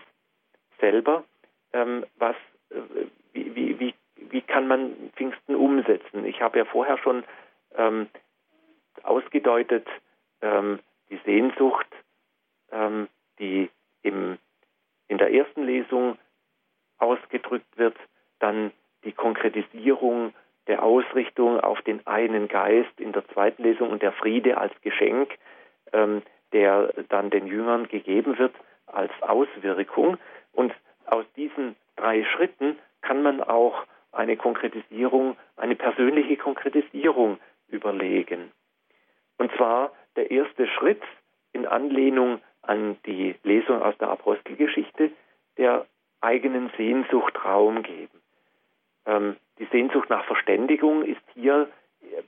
selber, 0.80 1.24
ähm, 1.74 2.06
was, 2.18 2.36
äh, 2.70 2.76
wie, 3.34 3.56
wie, 3.56 3.80
wie, 3.80 3.94
wie 4.38 4.42
kann 4.42 4.68
man 4.68 4.94
Pfingsten 5.16 5.56
umsetzen? 5.56 6.24
Ich 6.24 6.42
habe 6.42 6.60
ja 6.60 6.66
vorher 6.66 7.00
schon 7.00 7.24
ähm, 7.76 8.08
ausgedeutet, 9.02 9.88
ähm, 10.44 10.78
die 11.10 11.20
Sehnsucht, 11.26 11.88
ähm, 12.72 13.08
die 13.40 13.72
im, 14.04 14.38
in 15.08 15.18
der 15.18 15.34
ersten 15.34 15.64
Lesung 15.64 16.20
ausgedrückt 17.00 17.80
wird, 17.80 17.98
dann 18.38 18.72
die 19.06 19.12
Konkretisierung 19.12 20.36
der 20.68 20.84
Ausrichtung 20.84 21.60
auf 21.60 21.82
den 21.82 22.06
einen 22.06 22.48
Geist 22.48 23.00
in 23.00 23.14
der 23.14 23.28
zweiten 23.30 23.64
Lesung 23.64 23.90
und 23.90 24.04
der 24.04 24.12
Friede 24.12 24.60
als 24.60 24.74
Geschenk, 24.82 25.32
ähm, 25.94 26.22
der 26.54 26.94
dann 27.10 27.32
den 27.32 27.48
Jüngern 27.48 27.88
gegeben 27.88 28.38
wird 28.38 28.54
als 28.86 29.12
Auswirkung. 29.22 30.20
Und 30.54 30.76
aus 31.08 31.26
diesen 31.36 31.76
drei 31.96 32.24
Schritten 32.24 32.78
kann 33.02 33.24
man 33.24 33.42
auch 33.42 33.88
eine 34.12 34.38
Konkretisierung, 34.38 35.38
eine 35.56 35.76
persönliche 35.76 36.38
Konkretisierung 36.38 37.40
überlegen. 37.68 38.52
Und 39.38 39.52
zwar 39.56 39.92
der 40.16 40.32
erste 40.32 40.68
Schritt 40.68 41.02
in 41.54 41.66
Anlehnung 41.66 42.42
an 42.62 42.98
die 43.06 43.36
Lesung 43.44 43.82
aus 43.82 43.98
der 43.98 44.10
Apostelgeschichte 44.10 45.12
der 45.58 45.86
eigenen 46.22 46.72
Sehnsucht 46.78 47.44
Raum 47.46 47.84
geben. 47.84 48.22
Ähm, 49.06 49.38
die 49.60 49.66
Sehnsucht 49.66 50.10
nach 50.10 50.26
Verständigung 50.26 51.04
ist 51.04 51.22
hier 51.34 51.70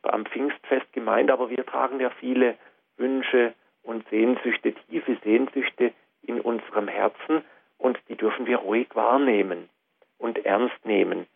am 0.04 0.26
Pfingstfest 0.26 0.92
gemeint, 0.94 1.32
aber 1.32 1.50
wir 1.50 1.66
tragen 1.66 2.00
ja 2.00 2.10
viele 2.10 2.56
Wünsche 2.98 3.54
und 3.84 4.08
Sehnsüchte, 4.10 4.74
tiefe 4.74 5.18
Sehnsüchte 5.24 5.94
in 6.22 6.42
unserem 6.42 6.88
Herzen 6.88 7.44
und 7.78 8.00
die 8.08 8.16
dürfen 8.16 8.46
wir 8.46 8.58
ruhig 8.58 8.88
wahrnehmen 8.94 9.70
und 10.18 10.46
ernst 10.46 10.86
nehmen 10.86 11.28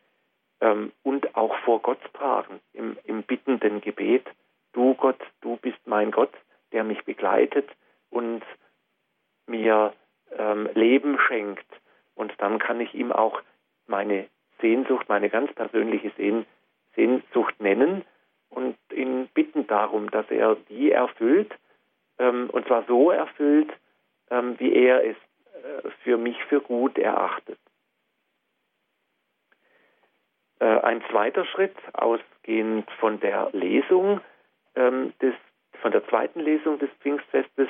ähm, 0.64 0.93
und 1.03 1.36
auch 1.36 1.55
vor 1.66 1.82
Gott 1.82 1.99
tragen 2.14 2.61
im, 2.72 2.97
im 3.03 3.24
bittenden 3.24 3.82
Gebet. 3.82 4.26
Du 4.72 4.95
Gott, 4.95 5.20
du 5.41 5.57
bist 5.57 5.80
mein 5.86 6.11
Gott, 6.11 6.32
der 6.72 6.86
mich 6.86 7.03
begleitet 7.03 7.70
und 8.09 8.41
mir 9.45 9.93
ähm, 10.38 10.70
Leben 10.74 11.20
schenkt. 11.28 11.68
Und 12.16 12.32
dann 12.38 12.59
kann 12.59 12.80
ich 12.80 12.93
ihm 12.93 13.11
auch 13.11 13.41
meine 13.88 14.28
Sehnsucht, 14.61 15.09
meine 15.09 15.30
ganz 15.30 15.53
persönliche 15.53 16.11
Sehn, 16.16 16.45
Sehnsucht 16.95 17.59
nennen 17.59 18.05
und 18.49 18.78
ihn 18.93 19.28
bitten 19.34 19.68
darum, 19.68 20.09
dass 20.11 20.30
er 20.32 20.55
die 20.70 20.91
erfüllt, 20.91 21.53
ähm, 22.20 22.49
und 22.51 22.66
zwar 22.68 22.86
so 22.88 23.11
erfüllt, 23.11 23.72
ähm, 24.30 24.55
wie 24.59 24.74
er 24.74 25.03
es 25.03 25.18
äh, 25.55 25.89
für 26.03 26.18
mich 26.18 26.41
für 26.45 26.61
gut 26.61 26.97
erachtet. 26.97 27.59
Äh, 30.53 30.53
ein 30.66 31.03
zweiter 31.09 31.45
Schritt, 31.45 31.76
ausgehend 31.93 32.89
von 32.99 33.20
der 33.20 33.49
Lesung 33.53 34.22
ähm, 34.76 35.14
des, 35.22 35.34
von 35.82 35.91
der 35.91 36.05
zweiten 36.07 36.39
Lesung 36.39 36.80
des 36.80 36.89
Pfingstfestes 37.01 37.68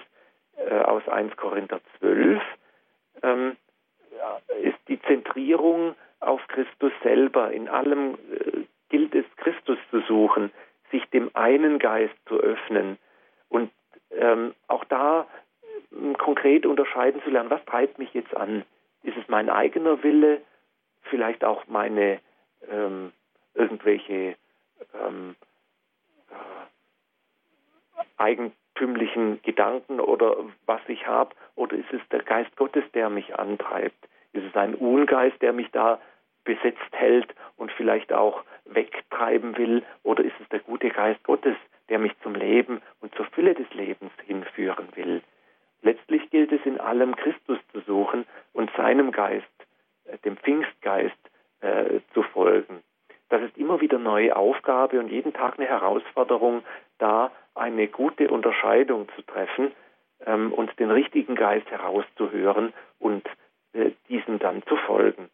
äh, 0.58 0.80
aus 0.80 1.08
1 1.08 1.36
Korinther 1.38 1.80
12, 2.00 2.42
ähm, 3.24 3.58
ist 4.62 4.78
die 4.88 5.02
Zentrierung 5.02 5.96
auf 6.20 6.42
Christus 6.48 6.92
selber. 7.02 7.52
In 7.52 7.68
allem 7.68 8.16
äh, 8.32 8.64
gilt 8.90 9.16
es, 9.16 9.26
Christus 9.38 9.78
zu 9.90 10.02
suchen, 10.02 10.52
sich 10.92 11.06
dem 11.10 11.32
einen 11.34 11.80
Geist 11.80 12.16
zu 12.28 12.36
öffnen 12.36 12.98
und 13.50 13.72
ähm, 14.12 14.54
auch 14.68 14.84
da 14.86 15.28
äh, 15.92 16.14
konkret 16.14 16.66
unterscheiden 16.66 17.22
zu 17.24 17.30
lernen, 17.30 17.50
was 17.50 17.66
treibt 17.66 17.98
mich 17.98 18.14
jetzt 18.14 18.36
an? 18.36 18.64
Ist 19.04 19.18
es 19.18 19.28
mein 19.28 19.50
eigener 19.50 20.04
Wille, 20.04 20.42
vielleicht 21.04 21.44
auch 21.44 21.64
meine 21.68 22.20
ähm, 22.70 23.12
irgendwelche 23.54 24.36
ähm, 24.94 25.36
äh, 26.30 26.34
eigentümlichen 28.18 29.42
Gedanken 29.42 30.00
oder 30.00 30.36
was 30.66 30.82
ich 30.88 31.06
habe, 31.08 31.36
oder 31.56 31.76
ist 31.76 31.92
es 31.92 32.02
der 32.12 32.24
Geist 32.24 32.56
Gottes, 32.56 32.84
der 32.94 33.10
mich 33.10 33.38
antreibt? 33.38 34.08
Ist 34.34 34.46
es 34.46 34.56
ein 34.56 34.76
Ungeist, 34.76 35.42
der 35.42 35.54
mich 35.54 35.70
da 35.72 36.00
besetzt 36.44 36.92
hält 36.92 37.34
und 37.58 37.72
vielleicht 37.72 38.12
auch 38.12 38.44
wegtreiben 38.66 39.58
will, 39.58 39.84
oder 40.04 40.24
ist 40.24 40.36
es 40.42 40.50
der 40.50 40.60
gute 40.60 40.90
Geist 40.90 41.24
Gottes, 41.24 41.56
der 41.90 42.00
mich 42.00 42.14
zum 42.22 42.36
Leben 42.36 42.82
und 43.02 43.14
zur 43.16 43.26
Fülle 43.28 43.54
des 43.54 43.72
Lebens 43.74 44.12
hinführen 44.26 44.88
will? 44.96 45.22
Letztlich 45.82 46.30
gilt 46.30 46.52
es 46.52 46.66
in 46.66 46.80
allem 46.80 47.16
Christus 47.16 47.60
zu 47.72 47.82
suchen 47.82 48.26
und 48.54 48.72
seinem 48.76 49.12
Geist, 49.12 49.46
äh, 50.06 50.18
dem 50.20 50.38
Pfingstgeist, 50.38 51.18
äh, 51.64 52.02
zu 52.14 52.24
folgen. 52.24 52.84
Das 53.30 53.42
ist 53.42 53.58
immer 53.58 53.82
wieder 53.82 53.98
neue 53.98 54.36
Aufgabe 54.36 55.00
und 55.00 55.10
jeden 55.10 55.34
Tag 55.34 55.58
eine 55.58 55.68
Herausforderung, 55.68 56.64
da 57.00 57.32
eine 57.56 57.88
gute 57.88 58.30
Unterscheidung 58.30 59.08
zu 59.16 59.22
treffen 59.24 59.72
ähm, 60.26 60.54
und 60.54 60.78
den 60.80 60.92
richtigen 60.92 61.36
Geist 61.36 61.70
herauszuhören 61.72 62.74
und 63.00 63.26
äh, 63.74 63.92
diesem 64.10 64.40
dann 64.40 64.62
zu 64.64 64.76
folgen. 64.76 65.30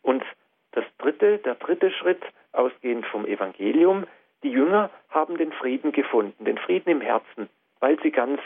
Und 0.00 0.24
das 0.72 0.84
dritte, 0.98 1.38
der 1.38 1.56
dritte 1.56 1.90
Schritt, 1.90 2.22
ausgehend 2.52 3.04
vom 3.06 3.26
Evangelium, 3.26 4.06
die 4.42 4.50
Jünger 4.50 4.90
haben 5.10 5.36
den 5.36 5.52
Frieden 5.52 5.92
gefunden, 5.92 6.44
den 6.44 6.58
Frieden 6.58 6.90
im 6.90 7.00
Herzen, 7.00 7.48
weil 7.80 8.00
sie 8.02 8.10
ganz 8.10 8.40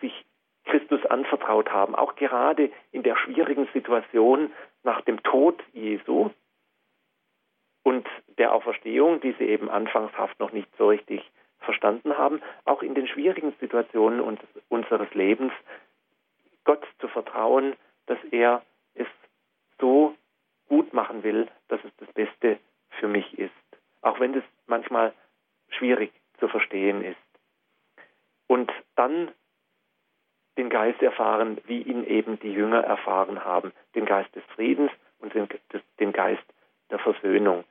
sich 0.00 0.24
Christus 0.64 1.04
anvertraut 1.06 1.70
haben, 1.70 1.94
auch 1.94 2.16
gerade 2.16 2.70
in 2.92 3.02
der 3.02 3.16
schwierigen 3.16 3.68
Situation 3.72 4.52
nach 4.86 5.02
dem 5.02 5.22
Tod 5.24 5.62
Jesu 5.74 6.30
und 7.82 8.06
der 8.38 8.54
Auferstehung, 8.54 9.20
die 9.20 9.32
sie 9.32 9.44
eben 9.44 9.68
anfangshaft 9.68 10.38
noch 10.40 10.52
nicht 10.52 10.68
so 10.78 10.88
richtig 10.88 11.28
verstanden 11.58 12.16
haben, 12.16 12.40
auch 12.64 12.82
in 12.82 12.94
den 12.94 13.08
schwierigen 13.08 13.52
Situationen 13.60 14.20
unseres 14.68 15.12
Lebens 15.14 15.52
Gott 16.64 16.86
zu 17.00 17.08
vertrauen, 17.08 17.74
dass 18.06 18.18
er 18.30 18.62
es 18.94 19.08
so 19.80 20.14
gut 20.68 20.92
machen 20.94 21.22
will, 21.24 21.48
dass 21.68 21.82
es 21.84 21.90
das 21.98 22.12
Beste 22.12 22.58
für 22.90 23.08
mich 23.08 23.38
ist, 23.38 23.52
auch 24.02 24.20
wenn 24.20 24.32
das 24.32 24.44
manchmal 24.66 25.12
schwierig 25.68 26.12
zu 26.38 26.48
verstehen 26.48 27.02
ist. 27.02 27.16
Und 28.46 28.72
dann 28.94 29.32
den 30.56 30.70
Geist 30.70 31.02
erfahren, 31.02 31.58
wie 31.66 31.82
ihn 31.82 32.04
eben 32.04 32.38
die 32.40 32.52
Jünger 32.52 32.82
erfahren 32.82 33.44
haben, 33.44 33.72
den 33.94 34.06
Geist 34.06 34.34
des 34.34 34.44
Friedens 34.54 34.90
und 35.18 35.34
den, 35.34 35.48
den 36.00 36.12
Geist 36.12 36.44
der 36.90 36.98
Versöhnung. 36.98 37.64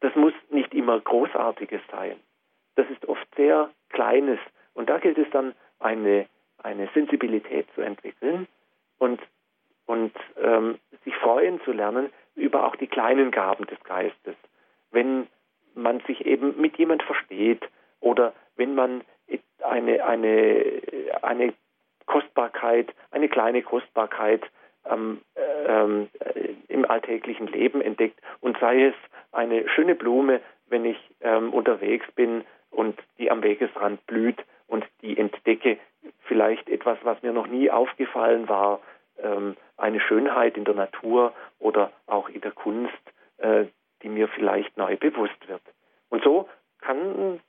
Das 0.00 0.14
muss 0.14 0.32
nicht 0.50 0.74
immer 0.74 1.00
Großartiges 1.00 1.80
sein. 1.90 2.16
Das 2.74 2.88
ist 2.90 3.06
oft 3.08 3.26
sehr 3.36 3.70
Kleines. 3.90 4.38
Und 4.74 4.90
da 4.90 4.98
gilt 4.98 5.18
es 5.18 5.30
dann, 5.30 5.54
eine, 5.78 6.26
eine 6.62 6.88
Sensibilität 6.94 7.66
zu 7.74 7.82
entwickeln 7.82 8.46
und, 8.98 9.20
und 9.86 10.12
ähm, 10.42 10.78
sich 11.04 11.14
freuen 11.16 11.60
zu 11.62 11.72
lernen 11.72 12.12
über 12.34 12.66
auch 12.66 12.76
die 12.76 12.86
kleinen 12.86 13.30
Gaben 13.30 13.66
des 13.66 13.82
Geistes. 13.84 14.36
Wenn 14.90 15.28
man 15.74 16.00
sich 16.00 16.26
eben 16.26 16.60
mit 16.60 16.76
jemand 16.78 17.02
versteht 17.02 17.62
oder 18.00 18.32
wenn 18.56 18.74
man 18.74 19.02
eine, 19.62 20.04
eine, 20.04 20.82
eine 21.22 21.54
Kostbarkeit, 22.06 22.94
eine 23.10 23.28
kleine 23.28 23.62
Kostbarkeit 23.62 24.42
ähm, 24.88 25.20
ähm, 25.66 26.08
im 26.68 26.84
alltäglichen 26.88 27.46
Leben 27.48 27.80
entdeckt 27.80 28.20
und 28.40 28.58
sei 28.58 28.86
es 28.86 28.94
eine 29.32 29.68
schöne 29.68 29.94
Blume, 29.94 30.40
wenn 30.68 30.84
ich 30.84 30.98
ähm, 31.20 31.52
unterwegs 31.52 32.06
bin 32.12 32.44
und 32.70 32.98
die 33.18 33.30
am 33.30 33.42
Wegesrand 33.42 34.06
blüht 34.06 34.38
und 34.66 34.84
die 35.02 35.16
entdecke, 35.18 35.78
vielleicht 36.22 36.68
etwas, 36.68 36.98
was 37.02 37.22
mir 37.22 37.32
noch 37.32 37.46
nie 37.46 37.70
aufgefallen 37.70 38.48
war, 38.48 38.80
ähm, 39.18 39.56
eine 39.76 40.00
Schönheit 40.00 40.56
in 40.56 40.64
der 40.64 40.74
Natur 40.74 41.32
oder 41.58 41.92
auch 42.06 42.28
in 42.28 42.40
der 42.40 42.52
Kunst, 42.52 42.94
äh, 43.38 43.66
die 44.02 44.08
mir 44.08 44.28
vielleicht 44.28 44.76
neu 44.76 44.96
bewusst 44.96 45.48
wird. 45.48 45.62
Und 46.08 46.22
so 46.22 46.48
kann 46.80 47.40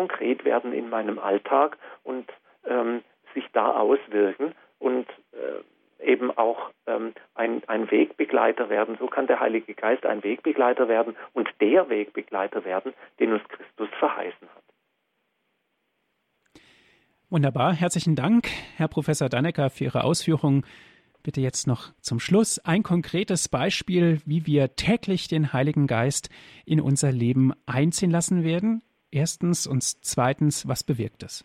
konkret 0.00 0.44
werden 0.44 0.72
in 0.72 0.88
meinem 0.88 1.18
Alltag 1.18 1.76
und 2.04 2.26
ähm, 2.66 3.02
sich 3.34 3.44
da 3.52 3.76
auswirken 3.76 4.54
und 4.78 5.06
äh, 5.32 6.04
eben 6.04 6.30
auch 6.36 6.70
ähm, 6.86 7.12
ein, 7.34 7.62
ein 7.66 7.90
Wegbegleiter 7.90 8.68
werden. 8.68 8.96
So 8.98 9.06
kann 9.06 9.26
der 9.26 9.40
Heilige 9.40 9.74
Geist 9.74 10.06
ein 10.06 10.22
Wegbegleiter 10.22 10.88
werden 10.88 11.16
und 11.32 11.48
der 11.60 11.88
Wegbegleiter 11.88 12.64
werden, 12.64 12.94
den 13.18 13.32
uns 13.32 13.42
Christus 13.48 13.88
verheißen 13.98 14.48
hat. 14.48 14.62
Wunderbar. 17.28 17.72
Herzlichen 17.74 18.16
Dank, 18.16 18.48
Herr 18.76 18.88
Professor 18.88 19.28
Dannecker, 19.28 19.70
für 19.70 19.84
Ihre 19.84 20.04
Ausführungen. 20.04 20.64
Bitte 21.22 21.40
jetzt 21.40 21.66
noch 21.66 21.92
zum 22.00 22.18
Schluss 22.18 22.58
ein 22.58 22.82
konkretes 22.82 23.48
Beispiel, 23.48 24.20
wie 24.24 24.46
wir 24.46 24.74
täglich 24.74 25.28
den 25.28 25.52
Heiligen 25.52 25.86
Geist 25.86 26.30
in 26.64 26.80
unser 26.80 27.12
Leben 27.12 27.52
einziehen 27.66 28.10
lassen 28.10 28.42
werden. 28.42 28.82
Erstens 29.10 29.66
und 29.66 29.82
zweitens, 29.82 30.66
was 30.66 30.82
bewirkt 30.82 31.22
es? 31.22 31.44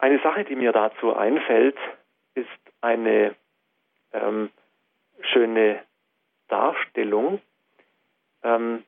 Eine 0.00 0.18
Sache, 0.20 0.44
die 0.44 0.56
mir 0.56 0.72
dazu 0.72 1.14
einfällt, 1.14 1.76
ist 2.34 2.48
eine 2.80 3.34
ähm, 4.14 4.48
schöne 5.20 5.82
Darstellung, 6.48 7.38
ähm, 8.42 8.82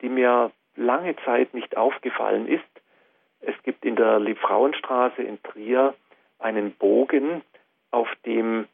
die 0.00 0.08
mir 0.08 0.50
lange 0.74 1.14
Zeit 1.24 1.54
nicht 1.54 1.76
aufgefallen 1.76 2.48
ist. 2.48 2.64
Es 3.40 3.54
gibt 3.62 3.84
in 3.84 3.94
der 3.94 4.18
Liebfrauenstraße 4.18 5.22
in 5.22 5.40
Trier 5.44 5.94
einen 6.40 6.72
Bogen, 6.72 7.42
auf 7.92 8.08
dem 8.26 8.66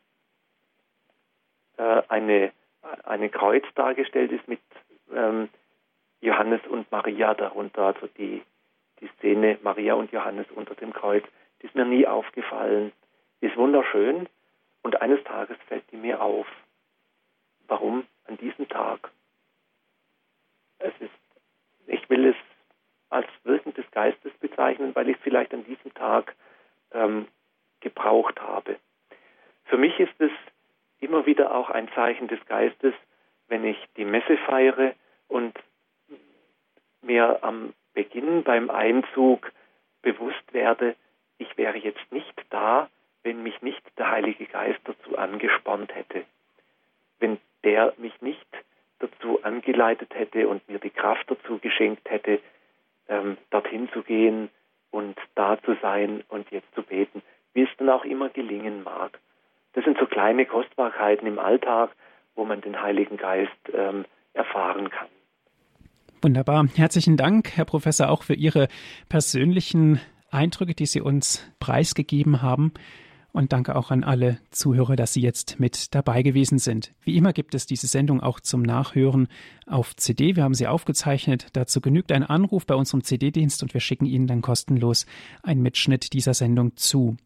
äh, 1.76 2.02
eine, 2.08 2.52
eine 3.04 3.28
Kreuz 3.28 3.64
dargestellt 3.74 4.32
ist 4.32 4.48
mit 4.48 4.60
ähm, 5.14 5.50
Johannes 6.22 6.62
und 6.68 6.90
Maria 6.90 7.34
darunter, 7.34 7.82
also 7.82 8.06
die, 8.16 8.42
die 9.00 9.08
Szene 9.18 9.58
Maria 9.62 9.92
und 9.92 10.10
Johannes 10.10 10.46
unter 10.54 10.74
dem 10.74 10.94
Kreuz. 10.94 11.24
Die 11.62 11.66
ist 11.66 11.74
mir 11.74 11.84
nie 11.84 12.06
aufgefallen. 12.06 12.92
Die 13.40 13.46
ist 13.46 13.56
wunderschön 13.56 14.28
und 14.82 15.00
eines 15.00 15.22
Tages 15.24 15.56
fällt 15.68 15.84
die 15.92 15.96
mir 15.96 16.20
auf. 16.20 16.46
Warum 17.68 18.04
an 18.26 18.36
diesem 18.36 18.68
Tag? 18.68 19.10
Es 20.78 20.92
ist, 21.00 21.10
ich 21.86 22.10
will 22.10 22.26
es 22.26 22.36
als 23.08 23.28
Wirken 23.44 23.74
des 23.74 23.88
Geistes 23.92 24.32
bezeichnen, 24.40 24.94
weil 24.94 25.08
ich 25.08 25.16
es 25.16 25.22
vielleicht 25.22 25.54
an 25.54 25.64
diesem 25.64 25.94
Tag 25.94 26.34
ähm, 26.92 27.28
gebraucht 27.80 28.40
habe. 28.40 28.76
Für 29.64 29.76
mich 29.76 29.98
ist 30.00 30.18
es 30.18 30.32
immer 30.98 31.26
wieder 31.26 31.54
auch 31.54 31.70
ein 31.70 31.88
Zeichen 31.94 32.28
des 32.28 32.44
Geistes, 32.46 32.94
wenn 33.48 33.64
ich 33.64 33.76
die 33.96 34.04
Messe 34.04 34.36
feiere 34.38 34.94
und 35.28 35.58
mir 37.02 37.42
am 37.42 37.74
Beginn 37.92 38.42
beim 38.42 38.70
Einzug 38.70 39.52
bewusst 40.00 40.52
werde, 40.52 40.96
ich 41.42 41.58
wäre 41.58 41.78
jetzt 41.78 42.10
nicht 42.10 42.34
da, 42.50 42.88
wenn 43.22 43.42
mich 43.42 43.60
nicht 43.62 43.82
der 43.98 44.10
Heilige 44.10 44.46
Geist 44.46 44.80
dazu 44.84 45.16
angespornt 45.16 45.94
hätte. 45.94 46.24
Wenn 47.20 47.38
der 47.64 47.92
mich 47.98 48.20
nicht 48.20 48.46
dazu 48.98 49.42
angeleitet 49.42 50.14
hätte 50.14 50.48
und 50.48 50.68
mir 50.68 50.78
die 50.78 50.90
Kraft 50.90 51.30
dazu 51.30 51.58
geschenkt 51.58 52.08
hätte, 52.08 52.40
ähm, 53.08 53.36
dorthin 53.50 53.88
zu 53.92 54.02
gehen 54.02 54.48
und 54.90 55.16
da 55.34 55.60
zu 55.62 55.76
sein 55.82 56.22
und 56.28 56.50
jetzt 56.50 56.72
zu 56.74 56.82
beten, 56.82 57.22
wie 57.54 57.62
es 57.62 57.68
dann 57.78 57.90
auch 57.90 58.04
immer 58.04 58.28
gelingen 58.28 58.82
mag. 58.82 59.18
Das 59.74 59.84
sind 59.84 59.98
so 59.98 60.06
kleine 60.06 60.46
Kostbarkeiten 60.46 61.26
im 61.26 61.38
Alltag, 61.38 61.90
wo 62.34 62.44
man 62.44 62.60
den 62.60 62.80
Heiligen 62.80 63.16
Geist 63.16 63.50
ähm, 63.72 64.04
erfahren 64.32 64.90
kann. 64.90 65.08
Wunderbar. 66.22 66.66
Herzlichen 66.76 67.16
Dank, 67.16 67.56
Herr 67.56 67.64
Professor, 67.64 68.08
auch 68.08 68.22
für 68.22 68.34
Ihre 68.34 68.68
persönlichen 69.08 70.00
Eindrücke, 70.32 70.74
die 70.74 70.86
Sie 70.86 71.00
uns 71.00 71.42
preisgegeben 71.60 72.42
haben. 72.42 72.72
Und 73.32 73.54
danke 73.54 73.76
auch 73.76 73.90
an 73.90 74.04
alle 74.04 74.38
Zuhörer, 74.50 74.94
dass 74.94 75.14
Sie 75.14 75.22
jetzt 75.22 75.58
mit 75.58 75.94
dabei 75.94 76.22
gewesen 76.22 76.58
sind. 76.58 76.92
Wie 77.02 77.16
immer 77.16 77.32
gibt 77.32 77.54
es 77.54 77.64
diese 77.64 77.86
Sendung 77.86 78.20
auch 78.20 78.40
zum 78.40 78.60
Nachhören 78.60 79.28
auf 79.66 79.96
CD. 79.96 80.36
Wir 80.36 80.42
haben 80.42 80.54
sie 80.54 80.66
aufgezeichnet. 80.66 81.46
Dazu 81.54 81.80
genügt 81.80 82.12
ein 82.12 82.24
Anruf 82.24 82.66
bei 82.66 82.74
unserem 82.74 83.02
CD-Dienst 83.04 83.62
und 83.62 83.72
wir 83.72 83.80
schicken 83.80 84.04
Ihnen 84.04 84.26
dann 84.26 84.42
kostenlos 84.42 85.06
einen 85.42 85.62
Mitschnitt 85.62 86.12
dieser 86.12 86.34
Sendung 86.34 86.76
zu. 86.76 87.16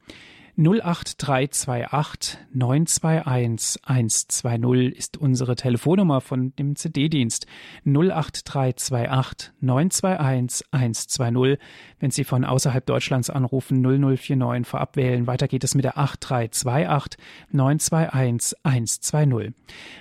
08328 0.58 2.38
921 2.54 3.78
120 3.84 4.96
ist 4.96 5.18
unsere 5.18 5.54
Telefonnummer 5.54 6.22
von 6.22 6.56
dem 6.56 6.76
CD-Dienst. 6.76 7.46
08328 7.84 9.52
921 9.60 10.66
120. 10.70 11.58
Wenn 12.00 12.10
Sie 12.10 12.24
von 12.24 12.46
außerhalb 12.46 12.86
Deutschlands 12.86 13.28
anrufen, 13.28 13.82
0049 13.82 14.66
vorab 14.66 14.96
wählen. 14.96 15.26
Weiter 15.26 15.46
geht 15.46 15.62
es 15.62 15.74
mit 15.74 15.84
der 15.84 15.98
8328 15.98 17.22
921 17.52 18.58
120. 18.62 19.52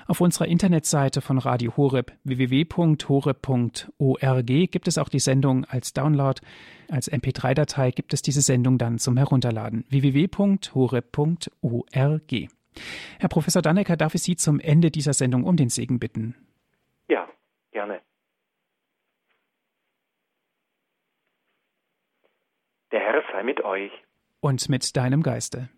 Auf 0.07 0.21
unserer 0.21 0.47
Internetseite 0.47 1.19
von 1.19 1.37
Radio 1.37 1.75
Horeb 1.75 2.13
www.horeb.org 2.23 4.45
gibt 4.45 4.87
es 4.87 4.97
auch 4.97 5.09
die 5.09 5.19
Sendung 5.19 5.65
als 5.65 5.91
Download. 5.91 6.39
Als 6.89 7.11
MP3-Datei 7.11 7.91
gibt 7.91 8.13
es 8.13 8.21
diese 8.21 8.41
Sendung 8.41 8.77
dann 8.77 8.99
zum 8.99 9.17
Herunterladen. 9.17 9.85
www.hore.org. 9.89 10.71
Herr 13.19 13.29
Professor 13.29 13.61
Dannecker, 13.61 13.97
darf 13.97 14.15
ich 14.15 14.23
Sie 14.23 14.35
zum 14.35 14.59
Ende 14.59 14.91
dieser 14.91 15.13
Sendung 15.13 15.43
um 15.43 15.55
den 15.55 15.69
Segen 15.69 15.99
bitten? 15.99 16.35
Ja, 17.07 17.27
gerne. 17.71 18.01
Der 22.91 22.99
Herr 22.99 23.23
sei 23.31 23.43
mit 23.43 23.63
euch. 23.63 23.91
Und 24.41 24.69
mit 24.69 24.95
deinem 24.95 25.23
Geiste. 25.23 25.69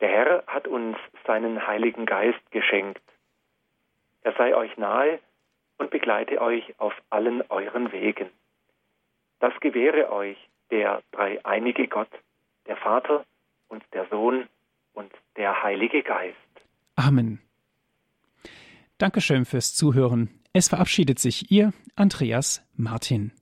Der 0.00 0.08
Herr 0.08 0.44
hat 0.46 0.68
uns 0.68 0.96
seinen 1.26 1.66
Heiligen 1.66 2.04
Geist 2.06 2.50
geschenkt. 2.50 3.02
Er 4.22 4.34
sei 4.36 4.54
euch 4.54 4.76
nahe 4.76 5.20
und 5.78 5.90
begleite 5.90 6.40
euch 6.40 6.78
auf 6.78 6.92
allen 7.10 7.42
euren 7.48 7.92
Wegen. 7.92 8.30
Das 9.44 9.60
gewähre 9.60 10.10
euch 10.10 10.38
der 10.70 11.02
dreieinige 11.12 11.86
Gott, 11.86 12.08
der 12.66 12.78
Vater 12.78 13.26
und 13.68 13.84
der 13.92 14.06
Sohn 14.08 14.48
und 14.94 15.12
der 15.36 15.62
Heilige 15.62 16.02
Geist. 16.02 16.38
Amen. 16.96 17.42
Dankeschön 18.96 19.44
fürs 19.44 19.74
Zuhören. 19.74 20.30
Es 20.54 20.70
verabschiedet 20.70 21.18
sich 21.18 21.50
Ihr 21.50 21.74
Andreas 21.94 22.66
Martin. 22.74 23.32